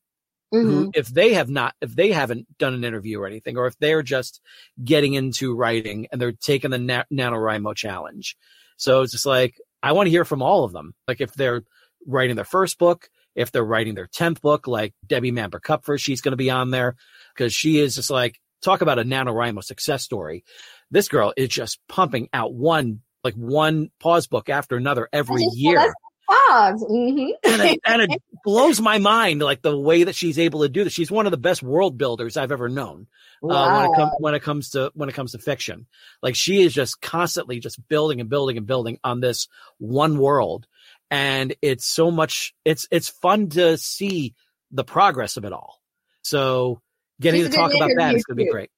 Mhm. 0.52 0.64
Who, 0.64 0.92
if 0.96 1.08
they 1.08 1.36
have 1.36 1.48
not, 1.48 1.76
if 1.80 1.96
they 1.96 2.12
haven't 2.12 2.48
done 2.58 2.74
an 2.74 2.84
interview 2.84 3.20
or 3.20 3.28
anything, 3.28 3.56
or 3.56 3.68
if 3.68 3.78
they're 3.78 4.02
just 4.02 4.42
getting 4.84 5.14
into 5.14 5.56
writing 5.56 6.08
and 6.12 6.20
they're 6.20 6.32
taking 6.32 6.72
the 6.72 6.80
Na- 6.80 7.04
NaNoWriMo 7.14 7.76
challenge. 7.76 8.36
So 8.78 9.02
it's 9.02 9.12
just 9.12 9.28
like, 9.28 9.56
I 9.84 9.92
want 9.92 10.08
to 10.08 10.12
hear 10.12 10.26
from 10.26 10.42
all 10.42 10.64
of 10.64 10.72
them. 10.74 10.96
Like 11.08 11.22
if 11.22 11.34
they're 11.34 11.62
writing 12.08 12.36
their 12.36 12.46
first 12.46 12.80
book, 12.80 13.10
if 13.36 13.52
they're 13.52 13.64
writing 13.64 13.94
their 13.94 14.08
10th 14.08 14.42
book, 14.42 14.66
like 14.68 14.96
Debbie 15.06 15.32
Manber 15.32 15.62
Kupfer, 15.62 16.00
she's 16.00 16.22
going 16.22 16.32
to 16.34 16.38
be 16.38 16.50
on 16.50 16.72
there 16.72 16.96
because 17.36 17.54
she 17.54 17.78
is 17.80 17.94
just 17.94 18.10
like, 18.10 18.40
talk 18.64 18.82
about 18.82 19.00
a 19.00 19.04
NaNoWriMo 19.04 19.64
success 19.64 20.04
story. 20.04 20.44
This 20.90 21.08
girl 21.10 21.32
is 21.38 21.50
just 21.50 21.80
pumping 21.88 22.28
out 22.34 22.54
one, 22.54 23.02
like 23.24 23.36
one 23.36 23.88
P.A.W.S. 24.02 24.28
book 24.28 24.50
after 24.50 24.76
another 24.78 25.10
every 25.12 25.44
year. 25.54 25.94
Pogs. 26.30 26.84
Mhm. 26.88 27.32
and, 27.44 27.62
it, 27.64 27.80
and 27.86 28.02
it 28.04 28.22
blows 28.44 28.80
my 28.80 29.00
mind, 29.00 29.42
like 29.42 29.64
the 29.64 29.76
way 29.76 30.04
that 30.04 30.14
she's 30.16 30.38
able 30.38 30.62
to 30.62 30.70
do 30.70 30.84
this. 30.84 30.94
She's 30.94 31.10
one 31.10 31.26
of 31.26 31.32
the 31.32 31.38
best 31.38 31.64
world 31.64 31.98
builders 31.98 32.38
I've 32.38 32.52
ever 32.52 32.70
known. 32.70 33.08
Uh, 33.44 33.48
when 33.48 33.86
it 33.86 33.90
Wow. 33.90 33.94
comes, 33.96 34.12
when 34.20 34.36
it 34.36 34.44
comes 34.44 34.70
to, 34.72 34.92
when 34.94 35.10
it 35.10 35.16
comes 35.16 35.32
to 35.32 35.40
fiction, 35.40 35.88
like 36.22 36.36
she 36.36 36.62
is 36.62 36.72
just 36.74 37.02
constantly 37.02 37.60
just 37.60 37.80
building 37.88 38.20
and 38.22 38.30
building 38.30 38.58
and 38.58 38.68
building 38.68 39.00
on 39.04 39.22
this 39.22 39.48
one 39.80 40.20
world. 40.20 40.68
And 41.10 41.56
it's 41.64 41.88
so 41.88 42.12
much, 42.12 42.54
it's, 42.64 42.88
it's 42.92 43.10
fun 43.10 43.50
to 43.50 43.78
see 43.78 44.36
the 44.72 44.84
progress 44.84 45.36
of 45.36 45.46
it 45.46 45.52
all. 45.54 45.82
So 46.22 46.80
getting 47.20 47.42
She's 47.42 47.50
to 47.50 47.56
talk 47.56 47.74
about 47.74 47.90
that 47.98 48.14
is 48.16 48.24
going 48.26 48.38
to 48.38 48.44
be 48.46 48.52
great. 48.52 48.70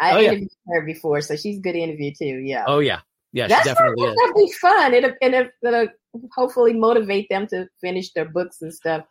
I 0.00 0.12
Oh, 0.12 0.18
yeah. 0.20 0.28
interviewed 0.30 0.50
her 0.68 0.82
before, 0.86 1.20
so 1.20 1.36
she's 1.36 1.58
a 1.58 1.60
good 1.60 1.76
interview 1.76 2.12
too. 2.18 2.24
Yeah. 2.24 2.64
Oh 2.66 2.78
yeah. 2.78 3.00
Yeah, 3.34 3.48
That's 3.48 3.64
definitely 3.66 4.06
is. 4.06 4.16
That'll 4.16 4.46
be 4.46 4.52
fun. 4.52 4.94
It'll, 4.94 5.12
it'll 5.20 5.88
hopefully 6.32 6.72
motivate 6.72 7.28
them 7.28 7.48
to 7.48 7.66
finish 7.80 8.12
their 8.12 8.26
books 8.26 8.62
and 8.62 8.72
stuff. 8.72 9.04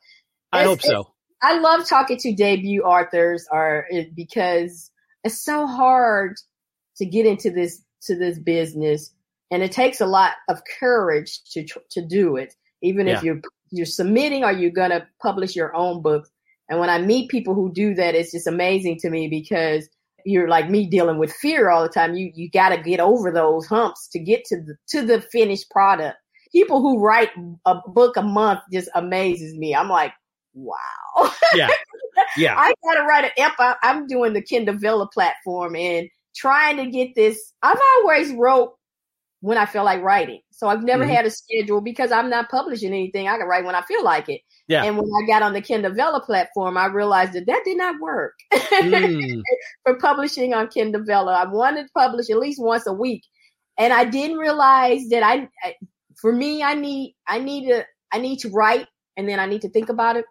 I 0.53 0.61
It's- 0.61 0.69
hope 0.69 0.81
so. 0.81 1.13
I 1.41 1.59
love 1.59 1.85
talking 1.85 2.17
to 2.19 2.33
debut 2.33 2.83
authors 2.83 3.45
are 3.51 3.85
eh, 3.91 3.97
it- 3.97 4.15
because 4.15 4.89
it's 5.25 5.43
so 5.43 5.67
hard 5.67 6.37
to 6.97 7.05
get 7.05 7.25
into 7.25 7.51
this 7.51 7.83
to 8.03 8.15
this 8.17 8.39
business 8.39 9.13
and 9.51 9.61
it 9.61 9.73
takes 9.73 9.99
a 9.99 10.05
lot 10.05 10.33
of 10.47 10.61
courage 10.79 11.41
to 11.51 11.65
to 11.91 12.01
do 12.05 12.37
it 12.37 12.53
even 12.81 13.07
if 13.09 13.23
you're 13.23 13.41
you're 13.71 13.85
submitting 13.85 14.43
or 14.45 14.51
you're 14.51 14.71
going 14.71 14.91
to 14.91 15.05
publish 15.21 15.55
your 15.55 15.75
own 15.75 16.01
book. 16.01 16.27
and 16.69 16.79
when 16.79 16.89
I 16.89 16.99
meet 16.99 17.29
people 17.29 17.55
who 17.55 17.73
do 17.73 17.93
that 17.95 18.15
it's 18.15 18.31
just 18.31 18.47
amazing 18.47 18.99
to 18.99 19.09
me 19.09 19.27
because 19.27 19.89
you're 20.25 20.47
like 20.47 20.69
me 20.69 20.87
dealing 20.87 21.17
with 21.19 21.31
fear 21.33 21.69
all 21.69 21.83
the 21.83 21.89
time 21.89 22.15
you 22.15 22.31
you 22.35 22.49
got 22.49 22.69
to 22.69 22.77
get 22.81 22.99
over 22.99 23.31
those 23.31 23.65
humps 23.67 24.07
to 24.09 24.19
get 24.19 24.43
to 24.45 24.57
the 24.57 24.75
to 24.87 25.05
the 25.05 25.21
finished 25.21 25.69
product 25.71 26.17
people 26.51 26.81
who 26.81 26.99
write 27.03 27.29
a 27.65 27.75
book 27.87 28.15
a 28.17 28.21
month 28.21 28.59
just 28.71 28.89
amazes 28.95 29.55
me 29.57 29.75
i'm 29.75 29.89
like 29.89 30.13
wow 30.53 31.31
Yeah. 31.55 31.69
Yeah. 32.37 32.55
I 32.57 32.73
gotta 32.83 33.05
write 33.05 33.25
an. 33.25 33.51
I- 33.59 33.75
I'm 33.83 34.07
doing 34.07 34.33
the 34.33 34.41
Kindle 34.41 34.75
Vella 34.77 35.07
platform 35.07 35.75
and 35.75 36.09
trying 36.35 36.77
to 36.77 36.85
get 36.87 37.15
this. 37.15 37.53
I've 37.61 37.79
always 37.97 38.31
wrote 38.33 38.73
when 39.43 39.57
I 39.57 39.65
feel 39.65 39.83
like 39.83 40.01
writing. 40.01 40.39
So 40.51 40.67
I've 40.69 40.83
never 40.83 41.05
Mhm. 41.05 41.15
had 41.15 41.25
a 41.25 41.29
schedule 41.29 41.81
because 41.81 42.13
I'm 42.13 42.29
not 42.29 42.49
publishing 42.49 42.93
anything. 42.93 43.27
I 43.27 43.37
can 43.37 43.45
write 43.45 43.65
when 43.65 43.75
I 43.75 43.81
feel 43.81 44.01
like 44.01 44.29
it. 44.29 44.39
Yeah. 44.69 44.85
And 44.85 44.95
when 44.97 45.05
I 45.05 45.27
got 45.27 45.41
on 45.43 45.51
the 45.51 45.59
Kindle 45.59 45.93
Vella 45.93 46.21
platform, 46.25 46.77
I 46.77 46.85
realized 46.85 47.33
that 47.33 47.47
that 47.47 47.63
did 47.65 47.77
not 47.77 47.99
work 48.01 48.33
Mm, 48.81 49.41
for 49.85 49.97
publishing 49.99 50.53
on 50.53 50.69
Kindle 50.69 51.03
Vella. 51.05 51.33
I 51.33 51.45
wanted 51.51 51.83
to 51.83 51.89
publish 51.93 52.29
at 52.29 52.37
least 52.39 52.61
once 52.63 52.87
a 52.87 52.93
week, 52.93 53.23
and 53.77 53.91
I 53.91 54.05
didn't 54.05 54.37
realize 54.37 55.09
that 55.09 55.23
I, 55.23 55.49
I 55.61 55.75
for 56.21 56.31
me, 56.31 56.63
I 56.63 56.75
need, 56.75 57.15
I 57.27 57.39
need 57.39 57.67
to, 57.69 57.85
I 58.13 58.19
need 58.19 58.39
to 58.39 58.49
write, 58.49 58.87
and 59.17 59.27
then 59.27 59.41
I 59.41 59.45
need 59.45 59.63
to 59.63 59.69
think 59.69 59.89
about 59.89 60.15
it. 60.15 60.25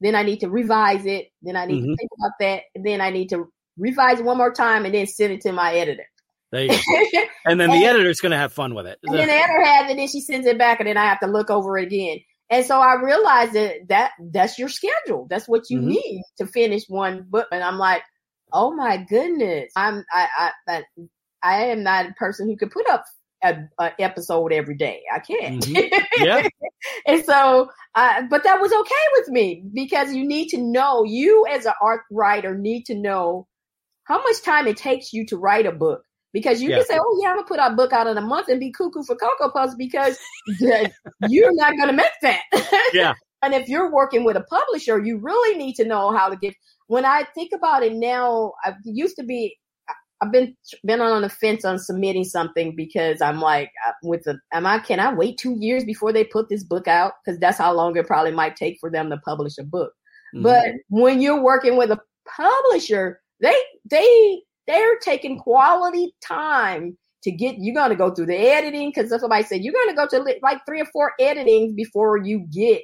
Then 0.00 0.16
I 0.16 0.24
need 0.24 0.40
to 0.40 0.50
revise 0.50 1.06
it. 1.06 1.28
Then 1.42 1.54
I 1.54 1.66
need 1.66 1.82
Mhm. 1.82 1.86
to 1.86 1.96
think 1.96 2.10
about 2.18 2.32
that. 2.40 2.62
And 2.74 2.84
then 2.84 3.00
I 3.00 3.10
need 3.10 3.28
to 3.28 3.46
revise 3.78 4.18
it 4.18 4.24
one 4.24 4.36
more 4.38 4.52
time, 4.52 4.84
and 4.84 4.92
then 4.94 5.06
send 5.06 5.32
it 5.32 5.42
to 5.42 5.52
my 5.52 5.74
editor. 5.76 6.06
There 6.52 6.64
you 6.64 6.68
go. 6.70 6.76
And 7.44 7.58
then 7.60 7.70
the 7.70 7.84
editor's 7.86 8.20
going 8.20 8.30
to 8.30 8.38
have 8.38 8.52
fun 8.52 8.72
with 8.74 8.86
it. 8.86 9.00
And 9.02 9.18
then 9.18 9.26
the 9.26 9.32
editor 9.34 9.64
has 9.64 9.86
it, 9.86 9.90
and 9.90 9.98
then 9.98 10.06
she 10.06 10.20
sends 10.20 10.46
it 10.46 10.58
back, 10.58 10.78
and 10.78 10.86
then 10.88 10.96
I 10.96 11.06
have 11.06 11.18
to 11.20 11.26
look 11.26 11.50
over 11.50 11.76
it 11.76 11.86
again. 11.88 12.20
And 12.50 12.64
so 12.64 12.78
I 12.78 12.94
realized 13.02 13.54
that, 13.54 13.74
that 13.88 14.10
that's 14.32 14.58
your 14.60 14.68
schedule. 14.68 15.26
That's 15.28 15.48
what 15.48 15.68
you 15.70 15.80
Mhm. 15.80 15.86
need 15.86 16.22
to 16.38 16.46
finish 16.46 16.82
one 16.86 17.24
book. 17.28 17.48
And 17.50 17.64
I'm 17.64 17.78
like, 17.78 18.02
oh 18.52 18.72
my 18.76 18.98
goodness, 18.98 19.72
I'm 19.74 20.04
I 20.12 20.28
I 20.38 20.50
I, 20.68 20.82
I 21.42 21.64
am 21.66 21.82
not 21.82 22.06
a 22.06 22.12
person 22.12 22.46
who 22.48 22.56
could 22.56 22.70
put 22.70 22.88
up 22.88 23.04
a, 23.42 23.56
a 23.80 23.90
episode 23.98 24.52
every 24.52 24.76
day. 24.76 25.02
I 25.12 25.18
can't. 25.18 25.64
Mhm. 25.64 26.04
Yeah. 26.18 26.46
and 27.06 27.24
so, 27.24 27.70
uh, 27.96 28.22
but 28.30 28.44
that 28.44 28.60
was 28.60 28.72
okay 28.72 29.06
with 29.16 29.28
me 29.30 29.64
because 29.74 30.12
you 30.12 30.24
need 30.24 30.48
to 30.50 30.58
know, 30.58 31.02
you 31.04 31.46
as 31.50 31.66
an 31.66 31.72
art 31.82 32.02
writer 32.12 32.56
need 32.56 32.84
to 32.86 32.94
know 32.94 33.48
how 34.04 34.18
much 34.22 34.42
time 34.44 34.66
it 34.68 34.76
takes 34.76 35.12
you 35.12 35.26
to 35.26 35.36
write 35.36 35.66
a 35.66 35.72
book. 35.72 36.02
Because 36.32 36.62
you 36.62 36.70
Yeah. 36.70 36.76
can 36.76 36.86
say, 36.86 36.98
oh, 37.00 37.20
yeah, 37.22 37.28
I'm 37.30 37.36
going 37.36 37.44
to 37.44 37.48
put 37.48 37.58
out 37.58 37.72
a 37.72 37.74
book 37.76 37.92
out 37.92 38.06
in 38.06 38.16
a 38.16 38.22
month 38.22 38.48
and 38.48 38.58
be 38.58 38.72
cuckoo 38.72 39.02
for 39.02 39.16
Cocoa 39.16 39.50
Puffs 39.50 39.74
because 39.74 40.18
you're 41.28 41.54
not 41.54 41.76
going 41.76 41.88
to 41.88 41.92
make 41.92 42.12
that. 42.22 42.40
Yeah. 42.94 43.14
and 43.42 43.52
if 43.54 43.68
you're 43.68 43.90
working 43.92 44.24
with 44.24 44.36
a 44.36 44.42
publisher, 44.42 44.98
you 44.98 45.18
really 45.18 45.58
need 45.58 45.74
to 45.74 45.84
know 45.84 46.10
how 46.10 46.28
to 46.28 46.36
get. 46.36 46.54
When 46.86 47.04
I 47.04 47.24
think 47.34 47.52
about 47.54 47.82
it 47.82 47.92
now, 47.94 48.52
I 48.64 48.74
used 48.84 49.16
to 49.16 49.22
be 49.24 49.56
I've 50.22 50.30
been 50.30 50.56
been 50.84 51.00
on 51.00 51.22
the 51.22 51.28
fence 51.28 51.64
on 51.64 51.78
submitting 51.80 52.22
something 52.24 52.76
because 52.76 53.20
I'm 53.20 53.40
like 53.40 53.70
uh, 53.86 53.92
with 54.04 54.22
the 54.22 54.38
am 54.52 54.66
I 54.66 54.78
can 54.78 55.00
I 55.00 55.12
wait 55.12 55.36
two 55.36 55.56
years 55.58 55.84
before 55.84 56.12
they 56.12 56.22
put 56.22 56.48
this 56.48 56.62
book 56.62 56.86
out 56.86 57.14
because 57.24 57.40
that's 57.40 57.58
how 57.58 57.72
long 57.74 57.96
it 57.96 58.06
probably 58.06 58.30
might 58.30 58.54
take 58.54 58.78
for 58.80 58.88
them 58.88 59.10
to 59.10 59.16
publish 59.18 59.58
a 59.58 59.64
book. 59.64 59.92
Mhm. 60.34 60.44
But 60.44 60.68
when 60.90 61.20
you're 61.20 61.42
working 61.42 61.76
with 61.76 61.90
a 61.90 62.00
publisher, 62.24 63.20
they 63.40 63.54
they 63.90 64.42
they're 64.66 64.98
taking 65.00 65.38
quality 65.38 66.14
time 66.22 66.96
to 67.24 67.30
get. 67.30 67.56
You're 67.58 67.74
gonna 67.74 67.96
go 67.96 68.14
through 68.14 68.26
the 68.26 68.36
editing 68.36 68.92
because 68.94 69.10
somebody 69.10 69.44
said 69.44 69.62
you're 69.62 69.74
gonna 69.74 69.96
go 69.96 70.06
to 70.08 70.36
like 70.42 70.60
three 70.66 70.80
or 70.80 70.86
four 70.86 71.12
editings 71.20 71.74
before 71.74 72.18
you 72.18 72.46
get 72.52 72.82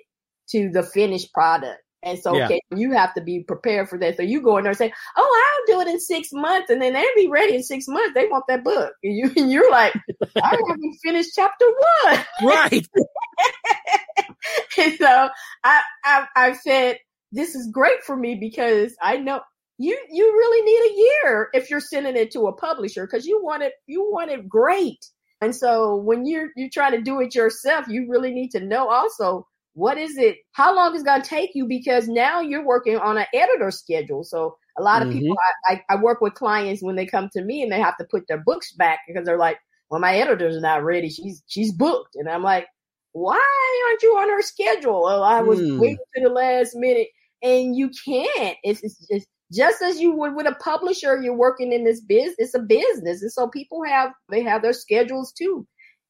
to 0.50 0.70
the 0.70 0.82
finished 0.82 1.32
product. 1.32 1.80
And 2.04 2.18
so, 2.18 2.36
Yeah. 2.36 2.44
okay, 2.46 2.60
you 2.74 2.92
have 2.92 3.12
to 3.14 3.20
be 3.20 3.42
prepared 3.42 3.88
for 3.88 3.98
that. 3.98 4.16
So 4.16 4.22
you 4.22 4.40
go 4.40 4.56
in 4.56 4.62
there 4.62 4.70
and 4.70 4.78
say, 4.78 4.92
"Oh, 5.16 5.44
I'll 5.68 5.74
do 5.76 5.80
it 5.82 5.92
in 5.92 5.98
six 5.98 6.28
months," 6.32 6.70
and 6.70 6.80
then 6.80 6.92
they'll 6.92 7.04
be 7.16 7.28
ready 7.28 7.56
in 7.56 7.62
six 7.62 7.86
months. 7.88 8.12
They 8.14 8.28
want 8.28 8.44
that 8.48 8.62
book, 8.62 8.92
and 9.02 9.16
you 9.16 9.30
and 9.36 9.50
you're 9.50 9.70
like, 9.70 9.94
"I 10.42 10.56
haven't 10.68 10.98
finished 11.02 11.30
chapter 11.34 11.66
one." 12.06 12.24
right. 12.44 12.86
and 14.78 14.94
so 14.94 15.28
I, 15.64 15.80
I 16.04 16.26
I 16.36 16.52
said 16.52 16.98
this 17.32 17.54
is 17.54 17.68
great 17.72 18.02
for 18.04 18.16
me 18.16 18.36
because 18.36 18.94
I 19.02 19.16
know 19.16 19.40
you 19.78 19.96
you 20.10 20.24
really 20.24 20.64
need 20.64 20.90
a 20.90 20.98
year 20.98 21.48
if 21.52 21.70
you're 21.70 21.80
sending 21.80 22.16
it 22.16 22.32
to 22.32 22.48
a 22.48 22.52
publisher 22.52 23.06
because 23.06 23.26
you 23.26 23.40
want 23.42 23.62
it 23.62 23.72
you 23.86 24.10
want 24.10 24.30
it 24.30 24.48
great. 24.48 25.06
And 25.40 25.54
so 25.54 25.96
when 25.96 26.26
you're 26.26 26.48
you're 26.56 26.68
trying 26.68 26.92
to 26.92 27.00
do 27.00 27.20
it 27.20 27.34
yourself, 27.34 27.86
you 27.88 28.06
really 28.08 28.32
need 28.32 28.50
to 28.50 28.60
know 28.60 28.88
also 28.88 29.46
what 29.74 29.96
is 29.96 30.18
it 30.18 30.38
how 30.52 30.74
long 30.74 30.96
is 30.96 31.04
going 31.04 31.22
to 31.22 31.28
take 31.28 31.50
you? 31.54 31.66
Because 31.66 32.08
now 32.08 32.40
you're 32.40 32.66
working 32.66 32.98
on 32.98 33.18
an 33.18 33.26
editor 33.32 33.70
schedule. 33.70 34.24
So 34.24 34.56
a 34.76 34.82
lot 34.82 35.02
of 35.02 35.08
mm-hmm. 35.08 35.20
people 35.20 35.36
I, 35.68 35.74
I, 35.74 35.84
I, 35.90 35.96
work 35.96 36.20
with 36.20 36.34
clients 36.34 36.82
when 36.82 36.96
they 36.96 37.06
come 37.06 37.28
to 37.32 37.44
me 37.44 37.62
and 37.62 37.70
they 37.70 37.80
have 37.80 37.96
to 37.98 38.06
put 38.10 38.26
their 38.28 38.42
books 38.44 38.72
back 38.72 39.00
because 39.06 39.24
they're 39.24 39.38
like 39.38 39.58
well 39.90 40.00
my 40.00 40.16
editor's 40.16 40.60
not 40.60 40.82
ready. 40.82 41.08
She's 41.08 41.42
she's 41.46 41.72
booked. 41.72 42.16
And 42.16 42.28
i'm 42.28 42.42
like 42.42 42.66
why 43.12 43.84
aren't 43.88 44.02
you 44.02 44.10
on 44.18 44.28
her 44.28 44.42
schedule? 44.42 45.04
Well 45.04 45.22
i 45.22 45.40
was 45.40 45.60
mm. 45.60 45.78
waiting 45.78 45.98
to 46.16 46.22
the 46.24 46.30
last 46.30 46.74
minute. 46.74 47.08
And 47.40 47.76
you 47.76 47.90
can't. 48.04 48.56
It's, 48.64 48.82
it's, 48.82 49.06
it's 49.08 49.26
just 49.52 49.82
as 49.82 50.00
you 50.00 50.12
would 50.12 50.34
with 50.34 50.46
a 50.46 50.54
publisher 50.56 51.20
you're 51.22 51.34
working 51.34 51.72
in 51.72 51.84
this 51.84 52.00
business 52.00 52.34
it's 52.38 52.54
a 52.54 52.58
business 52.58 53.22
and 53.22 53.32
so 53.32 53.48
people 53.48 53.82
have 53.84 54.10
they 54.30 54.42
have 54.42 54.62
their 54.62 54.72
schedules 54.72 55.32
too 55.32 55.66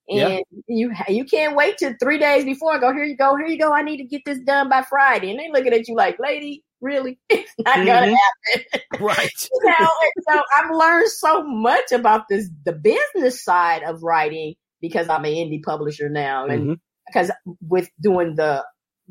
and 0.08 0.42
you 0.66 0.92
you 1.08 1.24
can't 1.24 1.54
wait 1.54 1.78
till 1.78 1.92
three 2.00 2.18
days 2.18 2.44
before 2.44 2.72
and 2.72 2.80
go, 2.80 2.92
here 2.92 3.04
you 3.04 3.16
go, 3.16 3.36
here 3.36 3.46
you 3.46 3.58
go. 3.58 3.72
I 3.72 3.82
need 3.82 3.98
to 3.98 4.04
get 4.04 4.22
this 4.24 4.38
done 4.40 4.68
by 4.68 4.82
Friday. 4.82 5.30
And 5.30 5.38
they 5.38 5.50
looking 5.52 5.72
at 5.72 5.86
you 5.86 5.94
like, 5.94 6.18
lady, 6.18 6.64
really? 6.80 7.18
It's 7.28 7.52
not 7.58 7.76
mm-hmm. 7.76 7.86
gonna 7.86 8.16
happen. 8.16 8.80
Right. 9.00 9.48
you 9.52 9.74
know, 9.78 9.88
so 10.28 10.42
I've 10.56 10.70
learned 10.70 11.08
so 11.08 11.44
much 11.44 11.92
about 11.92 12.28
this 12.28 12.48
the 12.64 12.72
business 12.72 13.44
side 13.44 13.82
of 13.82 14.02
writing 14.02 14.54
because 14.80 15.08
I'm 15.08 15.24
an 15.24 15.32
indie 15.32 15.62
publisher 15.62 16.08
now. 16.08 16.46
And 16.46 16.62
mm-hmm. 16.62 16.72
because 17.06 17.30
with 17.60 17.90
doing 18.00 18.36
the 18.36 18.64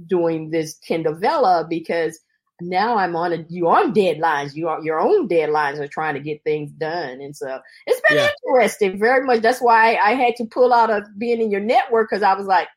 doing 0.07 0.49
this 0.49 0.77
Kindle 0.79 1.15
Vella 1.15 1.65
because 1.69 2.19
now 2.61 2.97
I'm 2.97 3.15
on 3.15 3.33
a 3.33 3.45
you 3.49 3.67
on 3.67 3.93
deadlines. 3.93 4.55
You 4.55 4.67
are 4.67 4.83
your 4.83 4.99
own 4.99 5.27
deadlines 5.27 5.79
are 5.79 5.87
trying 5.87 6.15
to 6.15 6.19
get 6.19 6.43
things 6.43 6.71
done, 6.71 7.21
and 7.21 7.35
so 7.35 7.59
it's 7.85 8.01
been 8.07 8.17
yeah. 8.17 8.29
interesting 8.47 8.99
very 8.99 9.25
much. 9.25 9.41
That's 9.41 9.61
why 9.61 9.95
I 9.95 10.13
had 10.13 10.35
to 10.37 10.45
pull 10.45 10.73
out 10.73 10.89
of 10.89 11.03
being 11.17 11.41
in 11.41 11.51
your 11.51 11.61
network 11.61 12.09
because 12.09 12.23
I 12.23 12.33
was 12.33 12.47
like, 12.47 12.67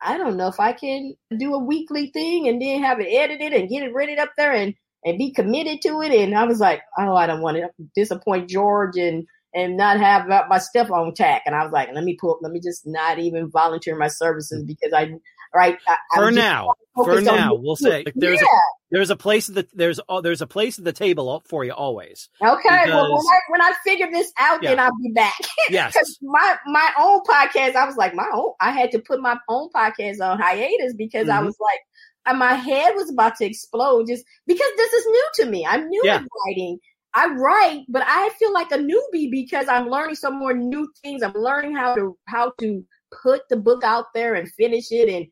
I 0.00 0.18
don't 0.18 0.36
know 0.36 0.48
if 0.48 0.60
I 0.60 0.72
can 0.72 1.14
do 1.36 1.54
a 1.54 1.58
weekly 1.58 2.08
thing 2.08 2.46
and 2.48 2.60
then 2.60 2.82
have 2.82 3.00
it 3.00 3.08
edited 3.08 3.52
and 3.52 3.68
get 3.68 3.82
it 3.82 3.94
ready 3.94 4.16
up 4.16 4.30
there 4.36 4.52
and 4.52 4.74
and 5.04 5.18
be 5.18 5.32
committed 5.32 5.82
to 5.82 6.00
it. 6.02 6.12
And 6.12 6.34
I 6.34 6.44
was 6.44 6.60
like, 6.60 6.82
oh, 6.98 7.14
I 7.14 7.26
don't 7.26 7.42
want 7.42 7.58
to 7.58 7.68
disappoint 7.94 8.48
George 8.48 8.96
and 8.96 9.26
and 9.54 9.76
not 9.76 10.00
have 10.00 10.26
my 10.48 10.58
stuff 10.58 10.90
on 10.90 11.14
tack. 11.14 11.42
And 11.46 11.54
I 11.54 11.62
was 11.62 11.72
like, 11.72 11.88
let 11.94 12.02
me 12.04 12.16
pull, 12.20 12.38
let 12.42 12.50
me 12.50 12.60
just 12.60 12.86
not 12.86 13.18
even 13.20 13.50
volunteer 13.50 13.96
my 13.96 14.08
services 14.08 14.62
mm. 14.62 14.66
because 14.66 14.92
I 14.92 15.12
right 15.54 15.78
I, 15.86 15.96
for 16.14 16.30
now 16.30 16.74
for 16.94 17.20
now 17.20 17.54
we'll 17.54 17.76
say 17.76 18.04
like, 18.04 18.14
there's 18.16 18.40
yeah. 18.40 18.46
a, 18.46 18.60
there's 18.90 19.10
a 19.10 19.16
place 19.16 19.48
at 19.48 19.54
the 19.54 19.66
there's 19.74 19.98
uh, 20.08 20.20
there's 20.20 20.40
a 20.40 20.46
place 20.46 20.78
at 20.78 20.84
the 20.84 20.92
table 20.92 21.42
for 21.48 21.64
you 21.64 21.72
always. 21.72 22.28
Okay, 22.40 22.62
because, 22.62 22.90
well 22.90 23.12
when 23.12 23.26
I 23.26 23.40
when 23.48 23.60
I 23.60 23.72
figure 23.84 24.10
this 24.10 24.32
out, 24.38 24.62
yeah. 24.62 24.70
then 24.70 24.80
I'll 24.80 24.96
be 25.02 25.10
back. 25.12 25.34
Yes, 25.70 25.96
my 26.22 26.56
my 26.66 26.90
own 26.98 27.22
podcast, 27.22 27.74
I 27.74 27.86
was 27.86 27.96
like 27.96 28.14
my 28.14 28.28
own. 28.32 28.52
I 28.60 28.70
had 28.70 28.92
to 28.92 28.98
put 28.98 29.20
my 29.20 29.36
own 29.48 29.70
podcast 29.74 30.20
on 30.20 30.38
hiatus 30.38 30.94
because 30.94 31.26
mm-hmm. 31.26 31.38
I 31.38 31.42
was 31.42 31.56
like, 31.60 31.80
uh, 32.26 32.38
my 32.38 32.54
head 32.54 32.92
was 32.94 33.10
about 33.10 33.36
to 33.36 33.46
explode 33.46 34.06
just 34.06 34.24
because 34.46 34.70
this 34.76 34.92
is 34.92 35.06
new 35.06 35.28
to 35.36 35.46
me. 35.50 35.66
I'm 35.66 35.88
new 35.88 36.02
yeah. 36.04 36.22
writing. 36.46 36.78
I 37.14 37.28
write, 37.28 37.84
but 37.88 38.02
I 38.04 38.30
feel 38.38 38.52
like 38.52 38.72
a 38.72 38.78
newbie 38.78 39.30
because 39.30 39.68
I'm 39.68 39.88
learning 39.88 40.16
some 40.16 40.38
more 40.38 40.52
new 40.52 40.88
things. 41.02 41.22
I'm 41.22 41.34
learning 41.34 41.76
how 41.76 41.94
to 41.94 42.16
how 42.26 42.52
to 42.60 42.84
put 43.22 43.42
the 43.48 43.56
book 43.56 43.84
out 43.84 44.06
there 44.14 44.34
and 44.34 44.50
finish 44.52 44.90
it 44.90 45.08
and 45.08 45.26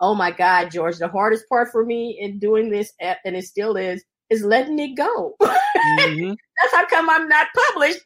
oh 0.00 0.14
my 0.14 0.30
God, 0.30 0.70
George, 0.70 0.98
the 0.98 1.08
hardest 1.08 1.48
part 1.48 1.70
for 1.70 1.84
me 1.84 2.18
in 2.20 2.38
doing 2.38 2.70
this, 2.70 2.92
and 3.00 3.36
it 3.36 3.44
still 3.44 3.76
is, 3.76 4.04
is 4.30 4.44
letting 4.44 4.78
it 4.78 4.94
go. 4.96 5.34
Mm-hmm. 5.40 6.34
That's 6.62 6.74
how 6.74 6.86
come 6.86 7.10
I'm 7.10 7.28
not 7.28 7.48
published 7.72 8.00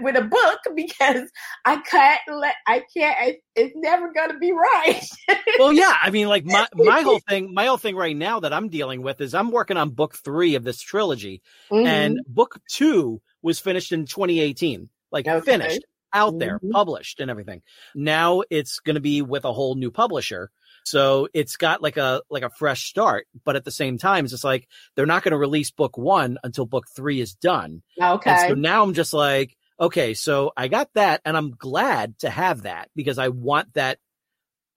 with 0.00 0.16
a 0.16 0.22
book 0.22 0.58
because 0.74 1.30
I 1.64 1.76
can't 1.78 2.20
let, 2.28 2.54
I 2.66 2.82
can't, 2.94 3.36
it's 3.56 3.74
never 3.76 4.12
going 4.12 4.30
to 4.30 4.38
be 4.38 4.52
right. 4.52 5.02
well, 5.58 5.72
yeah. 5.72 5.96
I 6.00 6.10
mean, 6.10 6.28
like 6.28 6.44
my, 6.44 6.66
my 6.74 7.00
whole 7.02 7.20
thing, 7.28 7.54
my 7.54 7.66
whole 7.66 7.78
thing 7.78 7.96
right 7.96 8.16
now 8.16 8.40
that 8.40 8.52
I'm 8.52 8.68
dealing 8.68 9.02
with 9.02 9.20
is 9.20 9.34
I'm 9.34 9.50
working 9.50 9.76
on 9.76 9.90
book 9.90 10.16
three 10.16 10.56
of 10.56 10.64
this 10.64 10.80
trilogy 10.80 11.42
mm-hmm. 11.70 11.86
and 11.86 12.20
book 12.26 12.60
two 12.68 13.22
was 13.40 13.60
finished 13.60 13.92
in 13.92 14.06
2018, 14.06 14.88
like 15.10 15.26
okay. 15.26 15.44
finished 15.44 15.84
out 16.12 16.38
there, 16.38 16.56
mm-hmm. 16.56 16.70
published 16.70 17.20
and 17.20 17.30
everything. 17.30 17.62
Now 17.94 18.42
it's 18.50 18.80
going 18.80 18.96
to 18.96 19.00
be 19.00 19.22
with 19.22 19.44
a 19.44 19.52
whole 19.52 19.74
new 19.74 19.90
publisher. 19.90 20.50
So 20.84 21.28
it's 21.32 21.56
got 21.56 21.82
like 21.82 21.96
a 21.96 22.22
like 22.30 22.42
a 22.42 22.50
fresh 22.50 22.88
start, 22.88 23.26
but 23.44 23.56
at 23.56 23.64
the 23.64 23.70
same 23.70 23.98
time, 23.98 24.24
it's 24.24 24.32
just 24.32 24.44
like 24.44 24.68
they're 24.94 25.06
not 25.06 25.22
going 25.22 25.32
to 25.32 25.38
release 25.38 25.70
book 25.70 25.96
one 25.96 26.38
until 26.42 26.66
book 26.66 26.86
three 26.94 27.20
is 27.20 27.34
done. 27.34 27.82
Okay. 28.00 28.30
And 28.30 28.40
so 28.40 28.54
now 28.54 28.82
I'm 28.82 28.94
just 28.94 29.12
like, 29.12 29.56
okay, 29.78 30.14
so 30.14 30.52
I 30.56 30.68
got 30.68 30.90
that, 30.94 31.20
and 31.24 31.36
I'm 31.36 31.52
glad 31.52 32.18
to 32.20 32.30
have 32.30 32.62
that 32.62 32.88
because 32.94 33.18
I 33.18 33.28
want 33.28 33.74
that. 33.74 33.98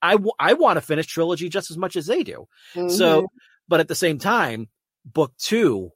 I, 0.01 0.13
w- 0.13 0.33
I 0.39 0.53
want 0.53 0.77
to 0.77 0.81
finish 0.81 1.07
trilogy 1.07 1.49
just 1.49 1.71
as 1.71 1.77
much 1.77 1.95
as 1.95 2.05
they 2.05 2.23
do. 2.23 2.47
Mm-hmm. 2.75 2.89
So, 2.89 3.27
but 3.67 3.79
at 3.79 3.87
the 3.87 3.95
same 3.95 4.19
time, 4.19 4.67
book 5.03 5.33
two 5.37 5.91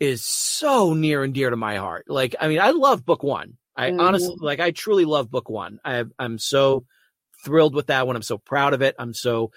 is 0.00 0.24
so 0.24 0.94
near 0.94 1.22
and 1.22 1.34
dear 1.34 1.50
to 1.50 1.56
my 1.56 1.76
heart. 1.76 2.06
Like, 2.08 2.34
I 2.40 2.48
mean, 2.48 2.58
I 2.58 2.70
love 2.70 3.04
book 3.04 3.22
one. 3.22 3.56
I 3.76 3.90
mm-hmm. 3.90 4.00
honestly, 4.00 4.34
like, 4.40 4.58
I 4.58 4.72
truly 4.72 5.04
love 5.04 5.30
book 5.30 5.48
one. 5.48 5.78
I, 5.84 6.04
I'm 6.18 6.38
so 6.38 6.84
thrilled 7.44 7.74
with 7.74 7.86
that 7.86 8.06
one. 8.06 8.16
I'm 8.16 8.22
so 8.22 8.38
proud 8.38 8.74
of 8.74 8.82
it. 8.82 8.94
I'm 8.98 9.14
so 9.14 9.50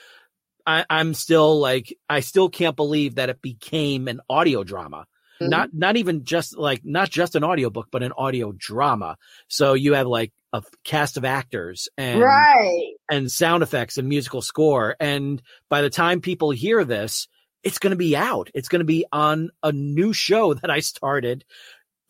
I, 0.65 0.85
am 0.89 1.13
still 1.13 1.59
like 1.59 1.97
I 2.09 2.19
still 2.19 2.49
can't 2.49 2.75
believe 2.75 3.15
that 3.15 3.29
it 3.29 3.41
became 3.41 4.07
an 4.07 4.21
audio 4.29 4.63
drama. 4.63 5.05
Mm-hmm. 5.41 5.49
Not 5.49 5.69
not 5.73 5.97
even 5.97 6.23
just 6.23 6.57
like 6.57 6.81
not 6.83 7.09
just 7.09 7.35
an 7.35 7.43
audiobook, 7.43 7.87
but 7.91 8.03
an 8.03 8.13
audio 8.15 8.51
drama. 8.51 9.17
So 9.47 9.73
you 9.73 9.93
have 9.93 10.07
like 10.07 10.31
a 10.53 10.61
cast 10.83 11.17
of 11.17 11.25
actors 11.25 11.89
and 11.97 12.19
right 12.21 12.93
and 13.09 13.31
sound 13.31 13.63
effects 13.63 13.97
and 13.97 14.07
musical 14.07 14.41
score. 14.41 14.95
And 14.99 15.41
by 15.69 15.81
the 15.81 15.89
time 15.89 16.21
people 16.21 16.51
hear 16.51 16.83
this, 16.83 17.27
it's 17.63 17.79
going 17.79 17.91
to 17.91 17.97
be 17.97 18.15
out. 18.15 18.49
It's 18.53 18.69
going 18.69 18.81
to 18.81 18.85
be 18.85 19.05
on 19.11 19.49
a 19.63 19.71
new 19.71 20.13
show 20.13 20.53
that 20.55 20.69
I 20.69 20.79
started 20.79 21.43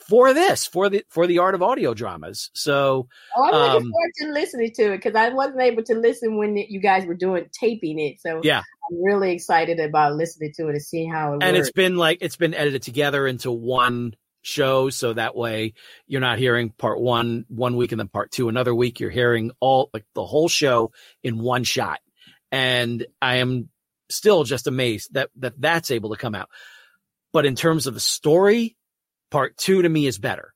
for 0.02 0.34
this 0.34 0.66
for 0.66 0.90
the 0.90 1.06
for 1.10 1.28
the 1.28 1.40
art 1.40 1.56
of 1.56 1.62
audio 1.62 1.94
dramas. 1.94 2.50
So 2.54 3.08
oh, 3.38 3.44
I'm 3.44 3.54
looking 3.54 3.88
um, 3.88 3.92
forward 3.92 4.12
to 4.18 4.32
listening 4.32 4.72
to 4.76 4.94
it 4.94 4.98
because 4.98 5.16
I 5.16 5.30
wasn't 5.30 5.62
able 5.62 5.84
to 5.84 5.96
listen 5.96 6.38
when 6.38 6.58
you 6.58 6.80
guys 6.80 7.06
were 7.06 7.16
doing 7.16 7.48
taping 7.52 8.00
it. 8.00 8.20
So 8.20 8.42
yeah, 8.44 8.60
I'm 8.90 9.04
really 9.04 9.32
excited 9.32 9.80
about 9.80 10.16
listening 10.16 10.54
to 10.58 10.68
it 10.68 10.72
and 10.72 10.82
seeing 10.82 11.12
how 11.12 11.34
it. 11.34 11.44
And 11.44 11.56
works. 11.56 11.68
it's 11.68 11.72
been 11.72 11.98
like 11.98 12.20
it's 12.22 12.36
been 12.36 12.54
edited 12.54 12.82
together 12.82 13.28
into 13.28 13.52
one 13.52 14.16
show, 14.42 14.90
so 14.90 15.14
that 15.14 15.36
way 15.36 15.74
you're 16.08 16.22
not 16.22 16.40
hearing 16.40 16.72
part 16.72 17.00
one 17.00 17.46
one 17.48 17.76
week 17.76 17.92
and 17.92 18.00
then 18.00 18.08
part 18.08 18.32
two 18.32 18.50
another 18.50 18.74
week. 18.74 19.00
You're 19.00 19.10
hearing 19.12 19.52
all 19.60 19.90
like 19.94 20.06
the 20.16 20.26
whole 20.26 20.50
show 20.50 20.92
in 21.24 21.40
one 21.40 21.64
shot, 21.64 22.00
and 22.52 23.06
I 23.22 23.38
am 23.38 23.70
still 24.10 24.44
just 24.44 24.68
amazed 24.68 25.14
that 25.14 25.30
that 25.38 25.60
that's 25.60 25.92
able 25.92 26.10
to 26.10 26.18
come 26.18 26.36
out. 26.36 26.50
But 27.34 27.46
in 27.46 27.56
terms 27.56 27.88
of 27.88 27.94
the 27.94 28.00
story, 28.00 28.76
part 29.32 29.58
two 29.58 29.82
to 29.82 29.90
me 29.90 30.06
is 30.06 30.20
better. 30.20 30.54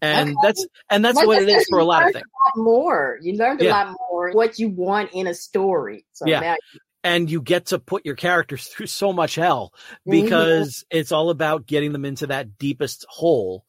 And 0.00 0.30
okay. 0.30 0.38
that's 0.42 0.66
and 0.90 1.04
that's 1.04 1.16
like 1.16 1.26
what 1.26 1.42
it 1.42 1.48
is 1.48 1.66
for 1.68 1.78
a 1.78 1.84
lot 1.84 2.06
of 2.06 2.12
things. 2.12 2.24
Lot 2.56 2.64
more, 2.64 3.18
you 3.22 3.36
learned 3.36 3.60
a 3.62 3.64
yeah. 3.64 3.84
lot 3.84 3.96
more 4.10 4.32
what 4.32 4.58
you 4.58 4.68
want 4.68 5.10
in 5.12 5.26
a 5.26 5.34
story. 5.34 6.06
So 6.12 6.26
yeah. 6.26 6.40
Now- 6.40 6.56
and 7.02 7.30
you 7.30 7.42
get 7.42 7.66
to 7.66 7.78
put 7.78 8.06
your 8.06 8.14
characters 8.14 8.66
through 8.68 8.86
so 8.86 9.12
much 9.12 9.34
hell 9.34 9.72
mm-hmm. 9.74 10.10
because 10.10 10.68
mm-hmm. 10.78 10.98
it's 10.98 11.12
all 11.12 11.30
about 11.30 11.66
getting 11.66 11.92
them 11.92 12.04
into 12.04 12.26
that 12.28 12.58
deepest 12.58 13.04
hole 13.08 13.64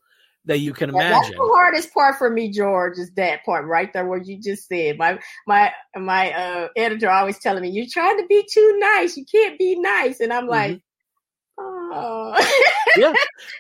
that 0.45 0.59
you 0.59 0.73
can 0.73 0.89
imagine. 0.89 1.11
That's 1.11 1.29
the 1.31 1.51
hardest 1.55 1.93
part 1.93 2.17
for 2.17 2.29
me, 2.29 2.51
George, 2.51 2.97
is 2.97 3.11
that 3.15 3.43
part 3.43 3.65
right 3.65 3.91
there 3.91 4.05
where 4.05 4.21
you 4.21 4.39
just 4.39 4.67
said. 4.67 4.97
My 4.97 5.19
my 5.47 5.71
my 5.95 6.31
uh, 6.31 6.67
editor 6.75 7.09
always 7.09 7.39
telling 7.39 7.63
me, 7.63 7.69
You're 7.69 7.87
trying 7.91 8.17
to 8.17 8.25
be 8.27 8.47
too 8.51 8.77
nice. 8.79 9.17
You 9.17 9.25
can't 9.25 9.57
be 9.57 9.79
nice. 9.79 10.19
And 10.19 10.31
I'm 10.31 10.47
like, 10.47 10.81
mm-hmm. 11.93 12.71
Yeah. 12.97 13.13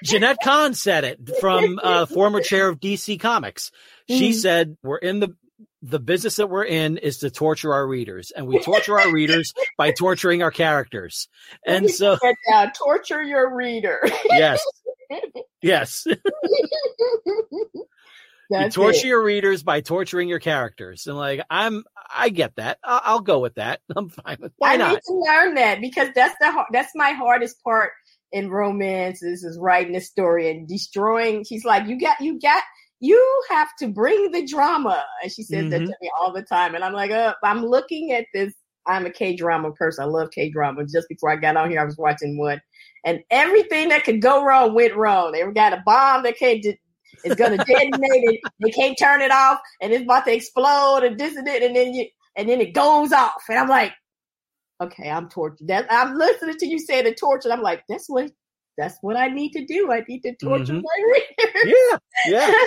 Jenette 0.03 0.37
Kahn 0.43 0.73
said 0.73 1.03
it 1.03 1.19
from 1.41 1.79
uh, 1.83 2.05
former 2.05 2.39
chair 2.39 2.69
of 2.69 2.79
DC 2.79 3.19
Comics. 3.19 3.71
She 4.07 4.31
mm. 4.31 4.33
said, 4.33 4.77
We're 4.81 4.97
in 4.97 5.19
the 5.19 5.35
the 5.81 5.99
business 5.99 6.37
that 6.37 6.47
we're 6.47 6.65
in 6.65 6.97
is 6.97 7.19
to 7.19 7.29
torture 7.29 7.73
our 7.73 7.85
readers, 7.87 8.31
and 8.31 8.47
we 8.47 8.59
torture 8.59 8.99
our 8.99 9.11
readers 9.11 9.53
by 9.77 9.91
torturing 9.91 10.41
our 10.41 10.49
characters. 10.49 11.27
And 11.65 11.89
so, 11.89 12.17
now, 12.47 12.71
torture 12.75 13.21
your 13.21 13.55
reader. 13.55 14.01
yes, 14.29 14.63
yes. 15.61 16.07
you 18.49 18.69
torture 18.71 18.97
it. 18.97 19.05
your 19.05 19.23
readers 19.23 19.61
by 19.61 19.81
torturing 19.81 20.27
your 20.27 20.39
characters, 20.39 21.05
and 21.05 21.17
like 21.17 21.41
I'm, 21.49 21.83
I 22.15 22.29
get 22.29 22.55
that. 22.55 22.79
I'll, 22.83 23.01
I'll 23.03 23.21
go 23.21 23.39
with 23.39 23.55
that. 23.55 23.81
I'm 23.95 24.09
fine 24.09 24.37
with. 24.39 24.53
Why 24.57 24.73
I 24.73 24.77
not? 24.77 24.91
need 24.93 25.01
to 25.05 25.13
learn 25.13 25.53
that 25.55 25.81
because 25.81 26.09
that's 26.15 26.35
the 26.39 26.65
that's 26.71 26.93
my 26.95 27.11
hardest 27.11 27.63
part 27.63 27.91
in 28.35 28.49
romance. 28.49 29.23
Is 29.23 29.43
is 29.43 29.57
writing 29.59 29.95
a 29.95 30.01
story 30.01 30.51
and 30.51 30.67
destroying. 30.67 31.43
She's 31.43 31.65
like, 31.65 31.87
you 31.87 31.99
got, 31.99 32.19
you 32.21 32.39
got, 32.39 32.61
you 32.99 33.43
have 33.49 33.69
to 33.79 33.87
bring 33.87 34.31
the 34.31 34.45
drama, 34.45 35.03
and 35.23 35.31
she 35.31 35.43
says 35.43 35.63
mm-hmm. 35.63 35.69
that 35.71 35.79
to 35.79 35.95
me 36.01 36.11
all 36.19 36.31
the 36.33 36.43
time. 36.43 36.75
And 36.75 36.83
I'm 36.83 36.93
like, 36.93 37.11
uh, 37.11 37.33
I'm 37.43 37.65
looking 37.65 38.11
at 38.11 38.25
this 38.33 38.53
I'm 38.87 39.05
a 39.05 39.11
K 39.11 39.35
drama 39.35 39.71
person. 39.71 40.03
I 40.03 40.07
love 40.07 40.29
K 40.31 40.49
drama. 40.49 40.85
Just 40.85 41.09
before 41.09 41.31
I 41.31 41.37
got 41.37 41.57
on 41.57 41.69
here, 41.69 41.81
I 41.81 41.85
was 41.85 41.97
watching 41.97 42.37
one, 42.37 42.61
and 43.03 43.19
everything 43.31 43.89
that 43.89 44.03
could 44.03 44.21
go 44.21 44.43
wrong 44.43 44.73
went 44.73 44.95
wrong. 44.95 45.31
They 45.31 45.43
got 45.51 45.73
a 45.73 45.83
bomb 45.85 46.23
that 46.23 46.37
can't 46.37 46.65
it's 47.23 47.35
gonna 47.35 47.57
detonate 47.57 47.99
it. 48.03 48.39
They 48.61 48.71
can't 48.71 48.97
turn 48.97 49.21
it 49.21 49.31
off, 49.31 49.59
and 49.81 49.91
it's 49.91 50.03
about 50.03 50.25
to 50.25 50.33
explode, 50.33 51.03
and 51.03 51.19
this 51.19 51.35
and 51.35 51.47
that, 51.47 51.63
and 51.63 51.75
then 51.75 51.93
you, 51.93 52.07
and 52.35 52.47
then 52.47 52.61
it 52.61 52.73
goes 52.73 53.11
off, 53.11 53.43
and 53.49 53.57
I'm 53.57 53.69
like, 53.69 53.93
okay, 54.81 55.09
I'm 55.09 55.29
tortured. 55.29 55.67
That 55.67 55.87
I'm 55.89 56.17
listening 56.17 56.57
to 56.57 56.67
you 56.67 56.79
say 56.79 57.01
the 57.01 57.13
torture. 57.13 57.51
I'm 57.51 57.61
like, 57.61 57.83
that's 57.87 58.07
what 58.07 58.31
that's 58.77 58.97
what 59.01 59.15
I 59.15 59.27
need 59.27 59.51
to 59.51 59.65
do. 59.65 59.91
I 59.91 60.03
need 60.07 60.21
to 60.21 60.35
torture 60.35 60.73
mm-hmm. 60.73 60.81
my 60.81 61.13
readers. 61.13 61.73
Yeah, 62.27 62.27
yeah. 62.27 62.53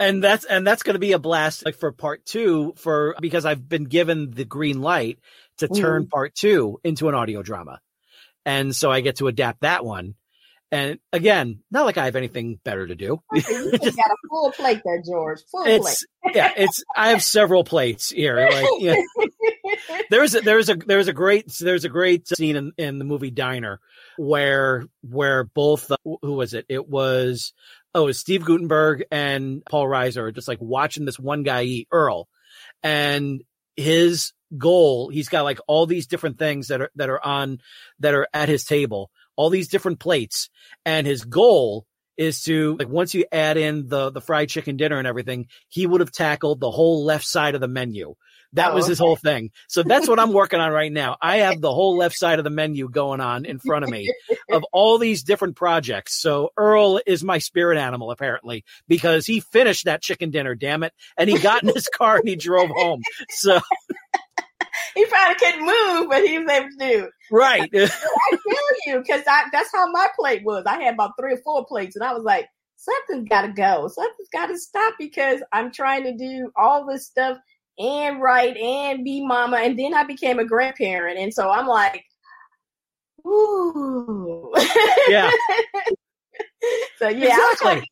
and 0.00 0.22
that's 0.22 0.44
and 0.44 0.66
that's 0.66 0.82
going 0.82 0.94
to 0.94 1.00
be 1.00 1.12
a 1.12 1.18
blast 1.18 1.64
like 1.64 1.76
for 1.76 1.92
part 1.92 2.24
two 2.24 2.74
for 2.76 3.14
because 3.20 3.44
I've 3.44 3.68
been 3.68 3.84
given 3.84 4.30
the 4.30 4.44
green 4.44 4.80
light 4.80 5.18
to 5.58 5.68
turn 5.68 6.04
mm. 6.04 6.10
part 6.10 6.34
two 6.34 6.78
into 6.84 7.08
an 7.08 7.14
audio 7.14 7.42
drama, 7.42 7.80
and 8.44 8.74
so 8.74 8.90
I 8.90 9.00
get 9.00 9.16
to 9.16 9.28
adapt 9.28 9.62
that 9.62 9.84
one. 9.84 10.14
And 10.72 10.98
again, 11.12 11.60
not 11.70 11.86
like 11.86 11.96
I 11.96 12.06
have 12.06 12.16
anything 12.16 12.58
better 12.64 12.86
to 12.86 12.96
do. 12.96 13.22
you 13.32 13.40
just 13.40 13.96
got 13.96 14.10
a 14.10 14.16
full 14.28 14.50
plate 14.50 14.82
there, 14.84 15.00
George. 15.00 15.40
Full 15.50 15.64
plate. 15.64 15.96
yeah, 16.34 16.52
it's. 16.56 16.82
I 16.96 17.10
have 17.10 17.22
several 17.22 17.62
plates 17.62 18.10
here. 18.10 18.48
Like, 18.50 18.66
yeah. 18.80 18.96
there's 20.10 20.34
a 20.34 20.40
there's 20.40 20.68
a 20.68 20.74
there's 20.74 21.08
a 21.08 21.12
great 21.12 21.52
there's 21.60 21.84
a 21.84 21.88
great 21.88 22.28
scene 22.28 22.56
in, 22.56 22.72
in 22.76 22.98
the 22.98 23.04
movie 23.04 23.30
Diner 23.30 23.80
where 24.16 24.84
where 25.02 25.44
both 25.44 25.90
uh, 25.90 25.96
who 26.04 26.34
was 26.34 26.54
it? 26.54 26.66
It 26.68 26.88
was 26.88 27.52
oh, 27.94 28.04
it 28.04 28.06
was 28.06 28.18
Steve 28.18 28.44
Guttenberg 28.44 29.04
and 29.10 29.64
Paul 29.64 29.86
Reiser 29.86 30.22
are 30.22 30.32
just 30.32 30.48
like 30.48 30.60
watching 30.60 31.04
this 31.04 31.18
one 31.18 31.42
guy 31.42 31.62
eat 31.62 31.88
Earl, 31.90 32.28
and 32.82 33.42
his 33.76 34.32
goal 34.56 35.08
he's 35.08 35.28
got 35.28 35.42
like 35.42 35.58
all 35.66 35.86
these 35.86 36.06
different 36.06 36.38
things 36.38 36.68
that 36.68 36.80
are 36.80 36.90
that 36.94 37.10
are 37.10 37.24
on 37.24 37.58
that 37.98 38.14
are 38.14 38.28
at 38.32 38.48
his 38.48 38.64
table 38.64 39.10
all 39.36 39.50
these 39.50 39.68
different 39.68 40.00
plates. 40.00 40.48
And 40.84 41.06
his 41.06 41.24
goal 41.24 41.86
is 42.16 42.42
to 42.42 42.76
like 42.78 42.88
once 42.88 43.14
you 43.14 43.26
add 43.30 43.58
in 43.58 43.88
the 43.88 44.10
the 44.10 44.22
fried 44.22 44.48
chicken 44.48 44.76
dinner 44.76 44.98
and 44.98 45.06
everything, 45.06 45.46
he 45.68 45.86
would 45.86 46.00
have 46.00 46.10
tackled 46.12 46.60
the 46.60 46.70
whole 46.70 47.04
left 47.04 47.26
side 47.26 47.54
of 47.54 47.60
the 47.60 47.68
menu. 47.68 48.14
That 48.56 48.72
oh, 48.72 48.74
was 48.74 48.86
his 48.86 49.00
okay. 49.00 49.06
whole 49.06 49.16
thing. 49.16 49.50
So 49.68 49.82
that's 49.82 50.08
what 50.08 50.18
I'm 50.18 50.32
working 50.34 50.60
on 50.60 50.72
right 50.72 50.90
now. 50.90 51.16
I 51.20 51.38
have 51.38 51.60
the 51.60 51.72
whole 51.72 51.96
left 51.96 52.16
side 52.16 52.38
of 52.38 52.44
the 52.44 52.50
menu 52.50 52.88
going 52.88 53.20
on 53.20 53.44
in 53.44 53.58
front 53.58 53.84
of 53.84 53.90
me 53.90 54.12
of 54.50 54.64
all 54.72 54.98
these 54.98 55.22
different 55.22 55.56
projects. 55.56 56.20
So 56.20 56.52
Earl 56.56 57.00
is 57.06 57.22
my 57.22 57.38
spirit 57.38 57.78
animal 57.78 58.10
apparently 58.10 58.64
because 58.88 59.26
he 59.26 59.40
finished 59.40 59.84
that 59.84 60.02
chicken 60.02 60.30
dinner, 60.30 60.54
damn 60.54 60.82
it. 60.82 60.92
And 61.18 61.28
he 61.28 61.38
got 61.38 61.62
in 61.62 61.68
his 61.68 61.88
car 61.88 62.16
and 62.16 62.28
he 62.28 62.34
drove 62.34 62.70
home. 62.70 63.02
So 63.28 63.60
he 64.94 65.04
probably 65.04 65.34
couldn't 65.34 65.66
move, 65.66 66.08
but 66.08 66.24
he 66.24 66.38
was 66.38 66.50
able 66.50 66.68
to 66.68 66.76
do. 66.78 67.08
Right. 67.30 67.70
I 67.74 67.86
feel 68.30 68.76
you 68.86 68.98
because 69.00 69.22
that's 69.24 69.70
how 69.72 69.90
my 69.90 70.08
plate 70.18 70.44
was. 70.44 70.64
I 70.66 70.82
had 70.82 70.94
about 70.94 71.12
three 71.20 71.34
or 71.34 71.38
four 71.44 71.66
plates, 71.66 71.96
and 71.96 72.04
I 72.04 72.14
was 72.14 72.22
like, 72.22 72.48
something's 72.76 73.28
got 73.28 73.42
to 73.42 73.52
go. 73.52 73.88
Something's 73.88 74.28
got 74.32 74.46
to 74.46 74.58
stop 74.58 74.94
because 74.98 75.42
I'm 75.52 75.72
trying 75.72 76.04
to 76.04 76.16
do 76.16 76.50
all 76.56 76.86
this 76.86 77.06
stuff 77.06 77.38
and 77.78 78.20
write 78.20 78.56
and 78.56 79.04
be 79.04 79.24
mama, 79.24 79.58
and 79.58 79.78
then 79.78 79.94
I 79.94 80.04
became 80.04 80.38
a 80.38 80.44
grandparent, 80.44 81.18
and 81.18 81.32
so 81.32 81.50
I'm 81.50 81.66
like, 81.66 82.04
ooh, 83.26 84.52
yeah. 85.08 85.30
so 86.98 87.08
yeah, 87.08 87.38
exactly 87.52 87.88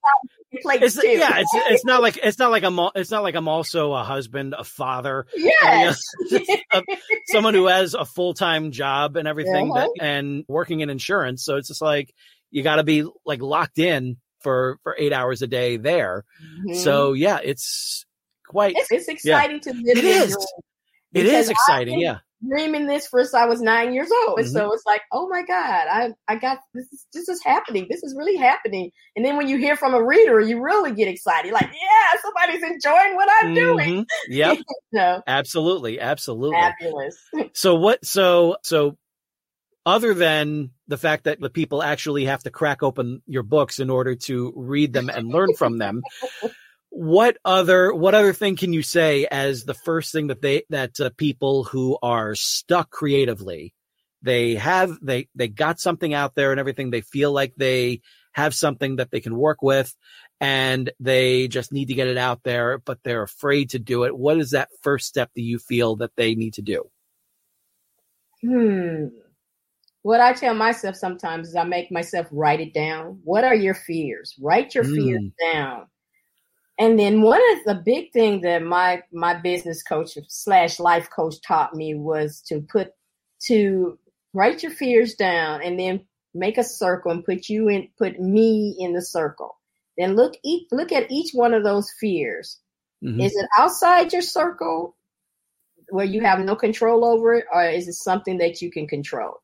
it's, 0.82 0.96
Yeah, 1.18 1.38
it's 1.38 1.50
it's 1.54 1.84
not 1.84 2.02
like 2.02 2.18
it's 2.22 2.38
not 2.38 2.50
like 2.50 2.62
I'm 2.64 2.78
it's 2.94 3.10
not 3.10 3.22
like 3.22 3.34
I'm 3.34 3.48
also 3.48 3.92
a 3.92 4.02
husband, 4.02 4.54
a 4.56 4.64
father, 4.64 5.26
yes, 5.36 6.00
a, 6.72 6.82
someone 7.26 7.54
who 7.54 7.66
has 7.66 7.94
a 7.94 8.04
full 8.04 8.34
time 8.34 8.70
job 8.70 9.16
and 9.16 9.26
everything 9.26 9.70
uh-huh. 9.70 9.88
that, 9.96 10.04
and 10.04 10.44
working 10.48 10.80
in 10.80 10.90
insurance. 10.90 11.44
So 11.44 11.56
it's 11.56 11.68
just 11.68 11.82
like 11.82 12.12
you 12.50 12.62
got 12.62 12.76
to 12.76 12.84
be 12.84 13.04
like 13.24 13.42
locked 13.42 13.78
in 13.78 14.16
for 14.40 14.78
for 14.82 14.96
eight 14.98 15.12
hours 15.12 15.42
a 15.42 15.46
day 15.46 15.76
there. 15.76 16.24
Mm-hmm. 16.42 16.74
So 16.78 17.12
yeah, 17.12 17.38
it's 17.42 18.04
quite 18.46 18.74
it's, 18.76 18.90
it's 18.90 19.08
exciting 19.08 19.60
yeah. 19.64 19.72
to 19.72 19.78
live. 19.78 19.96
It 19.98 20.04
is. 20.04 20.46
It 21.12 21.26
is 21.26 21.48
exciting. 21.48 22.00
yeah 22.00 22.18
dreaming 22.48 22.86
this 22.86 23.08
since 23.10 23.34
I 23.34 23.46
was 23.46 23.60
nine 23.60 23.92
years 23.92 24.10
old. 24.10 24.38
And 24.38 24.46
mm-hmm. 24.46 24.56
so 24.56 24.72
it's 24.72 24.84
like, 24.86 25.02
oh 25.12 25.28
my 25.28 25.42
God, 25.42 25.86
I, 25.90 26.10
I 26.28 26.36
got 26.36 26.58
this 26.72 26.92
is 26.92 27.06
this 27.12 27.28
is 27.28 27.42
happening. 27.42 27.86
This 27.90 28.02
is 28.02 28.14
really 28.16 28.36
happening. 28.36 28.90
And 29.16 29.24
then 29.24 29.36
when 29.36 29.48
you 29.48 29.58
hear 29.58 29.76
from 29.76 29.94
a 29.94 30.02
reader, 30.02 30.40
you 30.40 30.62
really 30.62 30.92
get 30.92 31.08
excited. 31.08 31.52
like, 31.52 31.70
yeah, 31.70 32.20
somebody's 32.22 32.62
enjoying 32.62 33.16
what 33.16 33.28
I'm 33.40 33.46
mm-hmm. 33.48 33.54
doing. 33.54 34.06
Yep. 34.28 34.58
so, 34.94 35.22
absolutely. 35.26 36.00
Absolutely. 36.00 36.56
Fabulous. 36.56 37.16
so 37.52 37.74
what 37.76 38.04
so 38.04 38.56
so 38.62 38.96
other 39.86 40.14
than 40.14 40.70
the 40.88 40.96
fact 40.96 41.24
that 41.24 41.40
the 41.40 41.50
people 41.50 41.82
actually 41.82 42.24
have 42.24 42.42
to 42.42 42.50
crack 42.50 42.82
open 42.82 43.22
your 43.26 43.42
books 43.42 43.78
in 43.78 43.90
order 43.90 44.14
to 44.14 44.52
read 44.56 44.92
them 44.92 45.10
and 45.10 45.28
learn 45.28 45.54
from 45.54 45.76
them 45.78 46.02
what 46.96 47.36
other 47.44 47.92
what 47.92 48.14
other 48.14 48.32
thing 48.32 48.54
can 48.54 48.72
you 48.72 48.80
say 48.80 49.26
as 49.28 49.64
the 49.64 49.74
first 49.74 50.12
thing 50.12 50.28
that 50.28 50.40
they 50.40 50.62
that 50.70 51.00
uh, 51.00 51.10
people 51.16 51.64
who 51.64 51.98
are 52.00 52.36
stuck 52.36 52.88
creatively 52.88 53.74
they 54.22 54.54
have 54.54 54.96
they 55.02 55.26
they 55.34 55.48
got 55.48 55.80
something 55.80 56.14
out 56.14 56.36
there 56.36 56.52
and 56.52 56.60
everything 56.60 56.90
they 56.90 57.00
feel 57.00 57.32
like 57.32 57.52
they 57.56 58.00
have 58.32 58.54
something 58.54 58.96
that 58.96 59.10
they 59.10 59.20
can 59.20 59.34
work 59.34 59.60
with 59.60 59.92
and 60.40 60.92
they 61.00 61.48
just 61.48 61.72
need 61.72 61.86
to 61.86 61.94
get 61.94 62.06
it 62.06 62.16
out 62.16 62.44
there 62.44 62.78
but 62.78 63.00
they're 63.02 63.24
afraid 63.24 63.70
to 63.70 63.80
do 63.80 64.04
it 64.04 64.16
what 64.16 64.38
is 64.38 64.52
that 64.52 64.68
first 64.82 65.08
step 65.08 65.28
that 65.34 65.42
you 65.42 65.58
feel 65.58 65.96
that 65.96 66.14
they 66.14 66.36
need 66.36 66.54
to 66.54 66.62
do 66.62 66.84
hmm 68.40 69.06
what 70.02 70.20
I 70.20 70.34
tell 70.34 70.54
myself 70.54 70.94
sometimes 70.96 71.48
is 71.48 71.56
I 71.56 71.64
make 71.64 71.90
myself 71.90 72.26
write 72.30 72.60
it 72.60 72.74
down. 72.74 73.20
What 73.24 73.42
are 73.42 73.54
your 73.54 73.72
fears? 73.72 74.34
Write 74.38 74.74
your 74.74 74.84
mm. 74.84 74.94
fears 74.94 75.22
down 75.40 75.86
and 76.78 76.98
then 76.98 77.22
one 77.22 77.40
of 77.52 77.64
the 77.64 77.82
big 77.84 78.12
thing 78.12 78.40
that 78.40 78.62
my 78.62 79.02
my 79.12 79.34
business 79.34 79.82
coach 79.82 80.18
slash 80.28 80.80
life 80.80 81.08
coach 81.14 81.36
taught 81.46 81.74
me 81.74 81.94
was 81.94 82.40
to 82.48 82.60
put 82.60 82.92
to 83.46 83.98
write 84.32 84.62
your 84.62 84.72
fears 84.72 85.14
down 85.14 85.62
and 85.62 85.78
then 85.78 86.04
make 86.34 86.58
a 86.58 86.64
circle 86.64 87.12
and 87.12 87.24
put 87.24 87.48
you 87.48 87.68
in 87.68 87.88
put 87.96 88.18
me 88.18 88.76
in 88.78 88.92
the 88.92 89.02
circle. 89.02 89.56
Then 89.96 90.16
look 90.16 90.34
each 90.44 90.66
look 90.72 90.90
at 90.90 91.10
each 91.10 91.30
one 91.32 91.54
of 91.54 91.62
those 91.62 91.92
fears. 92.00 92.58
Mm-hmm. 93.04 93.20
Is 93.20 93.36
it 93.36 93.46
outside 93.56 94.12
your 94.12 94.22
circle 94.22 94.96
where 95.90 96.06
you 96.06 96.22
have 96.22 96.40
no 96.40 96.56
control 96.56 97.04
over 97.04 97.34
it, 97.34 97.44
or 97.52 97.64
is 97.64 97.86
it 97.86 97.94
something 97.94 98.38
that 98.38 98.60
you 98.60 98.72
can 98.72 98.88
control? 98.88 99.34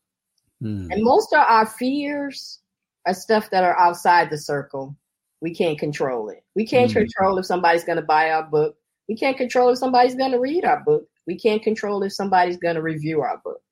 Mm. 0.63 0.89
And 0.91 1.05
most 1.05 1.33
of 1.33 1.41
our 1.41 1.67
fears 1.67 2.59
are 3.07 3.15
stuff 3.15 3.51
that 3.51 3.63
are 3.63 3.79
outside 3.79 4.31
the 4.31 4.39
circle 4.39 4.97
we 5.41 5.55
can't 5.55 5.79
control 5.79 6.29
it. 6.29 6.45
We 6.55 6.67
can't 6.67 6.91
mm-hmm. 6.91 7.01
control 7.01 7.39
if 7.39 7.47
somebody's 7.47 7.85
going 7.85 7.97
to 7.97 8.03
buy 8.03 8.31
our 8.31 8.43
book. 8.43 8.77
We 9.09 9.17
can't 9.17 9.37
control 9.37 9.71
if 9.71 9.79
somebody's 9.79 10.15
going 10.15 10.33
to 10.33 10.39
read 10.39 10.65
our 10.65 10.83
book. 10.85 11.05
We 11.27 11.39
can't 11.39 11.63
control 11.63 12.03
if 12.03 12.13
somebody's 12.13 12.59
going 12.59 12.77
to 12.77 12.83
review 12.83 13.23
our 13.23 13.41
book. 13.43 13.63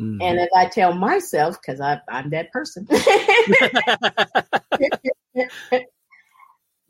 Mm-hmm. 0.00 0.22
And 0.22 0.40
as 0.40 0.48
I 0.56 0.66
tell 0.66 0.94
myself, 0.94 1.58
because 1.60 1.80
I'm 1.80 2.30
that 2.30 2.50
person, 2.50 2.86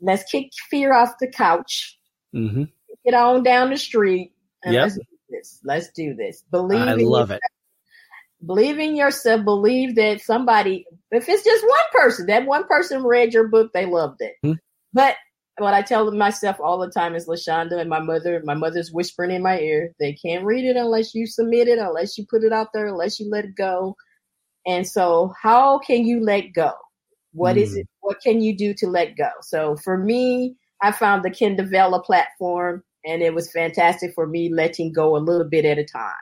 let's 0.01 0.23
kick 0.31 0.51
fear 0.69 0.93
off 0.93 1.15
the 1.19 1.27
couch, 1.27 1.99
mm-hmm. 2.33 2.63
get 3.05 3.13
on 3.13 3.43
down 3.43 3.71
the 3.71 3.77
street, 3.77 4.31
and 4.63 4.73
yep. 4.73 4.83
let's 4.83 4.95
do 4.95 5.03
this. 5.29 5.59
Let's 5.63 5.91
do 5.91 6.15
this. 6.15 6.43
Believe. 6.49 6.79
I 6.79 6.93
love 6.93 7.31
it 7.31 7.41
believe 8.45 8.79
in 8.79 8.95
yourself. 8.95 9.43
Believe 9.43 9.95
that 9.95 10.21
somebody 10.21 10.85
if 11.11 11.29
it's 11.29 11.43
just 11.43 11.63
one 11.63 12.01
person 12.01 12.25
that 12.27 12.45
one 12.45 12.65
person 12.65 13.03
read 13.03 13.33
your 13.33 13.47
book 13.47 13.71
they 13.73 13.85
loved 13.85 14.21
it. 14.21 14.33
Mm-hmm. 14.43 14.57
but 14.93 15.15
what 15.59 15.73
i 15.73 15.81
tell 15.81 16.09
myself 16.11 16.57
all 16.59 16.79
the 16.79 16.89
time 16.89 17.15
is 17.15 17.27
LaShaunda 17.27 17.79
and 17.79 17.89
my 17.89 17.99
mother 17.99 18.41
my 18.43 18.55
mother's 18.55 18.91
whispering 18.91 19.31
in 19.31 19.43
my 19.43 19.59
ear 19.59 19.93
they 19.99 20.13
can't 20.13 20.43
read 20.43 20.65
it 20.65 20.75
unless 20.75 21.13
you 21.13 21.27
submit 21.27 21.67
it 21.67 21.77
unless 21.77 22.17
you 22.17 22.25
put 22.29 22.43
it 22.43 22.51
out 22.51 22.69
there 22.73 22.87
unless 22.87 23.19
you 23.19 23.29
let 23.29 23.45
it 23.45 23.55
go. 23.55 23.95
And 24.65 24.87
so 24.87 25.33
how 25.41 25.79
can 25.79 26.05
you 26.05 26.23
let 26.23 26.53
go? 26.53 26.71
What 27.33 27.55
mm-hmm. 27.55 27.63
is 27.63 27.75
it 27.75 27.87
what 28.01 28.21
can 28.21 28.41
you 28.41 28.57
do 28.57 28.73
to 28.75 28.87
let 28.87 29.15
go? 29.15 29.29
So 29.41 29.75
for 29.77 29.97
me 29.97 30.55
i 30.81 30.91
found 30.91 31.23
the 31.23 31.29
Kindle 31.29 31.67
Vella 31.67 32.01
platform 32.01 32.83
and 33.05 33.21
it 33.21 33.33
was 33.33 33.51
fantastic 33.51 34.13
for 34.15 34.25
me 34.25 34.51
letting 34.51 34.91
go 34.91 35.15
a 35.15 35.19
little 35.19 35.47
bit 35.47 35.65
at 35.65 35.77
a 35.77 35.85
time 35.85 36.13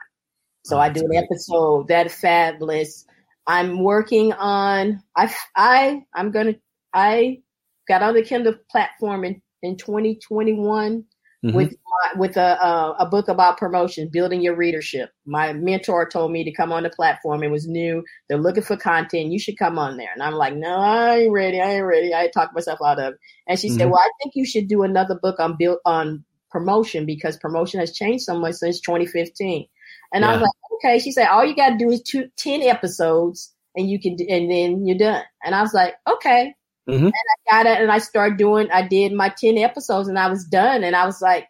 so 0.64 0.76
oh, 0.76 0.80
I 0.80 0.88
do 0.88 1.00
an 1.00 1.08
great. 1.08 1.24
episode 1.24 1.88
that 1.88 2.10
fabulous. 2.10 3.06
I'm 3.46 3.82
working 3.82 4.32
on 4.32 5.02
I 5.16 5.34
I 5.56 6.02
I'm 6.14 6.30
gonna 6.30 6.54
I 6.94 7.42
got 7.88 8.02
on 8.02 8.14
the 8.14 8.22
Kindle 8.22 8.54
platform 8.70 9.24
in, 9.24 9.42
in 9.62 9.76
2021 9.76 11.04
mm-hmm. 11.44 11.56
with 11.56 11.74
with 12.16 12.36
a 12.36 12.64
uh, 12.64 12.94
a 12.98 13.06
book 13.06 13.28
about 13.28 13.58
promotion, 13.58 14.08
building 14.12 14.42
your 14.42 14.56
readership. 14.56 15.10
My 15.26 15.52
mentor 15.52 16.08
told 16.08 16.32
me 16.32 16.44
to 16.44 16.52
come 16.52 16.72
on 16.72 16.82
the 16.82 16.90
platform. 16.90 17.42
It 17.42 17.50
was 17.50 17.66
new. 17.66 18.04
They're 18.28 18.38
looking 18.38 18.62
for 18.62 18.76
content. 18.76 19.32
You 19.32 19.38
should 19.38 19.58
come 19.58 19.78
on 19.78 19.96
there. 19.96 20.10
And 20.12 20.22
I'm 20.22 20.34
like, 20.34 20.54
no, 20.54 20.78
I 20.78 21.18
ain't 21.20 21.32
ready. 21.32 21.60
I 21.60 21.74
ain't 21.74 21.86
ready. 21.86 22.14
I 22.14 22.28
talked 22.28 22.54
myself 22.54 22.80
out 22.84 22.98
of 22.98 23.14
it. 23.14 23.20
And 23.48 23.58
she 23.58 23.68
mm-hmm. 23.68 23.78
said, 23.78 23.90
well, 23.90 24.00
I 24.00 24.10
think 24.22 24.34
you 24.34 24.44
should 24.44 24.68
do 24.68 24.82
another 24.82 25.18
book 25.20 25.40
on 25.40 25.56
build 25.56 25.78
on 25.84 26.24
promotion 26.50 27.06
because 27.06 27.36
promotion 27.38 27.80
has 27.80 27.92
changed 27.92 28.24
so 28.24 28.38
much 28.38 28.54
since 28.54 28.80
2015. 28.80 29.66
And 30.14 30.24
I 30.24 30.32
was 30.32 30.40
like, 30.42 30.50
okay. 30.74 30.98
She 30.98 31.12
said, 31.12 31.28
all 31.28 31.44
you 31.44 31.56
got 31.56 31.70
to 31.70 31.78
do 31.78 31.90
is 31.90 32.02
two, 32.02 32.28
10 32.36 32.62
episodes 32.62 33.52
and 33.74 33.88
you 33.88 33.98
can, 34.00 34.16
and 34.28 34.50
then 34.50 34.86
you're 34.86 34.98
done. 34.98 35.22
And 35.44 35.54
I 35.54 35.62
was 35.62 35.72
like, 35.72 35.94
okay. 36.10 36.54
Mhm. 36.88 37.04
And 37.06 37.12
I 37.14 37.50
got 37.50 37.66
it 37.66 37.80
and 37.80 37.90
I 37.92 37.98
started 37.98 38.36
doing, 38.38 38.68
I 38.72 38.86
did 38.86 39.12
my 39.12 39.28
10 39.30 39.56
episodes 39.58 40.08
and 40.08 40.18
I 40.18 40.28
was 40.28 40.44
done. 40.44 40.84
And 40.84 40.94
I 40.96 41.06
was 41.06 41.22
like, 41.22 41.46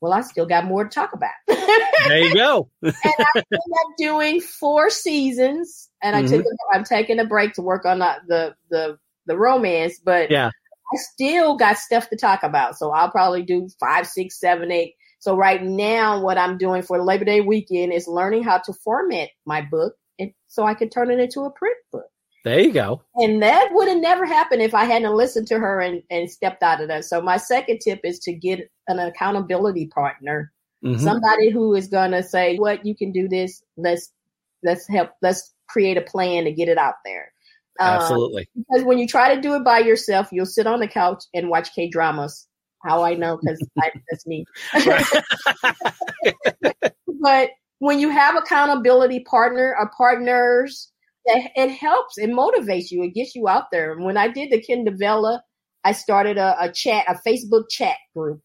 well, 0.00 0.12
I 0.12 0.20
still 0.22 0.46
got 0.46 0.64
more 0.64 0.84
to 0.84 0.90
talk 0.90 1.12
about. 1.12 1.30
There 2.08 2.18
you 2.18 2.34
go. 2.34 2.68
and 2.82 2.92
I 3.06 3.30
ended 3.36 3.52
up 3.52 3.92
doing 3.96 4.40
four 4.40 4.90
seasons, 4.90 5.88
and 6.02 6.16
I 6.16 6.22
took. 6.22 6.44
A, 6.44 6.76
I'm 6.76 6.82
taking 6.82 7.20
a 7.20 7.24
break 7.24 7.52
to 7.54 7.62
work 7.62 7.84
on 7.86 8.00
the 8.00 8.16
the 8.26 8.54
the, 8.70 8.98
the 9.26 9.36
romance, 9.38 10.00
but 10.04 10.28
Yeah. 10.28 10.48
I 10.48 10.96
still 11.12 11.56
got 11.56 11.78
stuff 11.78 12.10
to 12.10 12.16
talk 12.16 12.42
about. 12.42 12.76
So 12.76 12.90
I'll 12.90 13.12
probably 13.12 13.44
do 13.44 13.68
five, 13.78 14.08
six, 14.08 14.40
seven, 14.40 14.72
eight. 14.72 14.94
So 15.22 15.36
right 15.36 15.62
now, 15.62 16.20
what 16.20 16.36
I'm 16.36 16.58
doing 16.58 16.82
for 16.82 17.00
Labor 17.02 17.24
Day 17.24 17.40
weekend 17.40 17.92
is 17.92 18.08
learning 18.08 18.42
how 18.42 18.58
to 18.58 18.72
format 18.72 19.28
my 19.46 19.62
book, 19.62 19.94
and 20.18 20.32
so 20.48 20.64
I 20.64 20.74
can 20.74 20.90
turn 20.90 21.10
it 21.10 21.20
into 21.20 21.42
a 21.42 21.50
print 21.50 21.76
book. 21.92 22.06
There 22.44 22.58
you 22.58 22.72
go. 22.72 23.02
And 23.14 23.40
that 23.42 23.68
would 23.72 23.86
have 23.86 23.98
never 23.98 24.26
happened 24.26 24.62
if 24.62 24.74
I 24.74 24.84
hadn't 24.84 25.14
listened 25.14 25.46
to 25.48 25.58
her 25.60 25.80
and, 25.80 26.02
and 26.10 26.28
stepped 26.28 26.64
out 26.64 26.80
of 26.80 26.88
that. 26.88 27.04
So 27.04 27.22
my 27.22 27.36
second 27.36 27.78
tip 27.80 28.00
is 28.02 28.18
to 28.20 28.32
get 28.32 28.68
an 28.88 28.98
accountability 28.98 29.86
partner 29.86 30.52
Mhm. 30.84 30.98
somebody 30.98 31.50
who 31.50 31.74
is 31.74 31.86
gonna 31.86 32.22
say 32.22 32.56
what 32.56 32.84
you 32.84 32.94
can 32.94 33.12
do 33.12 33.28
this 33.28 33.62
let's 33.76 34.12
let's 34.64 34.86
help 34.88 35.10
let's 35.22 35.54
create 35.68 35.96
a 35.96 36.02
plan 36.02 36.44
to 36.44 36.52
get 36.52 36.68
it 36.68 36.78
out 36.78 36.96
there 37.04 37.32
Um, 37.80 37.88
Absolutely. 37.90 38.48
because 38.54 38.84
when 38.84 38.98
you 38.98 39.06
try 39.06 39.34
to 39.34 39.40
do 39.40 39.54
it 39.54 39.64
by 39.64 39.78
yourself 39.78 40.28
you'll 40.32 40.44
sit 40.44 40.66
on 40.66 40.80
the 40.80 40.88
couch 40.88 41.24
and 41.32 41.48
watch 41.48 41.72
k 41.74 41.88
dramas 41.88 42.48
how 42.84 43.04
i 43.04 43.14
know 43.14 43.38
because 43.40 43.60
that's 44.10 44.26
me. 44.26 44.44
But 47.22 47.50
when 47.78 48.00
you 48.00 48.10
have 48.10 48.36
accountability 48.36 49.20
partner 49.20 49.76
or 49.78 49.90
partners 49.96 50.90
that 51.26 51.50
it 51.56 51.70
helps 51.70 52.18
it 52.18 52.30
motivates 52.30 52.90
you 52.90 53.02
it 53.04 53.14
gets 53.14 53.34
you 53.34 53.48
out 53.48 53.66
there. 53.72 53.96
When 53.98 54.16
i 54.16 54.28
did 54.28 54.50
the 54.50 54.60
Kindle 54.60 54.94
Vella 54.98 55.42
i 55.84 55.92
started 55.92 56.38
a, 56.38 56.56
a 56.60 56.72
chat 56.72 57.04
a 57.08 57.16
facebook 57.26 57.64
chat 57.70 57.96
group. 58.16 58.40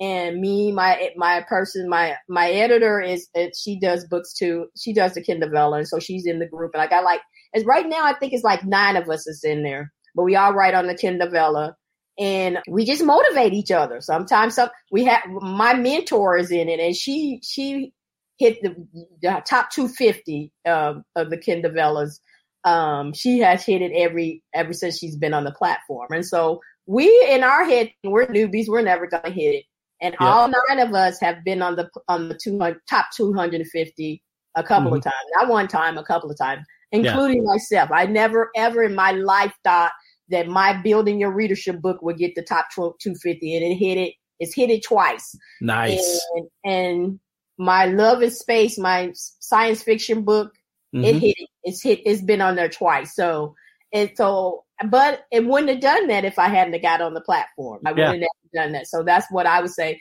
And 0.00 0.40
me, 0.40 0.72
my 0.72 1.10
my 1.16 1.42
person, 1.46 1.88
my 1.88 2.16
my 2.28 2.50
editor 2.50 3.00
is 3.02 3.28
uh, 3.38 3.48
she 3.54 3.78
does 3.78 4.06
books 4.08 4.32
too. 4.32 4.66
She 4.76 4.94
does 4.94 5.12
the 5.12 5.22
Kindle 5.22 5.50
Vella, 5.50 5.76
and 5.78 5.88
so 5.88 5.98
she's 5.98 6.26
in 6.26 6.38
the 6.38 6.46
group. 6.48 6.70
And 6.72 6.82
I 6.82 6.86
got 6.86 7.04
like, 7.04 7.20
as 7.54 7.64
right 7.66 7.86
now, 7.86 8.04
I 8.04 8.14
think 8.14 8.32
it's 8.32 8.42
like 8.42 8.64
nine 8.64 8.96
of 8.96 9.10
us 9.10 9.26
is 9.26 9.44
in 9.44 9.62
there, 9.62 9.92
but 10.14 10.24
we 10.24 10.36
all 10.36 10.54
write 10.54 10.72
on 10.74 10.86
the 10.86 10.94
Kindle 10.94 11.28
Vella, 11.30 11.76
and 12.20 12.58
we 12.68 12.84
just 12.84 13.02
motivate 13.02 13.52
each 13.52 13.72
other. 13.72 14.00
Sometimes, 14.00 14.54
some 14.54 14.68
we 14.92 15.04
have 15.04 15.22
my 15.26 15.74
mentor 15.74 16.36
is 16.36 16.52
in 16.52 16.68
it, 16.68 16.78
and 16.78 16.94
she 16.94 17.40
she 17.42 17.92
hit 18.38 18.62
the, 18.62 18.76
the 19.22 19.42
top 19.46 19.70
two 19.70 19.88
fifty 19.88 20.52
um, 20.66 21.02
of 21.16 21.30
the 21.30 21.38
Kindle 21.38 21.72
Vellas. 21.72 22.20
Um, 22.62 23.14
she 23.14 23.38
has 23.38 23.64
hit 23.64 23.82
it 23.82 23.92
every 23.96 24.42
ever 24.54 24.72
since 24.72 24.98
she's 24.98 25.16
been 25.16 25.34
on 25.34 25.44
the 25.44 25.52
platform, 25.52 26.08
and 26.10 26.24
so 26.24 26.60
we 26.86 27.06
in 27.30 27.42
our 27.42 27.64
head 27.64 27.90
we're 28.04 28.26
newbies, 28.26 28.68
we're 28.68 28.82
never 28.82 29.06
gonna 29.06 29.30
hit 29.30 29.54
it 29.54 29.64
and 30.00 30.16
Yep. 30.20 30.20
all 30.20 30.48
nine 30.48 30.78
of 30.86 30.94
us 30.94 31.20
have 31.20 31.44
been 31.44 31.62
on 31.62 31.76
the 31.76 31.88
on 32.08 32.28
the 32.28 32.34
200, 32.34 32.80
top 32.88 33.06
250 33.14 34.22
a 34.56 34.62
couple 34.62 34.94
of 34.94 35.02
times 35.02 35.14
not 35.36 35.48
one 35.48 35.68
time 35.68 35.96
a 35.98 36.04
couple 36.04 36.30
of 36.30 36.36
times 36.36 36.66
including 36.92 37.44
myself 37.44 37.90
i 37.92 38.04
never 38.06 38.50
ever 38.56 38.82
in 38.82 38.94
my 38.94 39.12
life 39.12 39.54
thought 39.62 39.92
that 40.30 40.48
my 40.48 40.72
building 40.82 41.20
your 41.20 41.32
readership 41.32 41.80
book 41.80 42.00
would 42.02 42.18
get 42.18 42.34
the 42.34 42.42
top 42.42 42.66
12 42.74 42.94
250 43.00 43.56
and 43.56 43.64
it 43.72 43.74
hit 43.76 43.98
it 43.98 44.14
it's 44.38 44.54
hit 44.54 44.70
it 44.70 44.82
twice 44.84 45.36
Nice. 45.60 46.20
and, 46.34 46.48
and 46.64 47.20
my 47.58 47.86
love 47.86 48.22
in 48.22 48.30
space 48.30 48.78
my 48.78 49.12
science 49.14 49.82
fiction 49.82 50.22
book 50.22 50.52
it 50.92 51.14
Mhm. 51.14 51.20
hit 51.20 51.36
it. 51.38 51.48
It's 51.62 51.82
hit. 51.82 52.00
It's 52.04 52.20
been 52.22 52.40
on 52.40 52.56
there 52.56 52.68
twice. 52.68 53.14
So 53.14 53.54
and 53.92 54.10
so, 54.16 54.64
but 54.88 55.20
it 55.30 55.44
wouldn't 55.46 55.70
have 55.70 55.80
done 55.80 56.08
that 56.08 56.24
if 56.24 56.36
I 56.38 56.48
hadn't 56.48 56.72
have 56.72 56.82
got 56.82 57.00
on 57.00 57.14
the 57.14 57.20
platform. 57.20 57.82
I 57.86 57.90
Yeah. 57.90 58.08
wouldn't 58.10 58.22
have 58.24 58.64
done 58.64 58.72
that. 58.72 58.88
So 58.88 59.04
that's 59.04 59.26
what 59.30 59.46
I 59.46 59.60
would 59.60 59.70
say. 59.70 60.00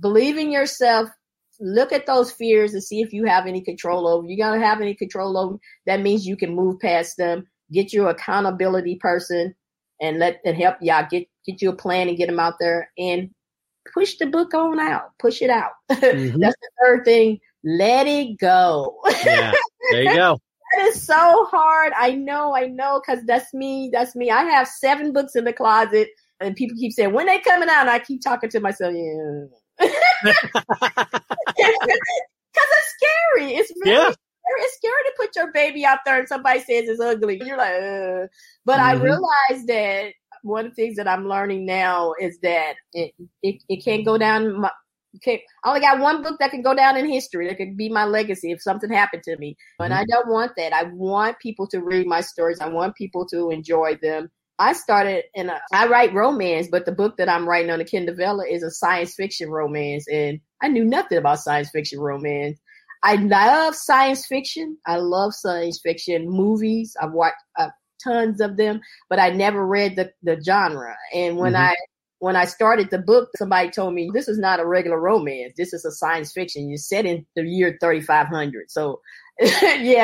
Believe 0.00 0.38
in 0.38 0.50
yourself. 0.50 1.08
Look 1.60 1.92
at 1.92 2.04
those 2.06 2.32
fears 2.32 2.74
and 2.74 2.82
see 2.82 3.00
if 3.00 3.12
you 3.12 3.24
have 3.26 3.46
any 3.46 3.60
control 3.62 4.06
over. 4.08 4.26
You 4.26 4.36
gotta 4.36 4.58
have 4.60 4.80
any 4.80 4.94
control 4.94 5.38
over. 5.38 5.58
That 5.86 6.00
means 6.02 6.26
you 6.26 6.36
can 6.36 6.54
move 6.54 6.80
past 6.80 7.16
them. 7.16 7.46
Get 7.72 7.92
your 7.92 8.08
accountability 8.10 8.96
person 8.96 9.54
and 10.00 10.18
let 10.18 10.40
and 10.44 10.56
help 10.56 10.76
y'all 10.80 11.06
get 11.10 11.26
get 11.44 11.62
you 11.62 11.70
a 11.70 11.76
plan 11.76 12.08
and 12.08 12.16
get 12.16 12.26
them 12.28 12.40
out 12.40 12.54
there 12.60 12.90
and 12.98 13.30
push 13.92 14.16
the 14.18 14.26
book 14.26 14.52
on 14.54 14.78
out. 14.80 15.10
Push 15.18 15.42
it 15.42 15.50
out. 15.50 15.72
Mhm. 15.90 16.34
That's 16.40 16.56
the 16.60 16.70
third 16.82 17.04
thing. 17.04 17.40
Let 17.64 18.06
it 18.06 18.38
go. 18.38 18.98
Yeah. 19.24 19.52
There 19.90 20.02
you 20.02 20.14
go. 20.14 20.38
That 20.76 20.86
is 20.88 21.00
so 21.00 21.46
hard. 21.46 21.92
I 21.96 22.10
know, 22.10 22.54
I 22.54 22.66
know, 22.66 23.00
because 23.00 23.24
that's 23.24 23.54
me. 23.54 23.88
That's 23.92 24.16
me. 24.16 24.30
I 24.32 24.42
have 24.42 24.66
seven 24.66 25.12
books 25.12 25.36
in 25.36 25.44
the 25.44 25.52
closet, 25.52 26.08
and 26.40 26.56
people 26.56 26.76
keep 26.76 26.92
saying 26.92 27.12
when 27.14 27.26
they 27.26 27.38
coming 27.38 27.68
out. 27.68 27.82
And 27.82 27.90
I 27.90 28.00
keep 28.00 28.20
talking 28.20 28.50
to 28.50 28.58
myself, 28.60 28.92
yeah, 28.94 29.44
because 29.78 31.10
it's 32.54 32.94
scary. 32.98 33.54
It's 33.54 33.72
really 33.84 33.92
Yeah. 33.96 34.12
It's 34.48 34.76
scary 34.76 35.02
to 35.04 35.12
put 35.16 35.36
your 35.36 35.52
baby 35.52 35.84
out 35.84 36.00
there 36.04 36.18
and 36.18 36.28
somebody 36.28 36.60
says 36.60 36.88
it's 36.88 37.00
ugly. 37.00 37.40
You're 37.44 37.56
like, 37.58 37.74
Ugh. 37.74 38.28
but 38.64 38.80
I 38.80 38.94
Mhm. 38.94 39.02
realize 39.02 39.66
that 39.66 40.12
one 40.42 40.66
of 40.66 40.72
the 40.72 40.74
things 40.76 40.96
that 40.96 41.08
I'm 41.08 41.28
learning 41.28 41.66
now 41.66 42.14
is 42.20 42.38
that 42.40 42.74
it 42.92 43.12
it, 43.42 43.62
it 43.68 43.84
can't 43.84 44.04
go 44.04 44.18
down. 44.18 44.60
My, 44.60 44.70
can't, 45.22 45.40
I 45.64 45.68
only 45.70 45.80
got 45.80 45.98
one 45.98 46.22
book 46.22 46.38
that 46.40 46.50
can 46.50 46.62
go 46.62 46.74
down 46.74 46.96
in 46.96 47.08
history. 47.08 47.48
That 47.48 47.56
could 47.56 47.76
be 47.76 47.88
my 47.88 48.04
legacy 48.04 48.52
if 48.52 48.60
something 48.62 48.90
happened 48.90 49.22
to 49.24 49.36
me. 49.38 49.56
And 49.80 49.94
I 49.94 50.04
don't 50.04 50.28
want 50.28 50.52
that. 50.56 50.72
I 50.74 50.84
want 50.84 51.38
people 51.38 51.66
to 51.68 51.80
read 51.80 52.06
my 52.06 52.20
stories. 52.20 52.60
I 52.60 52.68
want 52.68 52.96
people 52.96 53.26
to 53.28 53.50
enjoy 53.50 53.96
them. 54.02 54.30
I 54.58 54.72
started 54.72 55.24
and 55.34 55.50
I 55.72 55.86
write 55.86 56.14
romance, 56.14 56.68
but 56.70 56.86
the 56.86 56.92
book 56.92 57.16
that 57.18 57.28
I'm 57.28 57.48
writing 57.48 57.70
on 57.70 57.78
the 57.78 57.84
Kindle 57.84 58.14
Vella 58.14 58.44
is 58.46 58.62
a 58.62 58.70
science 58.70 59.14
fiction 59.14 59.50
romance, 59.50 60.06
and 60.08 60.40
I 60.62 60.68
knew 60.68 60.84
nothing 60.84 61.18
about 61.18 61.40
science 61.40 61.70
fiction 61.70 62.00
romance. 62.00 62.58
I 63.02 63.16
love 63.16 63.74
science 63.74 64.26
fiction. 64.26 64.78
I 64.86 64.96
love 64.96 65.34
science 65.34 65.80
fiction 65.82 66.28
movies. 66.28 66.96
I've 67.00 67.12
watched 67.12 67.36
uh, 67.58 67.68
tons 68.02 68.40
of 68.40 68.56
them, 68.56 68.80
but 69.08 69.18
I 69.20 69.30
never 69.30 69.66
read 69.66 69.96
the, 69.96 70.12
the 70.22 70.40
genre. 70.42 70.96
And 71.14 71.36
when 71.38 71.52
Mhm. 71.52 71.56
I 71.56 71.74
when 72.18 72.34
I 72.36 72.46
started 72.46 72.90
the 72.90 72.98
book, 72.98 73.28
somebody 73.36 73.70
told 73.70 73.94
me 73.94 74.10
this 74.12 74.28
is 74.28 74.38
not 74.38 74.58
a 74.60 74.66
regular 74.66 74.98
romance. 75.00 75.52
This 75.56 75.72
is 75.74 75.84
a 75.84 75.92
science 75.92 76.32
fiction. 76.32 76.68
You're 76.68 76.78
set 76.78 77.04
in 77.04 77.26
the 77.36 77.42
year 77.42 77.76
3500. 77.80 78.70
So, 78.70 79.00
yeah, 79.40 79.50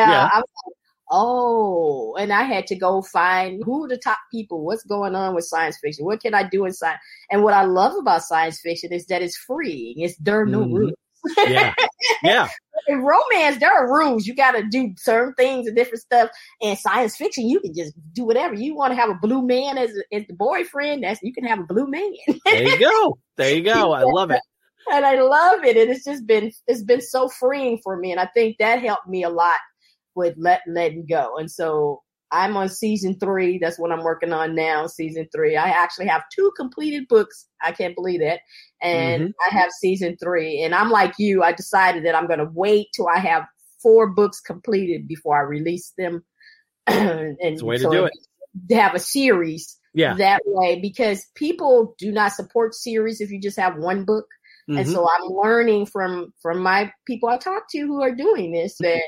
Yeah. 0.03 0.29
I 0.31 0.39
was 0.39 0.49
like, 0.67 0.77
oh, 1.11 2.15
and 2.19 2.33
I 2.33 2.43
had 2.45 2.67
to 2.69 2.77
go 2.77 3.03
find 3.03 3.63
who 3.65 3.85
are 3.85 3.89
the 3.89 3.97
top 3.97 4.19
people. 4.31 4.65
What's 4.65 4.85
going 4.85 5.15
on 5.15 5.35
with 5.35 5.45
science 5.45 5.79
fiction? 5.83 6.05
What 6.05 6.21
can 6.21 6.35
I 6.35 6.49
do 6.49 6.65
in 6.67 6.73
science? 6.73 7.01
And 7.31 7.43
what 7.43 7.55
I 7.55 7.65
love 7.65 7.95
about 7.99 8.23
science 8.25 8.61
fiction 8.61 8.93
is 8.93 9.07
that 9.07 9.23
it's 9.23 9.37
free. 9.37 9.95
It's 9.99 10.17
there 10.19 10.45
no 10.47 10.67
Mhm. 10.67 10.71
rules. 10.71 10.93
Yeah. 11.37 11.75
Yeah. 12.23 12.49
In 12.89 13.03
romance, 13.03 13.59
there 13.61 13.71
are 13.71 13.93
rules. 13.93 14.27
You 14.27 14.35
got 14.35 14.53
to 14.53 14.65
do 14.69 14.93
certain 14.97 15.35
things 15.35 15.69
and 15.69 15.77
different 15.77 16.03
stuff. 16.03 16.31
And 16.61 16.77
science 16.77 17.17
fiction, 17.17 17.49
you 17.49 17.61
can 17.61 17.75
just 17.75 17.95
do 18.13 18.25
whatever. 18.25 18.55
You 18.55 18.75
want 18.75 18.93
to 18.93 18.97
have 18.97 19.11
a 19.11 19.15
blue 19.15 19.47
man 19.47 19.79
as, 19.79 19.91
as 20.13 20.27
the 20.27 20.35
boyfriend, 20.35 21.05
that's 21.05 21.21
you 21.23 21.33
can 21.33 21.45
have 21.45 21.61
a 21.61 21.65
blue 21.65 21.87
man. 21.87 22.13
There 22.45 22.63
you 22.63 22.79
go. 22.81 23.19
There 23.37 23.55
you 23.55 23.63
go. 23.63 23.93
I 23.93 24.03
love 24.03 24.31
it. 24.31 24.41
and 24.93 25.05
I 25.05 25.21
love 25.21 25.65
it. 25.65 25.77
And 25.77 25.91
it's 25.91 26.05
just 26.05 26.27
been 26.27 26.51
it's 26.67 26.83
been 26.83 27.01
so 27.01 27.29
freeing 27.29 27.79
for 27.83 27.97
me. 27.97 28.11
And 28.11 28.21
I 28.21 28.29
think 28.35 28.57
that 28.59 28.83
helped 28.83 29.09
me 29.09 29.23
a 29.23 29.31
lot 29.31 29.59
with 30.15 30.35
let 30.37 30.63
letting 30.67 31.07
go. 31.07 31.37
And 31.39 31.51
so 31.51 32.03
I'm 32.33 32.57
on 32.57 32.69
season 32.71 33.19
three. 33.19 33.59
That's 33.59 33.79
what 33.79 33.93
I'm 33.93 34.03
working 34.03 34.33
on 34.33 34.55
now, 34.55 34.87
season 34.87 35.29
three. 35.35 35.57
I 35.57 35.69
actually 35.69 36.07
have 36.07 36.23
two 36.35 36.51
completed 36.57 37.07
books. 37.09 37.47
I 37.63 37.73
can't 37.73 37.95
believe 37.95 38.21
that. 38.21 38.41
And 38.83 39.35
I 39.51 39.55
have 39.55 39.71
season 39.71 40.17
three. 40.23 40.63
And 40.63 40.75
I'm 40.75 40.91
like 40.91 41.15
you, 41.19 41.43
I 41.43 41.53
decided 41.53 42.05
that 42.05 42.15
I'm 42.15 42.27
gonna 42.27 42.51
wait 42.53 42.89
till 42.95 43.09
I 43.09 43.19
have 43.19 43.45
four 43.83 44.11
books 44.11 44.41
completed 44.41 45.07
before 45.09 45.37
I 45.39 45.43
release 45.43 45.93
them. 45.97 46.25
and 46.87 47.37
It's 47.41 47.63
a 47.63 47.65
way 47.67 47.79
to 47.79 47.91
do 47.91 48.05
it. 48.07 48.13
To 48.69 48.75
have 48.77 48.95
a 48.95 48.99
series 48.99 49.79
Yeah. 49.95 50.15
that 50.17 50.43
way 50.45 50.81
because 50.81 51.25
people 51.35 51.95
do 51.99 52.13
not 52.13 52.33
support 52.33 52.75
series 52.75 53.21
if 53.21 53.31
you 53.31 53.41
just 53.41 53.59
have 53.59 53.77
one 53.77 54.05
book. 54.05 54.27
And 54.69 54.87
Mhm. 54.87 54.93
so 54.93 55.09
I'm 55.09 55.29
learning 55.29 55.87
from 55.87 56.33
from 56.43 56.61
my 56.61 56.93
people 57.07 57.29
I 57.29 57.39
talk 57.39 57.65
to 57.71 57.79
who 57.79 58.03
are 58.03 58.15
doing 58.15 58.53
this 58.53 58.75
Mm-hmm. 58.75 58.99
that 58.99 59.03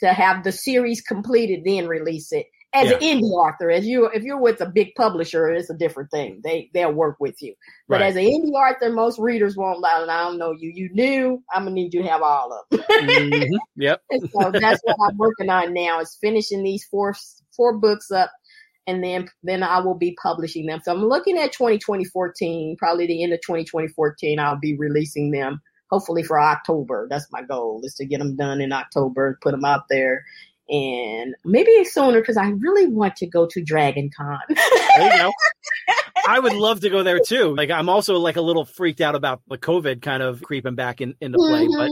to 0.00 0.12
have 0.14 0.44
the 0.44 0.52
series 0.52 1.00
completed 1.02 1.62
then 1.64 1.86
release 1.88 2.32
it 2.32 2.46
as 2.72 2.90
an 2.90 2.98
indie 3.00 3.30
author. 3.32 3.70
As 3.70 3.86
you 3.86 4.06
if 4.06 4.22
you're 4.22 4.40
with 4.40 4.60
a 4.60 4.66
big 4.66 4.94
publisher, 4.94 5.48
it's 5.50 5.70
a 5.70 5.76
different 5.76 6.10
thing. 6.10 6.40
They 6.44 6.70
they'll 6.72 6.92
work 6.92 7.16
with 7.20 7.40
you. 7.42 7.54
But 7.88 8.00
Right. 8.00 8.08
as 8.08 8.16
an 8.16 8.22
indie 8.24 8.52
author, 8.52 8.90
most 8.92 9.18
readers 9.18 9.56
won't 9.56 9.78
allow. 9.78 10.02
And 10.02 10.10
I 10.10 10.22
don't 10.24 10.38
know 10.38 10.52
you. 10.52 10.70
You 10.74 10.90
knew. 10.92 11.42
I'm 11.52 11.64
gonna 11.64 11.74
need 11.74 11.92
you 11.94 12.02
to 12.02 12.08
have 12.08 12.22
all 12.22 12.52
of 12.52 12.78
them. 12.78 12.86
Mhm. 13.02 13.58
Yep. 13.76 14.02
So 14.32 14.50
that's 14.52 14.80
what 14.84 14.96
I'm 15.08 15.16
working 15.16 15.50
on 15.50 15.74
now 15.74 16.00
is 16.00 16.16
finishing 16.20 16.62
these 16.62 16.84
four 16.84 17.14
four 17.56 17.78
books 17.78 18.10
up 18.10 18.30
and 18.86 19.02
then 19.02 19.28
then 19.42 19.62
I 19.62 19.80
will 19.80 19.94
be 19.96 20.16
publishing 20.22 20.66
them. 20.66 20.80
So 20.84 20.92
I'm 20.92 21.04
looking 21.04 21.38
at 21.38 21.52
2020 21.52 22.04
14, 22.04 22.76
probably 22.78 23.06
the 23.06 23.22
end 23.22 23.32
of 23.32 23.40
2020 23.40 23.88
14. 23.88 24.38
I'll 24.38 24.58
be 24.58 24.76
releasing 24.76 25.30
them. 25.30 25.60
Hopefully 25.90 26.22
for 26.22 26.40
October. 26.40 27.08
That's 27.10 27.26
my 27.32 27.42
goal 27.42 27.80
is 27.82 27.94
to 27.94 28.06
get 28.06 28.18
them 28.18 28.36
done 28.36 28.60
in 28.60 28.72
October, 28.72 29.38
put 29.42 29.50
them 29.50 29.64
out 29.64 29.84
there, 29.90 30.24
and 30.70 31.34
maybe 31.44 31.84
sooner 31.84 32.20
because 32.20 32.36
I 32.36 32.48
really 32.48 32.86
want 32.86 33.16
to 33.16 33.26
go 33.26 33.46
to 33.46 33.62
Dragon 33.62 34.10
Con. 34.16 34.38
There 34.96 35.12
you 35.12 35.18
go. 35.22 35.32
I 36.28 36.38
would 36.38 36.52
love 36.52 36.80
to 36.80 36.90
go 36.90 37.02
there 37.02 37.18
too. 37.20 37.54
Like 37.56 37.70
I'm 37.70 37.88
also 37.88 38.18
like 38.18 38.36
a 38.36 38.40
little 38.42 38.64
freaked 38.64 39.00
out 39.00 39.14
about 39.14 39.40
the 39.48 39.56
COVID 39.58 40.02
kind 40.02 40.22
of 40.22 40.42
creeping 40.42 40.74
back 40.74 41.00
in, 41.00 41.14
into 41.20 41.38
play, 41.38 41.66
Mhm. 41.66 41.76
but 41.78 41.90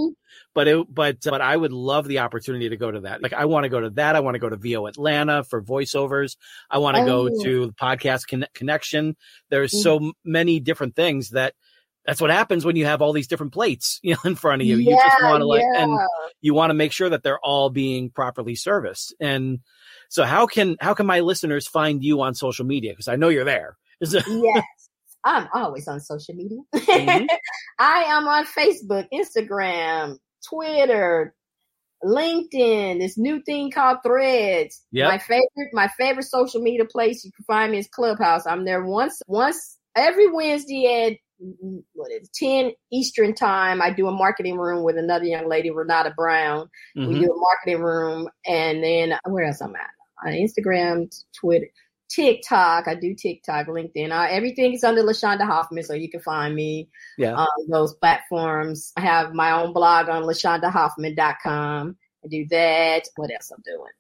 but 0.55 0.69
it, 0.69 0.87
but 0.95 1.17
but 1.25 1.41
I 1.41 1.57
would 1.57 1.73
love 1.73 2.07
the 2.07 2.19
opportunity 2.21 2.69
to 2.69 2.77
go 2.77 2.91
to 2.91 3.01
that. 3.01 3.23
Like 3.23 3.33
I 3.33 3.47
want 3.47 3.65
to 3.65 3.69
go 3.69 3.81
to 3.81 3.91
that. 3.91 4.17
I 4.17 4.21
want 4.21 4.35
to 4.35 4.39
go 4.39 4.49
to 4.49 4.57
VO 4.57 4.87
Atlanta 4.87 5.45
for 5.45 5.63
voiceovers. 5.63 6.37
I 6.71 6.79
want 6.79 6.97
to 6.97 7.05
go 7.05 7.29
Oh. 7.33 7.43
to 7.45 7.67
the 7.69 7.73
podcast 7.73 8.29
Conne- 8.29 8.47
connection. 8.55 9.17
There's 9.51 9.73
Mhm. 9.73 9.83
so 9.83 10.13
many 10.25 10.61
different 10.61 10.95
things 10.95 11.31
that 11.31 11.55
that's 12.09 12.23
what 12.23 12.31
happens 12.31 12.65
when 12.65 12.75
you 12.75 12.87
have 12.87 13.03
all 13.03 13.13
these 13.13 13.27
different 13.27 13.53
plates, 13.53 14.01
you 14.03 14.15
know, 14.15 14.21
in 14.25 14.35
front 14.35 14.63
of 14.63 14.67
you. 14.67 14.79
you 14.79 14.97
just 14.97 15.23
want 15.23 15.43
to 15.43 15.47
like 15.47 15.63
and 15.77 15.93
yeah. 15.93 16.07
you 16.41 16.55
want 16.55 16.71
to 16.71 16.75
make 16.75 16.91
sure 16.91 17.11
that 17.11 17.23
they're 17.23 17.39
all 17.41 17.69
being 17.69 18.09
properly 18.09 18.55
serviced. 18.55 19.15
And 19.21 19.59
so 20.09 20.25
how 20.25 20.47
can 20.47 20.79
how 20.81 20.95
can 20.95 21.05
my 21.05 21.21
listeners 21.21 21.69
find 21.69 22.03
you 22.03 22.23
on 22.23 22.35
social 22.35 22.65
media? 22.65 22.93
Because 22.93 23.09
I 23.09 23.17
know 23.17 23.29
you're 23.29 23.45
there. 23.45 23.77
yes. 24.01 24.25
I'm 25.25 25.49
always 25.53 25.87
on 25.87 26.01
social 26.01 26.35
media. 26.35 26.61
Mhm. 26.75 27.27
I 27.79 28.05
am 28.05 28.27
on 28.27 28.47
Facebook, 28.47 29.07
Instagram, 29.13 30.17
Twitter, 30.49 31.35
LinkedIn, 32.03 33.01
this 33.01 33.19
new 33.19 33.43
thing 33.43 33.71
called 33.71 33.99
Threads. 34.03 34.83
Yep. 34.93 35.11
My 35.11 35.19
favorite, 35.19 35.75
my 35.75 35.89
favorite 35.99 36.25
social 36.25 36.63
media 36.63 36.87
place 36.87 37.23
you 37.25 37.33
can 37.33 37.45
find 37.45 37.73
me 37.73 37.79
is 37.79 37.89
Clubhouse. 37.89 38.47
I'm 38.47 38.65
there 38.65 38.83
once, 38.83 39.21
once 39.27 39.77
every 39.95 40.31
Wednesday 40.31 41.07
at 41.07 41.19
what 41.95 42.11
is 42.11 42.29
10 42.35 42.73
Eastern 42.93 43.35
time. 43.35 43.81
I 43.81 43.91
do 43.91 44.09
a 44.09 44.13
marketing 44.13 44.59
room 44.59 44.83
with 44.85 44.97
another 44.99 45.25
young 45.25 45.49
lady, 45.49 45.71
Renata 45.71 46.13
Brown. 46.17 46.69
We 46.97 47.03
Mhm. 47.15 47.21
do 47.21 47.33
a 47.33 47.37
marketing 47.37 47.83
room, 47.83 48.29
and 48.47 48.83
then 48.83 49.19
where 49.27 49.45
else 49.45 49.61
I'm 49.61 49.75
at? 49.77 49.91
On 50.27 50.33
Instagram, 50.33 51.09
Twitter, 51.39 51.69
TikTok. 52.11 52.89
I 52.89 52.95
do 52.97 53.15
TikTok, 53.15 53.67
LinkedIn. 53.69 54.11
Uh, 54.11 54.27
everything 54.31 54.73
is 54.75 54.83
under 54.83 55.03
LaShaunda 55.03 55.43
Hoffman, 55.47 55.85
so 55.85 55.95
you 55.95 56.11
can 56.11 56.21
find 56.21 56.55
me 56.55 56.89
Yeah. 57.19 57.35
on 57.35 57.47
those 57.69 57.95
platforms. 57.95 58.93
I 58.97 59.03
have 59.03 59.33
my 59.33 59.53
own 59.53 59.73
blog 59.73 60.09
on 60.09 60.25
LaShaundaHoffman.com. 60.25 61.97
I 62.25 62.29
do 62.29 62.47
that. 62.51 63.05
What 63.17 63.31
else 63.31 63.51
I'm 63.53 63.63
doing? 63.65 63.93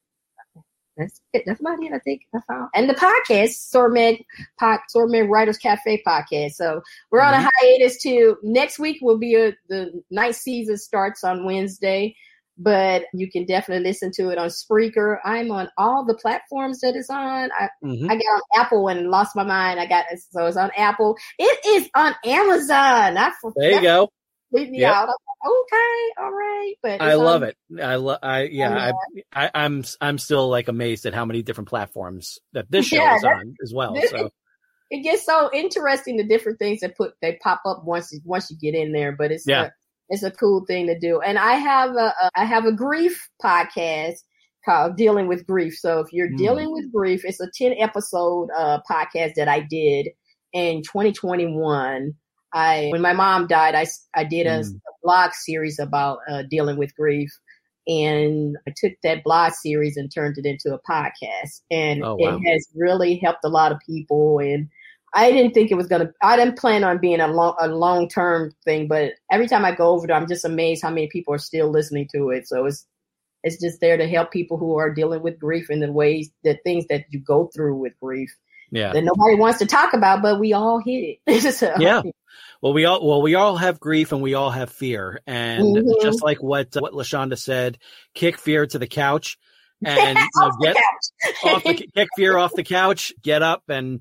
That's 0.99 1.21
it. 1.33 1.45
That's 1.47 1.61
about 1.61 1.83
it. 1.83 1.93
I 1.93 1.99
think 2.01 2.23
that's 2.33 2.45
all. 2.51 2.69
And 2.75 2.91
the 2.91 2.95
podcast, 2.95 3.73
Sormag, 3.73 4.25
pod, 4.59 4.81
Writers 5.29 5.57
Cafe 5.59 6.03
podcast. 6.07 6.53
So 6.53 6.83
we're 7.11 7.21
on 7.21 7.35
a 7.35 7.49
hiatus 7.61 8.03
too. 8.03 8.37
Next 8.43 8.79
week 8.79 8.99
will 9.01 9.19
be 9.19 9.37
a, 9.37 9.53
the 9.69 10.03
night 10.11 10.35
season 10.35 10.77
starts 10.77 11.23
on 11.23 11.45
Wednesday, 11.45 12.17
but 12.59 13.05
you 13.15 13.31
can 13.31 13.45
definitely 13.47 13.89
listen 13.89 14.11
to 14.17 14.31
it 14.31 14.39
on 14.39 14.49
Spreaker. 14.49 15.19
I'm 15.25 15.53
on 15.53 15.69
all 15.79 16.05
the 16.05 16.15
platforms 16.15 16.81
that 16.81 16.97
it's 16.97 17.11
on. 17.11 17.51
I, 17.59 17.69
Mhm. 17.85 18.11
I 18.11 18.17
got 18.17 18.25
on 18.25 18.41
Apple 18.57 18.89
and 18.89 19.09
lost 19.09 19.37
my 19.37 19.45
mind. 19.45 19.79
I 19.79 19.87
got 19.87 20.07
so 20.31 20.47
it's 20.47 20.57
on 20.57 20.73
Apple. 20.77 21.17
It 21.39 21.59
is 21.65 21.89
on 21.95 22.15
Amazon. 22.25 23.17
I 23.17 23.33
There 23.55 23.71
you 23.71 23.83
go. 23.83 24.11
Leave 24.53 24.71
me 24.71 24.81
Yep. 24.81 24.93
out. 24.95 25.03
I'm 25.03 25.09
like, 25.09 25.57
okay, 25.59 26.23
all 26.23 26.33
right, 26.33 26.75
but 26.83 27.03
I 27.03 27.15
love 27.15 27.43
on- 27.43 27.49
it. 27.49 27.57
I 27.83 27.97
love. 27.97 28.19
I 28.23 28.43
yeah. 28.45 28.93
I, 29.33 29.45
I 29.47 29.51
I'm 29.55 29.85
I'm 30.01 30.19
still 30.19 30.49
like 30.49 30.69
amazed 30.69 31.05
at 31.07 31.15
how 31.15 31.25
many 31.27 31.43
different 31.43 31.69
platforms 31.69 32.39
that 32.55 32.71
this 32.71 32.87
show 32.89 32.97
Yeah, 32.97 33.17
is 33.17 33.25
on 33.25 33.55
as 33.63 33.73
well. 33.75 33.95
this- 33.95 34.11
So 34.11 34.31
It 34.91 35.03
gets 35.03 35.27
so 35.27 35.51
interesting 35.53 36.17
the 36.17 36.25
different 36.25 36.59
things 36.59 36.81
that 36.81 36.97
put 36.97 37.13
they 37.21 37.39
pop 37.43 37.61
up 37.67 37.83
once 37.85 38.11
you- 38.11 38.21
once 38.25 38.51
you 38.51 38.57
get 38.59 38.75
in 38.75 38.93
there. 38.93 39.13
But 39.13 39.33
it's 39.33 39.45
Yeah. 39.47 39.65
a, 39.65 39.71
it's 40.09 40.23
a 40.23 40.31
cool 40.31 40.65
thing 40.67 40.87
to 40.87 40.99
do. 40.99 41.21
And 41.21 41.39
I 41.39 41.57
have 41.57 41.91
a, 41.95 42.15
a 42.23 42.31
I 42.35 42.45
have 42.47 42.65
a 42.65 42.73
grief 42.73 43.29
podcast 43.45 44.15
called 44.65 44.97
Dealing 44.97 45.29
with 45.29 45.47
Grief. 45.47 45.75
So 45.75 46.01
if 46.01 46.07
you're 46.13 46.31
Mm. 46.31 46.39
dealing 46.39 46.73
with 46.73 46.91
grief, 46.91 47.27
it's 47.27 47.39
a 47.41 47.51
ten 47.55 47.75
episode 47.79 48.49
uh, 48.57 48.79
podcast 48.91 49.35
that 49.37 49.47
I 49.49 49.61
did 49.61 50.09
in 50.55 50.83
2021. 50.83 52.15
I 52.53 52.89
when 52.91 53.03
my 53.03 53.13
mom 53.13 53.47
died, 53.47 53.75
I 53.75 53.87
I 54.15 54.25
did 54.25 54.47
a, 54.47 54.61
Mm. 54.61 54.77
a 54.77 54.93
blog 55.03 55.33
series 55.35 55.79
about 55.79 56.19
uh, 56.31 56.43
dealing 56.51 56.77
with 56.79 56.95
grief, 56.97 57.31
and 57.87 58.57
I 58.67 58.73
took 58.77 58.93
that 59.03 59.25
blog 59.25 59.53
series 59.53 59.97
and 59.97 60.13
turned 60.13 60.39
it 60.39 60.47
into 60.47 60.75
a 60.75 60.81
podcast, 60.91 61.61
and 61.71 62.03
Oh, 62.05 62.17
wow. 62.17 62.39
it 62.39 62.49
has 62.51 62.67
really 62.75 63.17
helped 63.17 63.45
a 63.45 63.49
lot 63.49 63.73
of 63.73 63.79
people. 63.87 64.39
And 64.39 64.69
I 65.15 65.31
didn't 65.33 65.53
think 65.55 65.71
it 65.71 65.75
was 65.77 65.87
gonna. 65.87 66.13
I 66.23 66.37
didn't 66.37 66.59
plan 66.59 66.85
on 66.85 66.99
being 66.99 67.21
a 67.21 67.29
long 67.29 67.55
a 67.61 67.69
long 67.69 68.09
term 68.09 68.53
thing, 68.65 68.89
but 68.89 69.13
every 69.31 69.49
time 69.49 69.65
I 69.65 69.75
go 69.75 69.89
over 69.89 70.07
there, 70.07 70.17
I'm 70.17 70.29
just 70.29 70.45
amazed 70.45 70.83
how 70.83 70.91
many 70.91 71.09
people 71.09 71.35
are 71.35 71.39
still 71.39 71.71
listening 71.71 72.09
to 72.15 72.31
it. 72.31 72.47
So 72.49 72.67
it's 72.67 72.87
it's 73.45 73.61
just 73.61 73.81
there 73.81 73.97
to 73.97 74.09
help 74.09 74.33
people 74.33 74.59
who 74.59 74.77
are 74.79 74.93
dealing 74.93 75.23
with 75.23 75.39
grief 75.39 75.71
in 75.71 75.81
the 75.81 75.93
ways 75.93 76.31
the 76.45 76.59
things 76.65 76.87
that 76.89 77.05
you 77.11 77.21
go 77.21 77.49
through 77.55 77.77
with 77.77 77.93
grief 78.03 78.35
yeah. 78.71 78.93
that 78.93 79.03
nobody 79.03 79.35
wants 79.35 79.59
to 79.61 79.67
talk 79.67 79.93
about, 79.95 80.23
but 80.23 80.39
we 80.41 80.53
all 80.53 80.79
hit 80.79 81.19
it. 81.27 81.55
So- 81.55 81.75
Yeah. 81.79 82.03
Well, 82.61 82.73
we 82.73 82.85
all 82.87 83.07
well 83.07 83.23
we 83.23 83.37
all 83.37 83.57
have 83.57 83.79
grief 83.79 84.11
and 84.11 84.21
we 84.21 84.35
all 84.35 84.51
have 84.51 84.71
fear, 84.71 85.21
and 85.29 85.77
Mhm. 85.77 86.03
just 86.03 86.23
like 86.25 86.43
what 86.43 86.69
what 86.79 86.93
LaShaunda 86.93 87.39
said, 87.39 87.79
kick 88.15 88.37
fear 88.37 88.67
to 88.67 88.79
the 88.81 88.89
couch, 88.89 89.39
and 89.85 90.19
you 90.19 90.25
know, 90.37 90.47
Off 90.47 90.55
the 90.59 90.67
get 90.73 90.77
off 91.45 91.63
the 91.63 91.75
kick 91.95 92.09
fear 92.17 92.37
off 92.37 92.53
the 92.55 92.65
couch, 92.65 93.13
get 93.23 93.43
up 93.43 93.63
and 93.69 94.01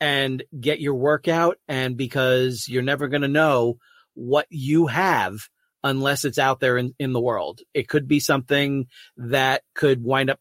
and 0.00 0.42
get 0.58 0.80
your 0.80 0.94
workout, 0.94 1.58
and 1.68 1.98
because 1.98 2.66
you're 2.66 2.82
never 2.82 3.08
going 3.08 3.22
to 3.22 3.28
know 3.28 3.76
what 4.14 4.46
you 4.48 4.86
have 4.86 5.36
unless 5.84 6.24
it's 6.24 6.38
out 6.38 6.60
there 6.60 6.76
in, 6.78 6.94
in 6.98 7.12
the 7.12 7.20
world. 7.20 7.60
It 7.74 7.88
could 7.88 8.08
be 8.08 8.20
something 8.20 8.86
that 9.18 9.62
could 9.74 10.02
wind 10.02 10.30
up 10.30 10.40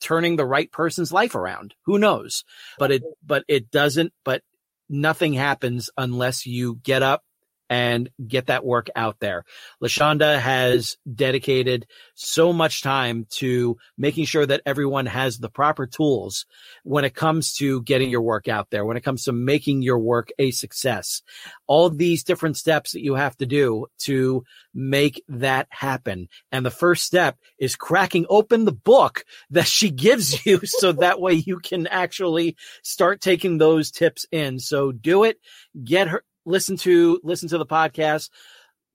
turning 0.00 0.36
the 0.36 0.46
right 0.46 0.70
person's 0.70 1.12
life 1.12 1.34
around. 1.34 1.74
Who 1.86 1.98
knows? 1.98 2.44
But 2.78 2.90
it 2.90 3.02
but 3.24 3.44
it 3.48 3.70
doesn't 3.70 4.12
but 4.24 4.42
nothing 4.88 5.34
happens 5.34 5.90
unless 5.96 6.46
you 6.46 6.76
get 6.82 7.02
up 7.02 7.22
and 7.70 8.08
get 8.26 8.46
that 8.46 8.64
work 8.64 8.88
out 8.96 9.18
there. 9.20 9.44
LaShaunda 9.82 10.38
has 10.38 10.96
dedicated 11.12 11.86
so 12.14 12.52
much 12.52 12.82
time 12.82 13.26
to 13.30 13.76
making 13.96 14.24
sure 14.24 14.46
that 14.46 14.62
everyone 14.64 15.06
has 15.06 15.38
the 15.38 15.50
proper 15.50 15.86
tools 15.86 16.46
when 16.82 17.04
it 17.04 17.14
comes 17.14 17.54
to 17.54 17.82
getting 17.82 18.10
your 18.10 18.22
work 18.22 18.48
out 18.48 18.70
there, 18.70 18.84
when 18.84 18.96
it 18.96 19.02
comes 19.02 19.24
to 19.24 19.32
making 19.32 19.82
your 19.82 19.98
work 19.98 20.30
a 20.38 20.50
success. 20.50 21.22
All 21.66 21.90
these 21.90 22.24
different 22.24 22.56
steps 22.56 22.92
that 22.92 23.02
you 23.02 23.14
have 23.14 23.36
to 23.38 23.46
do 23.46 23.86
to 24.00 24.44
make 24.74 25.22
that 25.28 25.66
happen. 25.70 26.28
And 26.52 26.64
the 26.64 26.70
first 26.70 27.04
step 27.04 27.36
is 27.58 27.76
cracking 27.76 28.26
open 28.28 28.64
the 28.64 28.72
book 28.72 29.24
that 29.50 29.66
she 29.66 29.90
gives 29.90 30.46
you 30.46 30.60
so 30.64 30.92
that 30.92 31.20
way 31.20 31.34
you 31.34 31.58
can 31.58 31.86
actually 31.86 32.56
start 32.82 33.20
taking 33.20 33.58
those 33.58 33.90
tips 33.90 34.26
in. 34.30 34.58
So 34.58 34.92
do 34.92 35.24
it. 35.24 35.38
Get 35.84 36.08
her, 36.08 36.24
listen 36.48 36.76
to, 36.78 37.20
listen 37.22 37.48
to 37.50 37.58
the 37.58 37.66
podcast, 37.66 38.30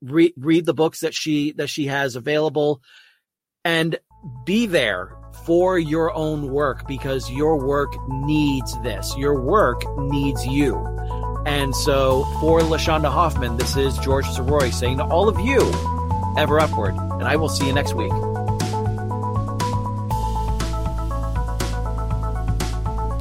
read, 0.02 0.34
read 0.38 0.66
the 0.66 0.74
books 0.74 1.02
that 1.02 1.14
she, 1.14 1.54
that 1.54 1.70
she 1.70 1.86
has 1.88 2.16
available 2.16 2.82
and 3.64 3.98
be 4.46 4.66
there 4.66 5.16
for 5.46 5.78
your 5.78 6.14
own 6.16 6.50
work 6.50 6.88
because 6.88 7.30
your 7.32 7.58
work 7.66 7.94
needs 8.10 8.80
this. 8.82 9.16
Your 9.18 9.42
work 9.42 9.84
needs 9.98 10.46
you. 10.46 10.78
And 11.46 11.76
so 11.76 12.24
for 12.40 12.62
LaShaunda 12.62 13.12
Hoffman, 13.12 13.58
this 13.58 13.76
is 13.76 13.98
George 13.98 14.26
Sirois 14.26 14.74
saying 14.74 14.98
to 14.98 15.04
all 15.04 15.28
of 15.28 15.40
you, 15.40 15.60
ever 16.38 16.60
upward. 16.60 16.96
And 16.96 17.24
I 17.24 17.36
will 17.36 17.50
see 17.50 17.68
you 17.68 17.74
next 17.74 17.94
week. 17.94 18.12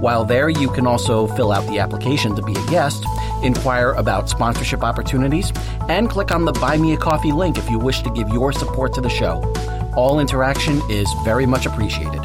While 0.00 0.24
there, 0.24 0.48
you 0.48 0.70
can 0.70 0.86
also 0.86 1.26
fill 1.26 1.50
out 1.50 1.66
the 1.66 1.80
application 1.80 2.36
to 2.36 2.42
be 2.42 2.52
a 2.52 2.66
guest, 2.66 3.04
inquire 3.42 3.92
about 3.92 4.28
sponsorship 4.28 4.84
opportunities, 4.84 5.52
and 5.88 6.08
click 6.08 6.30
on 6.30 6.44
the 6.44 6.52
Buy 6.52 6.76
Me 6.76 6.92
a 6.92 6.96
Coffee 6.96 7.32
link 7.32 7.58
if 7.58 7.68
you 7.68 7.78
wish 7.80 8.02
to 8.02 8.10
give 8.10 8.28
your 8.28 8.52
support 8.52 8.92
to 8.94 9.00
the 9.00 9.08
show. 9.08 9.42
All 9.96 10.20
interaction 10.20 10.80
is 10.88 11.12
very 11.24 11.46
much 11.46 11.66
appreciated. 11.66 12.22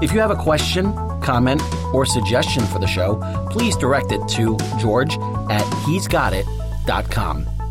If 0.00 0.12
you 0.12 0.20
have 0.20 0.30
a 0.30 0.36
question, 0.36 0.92
comment, 1.20 1.60
or 1.92 2.06
suggestion 2.06 2.62
for 2.64 2.78
the 2.78 2.86
show, 2.86 3.20
please 3.50 3.76
direct 3.76 4.12
it 4.12 4.26
to 4.28 4.56
george 4.78 5.16
at 5.50 5.66
he'sgotit.com. 5.84 7.61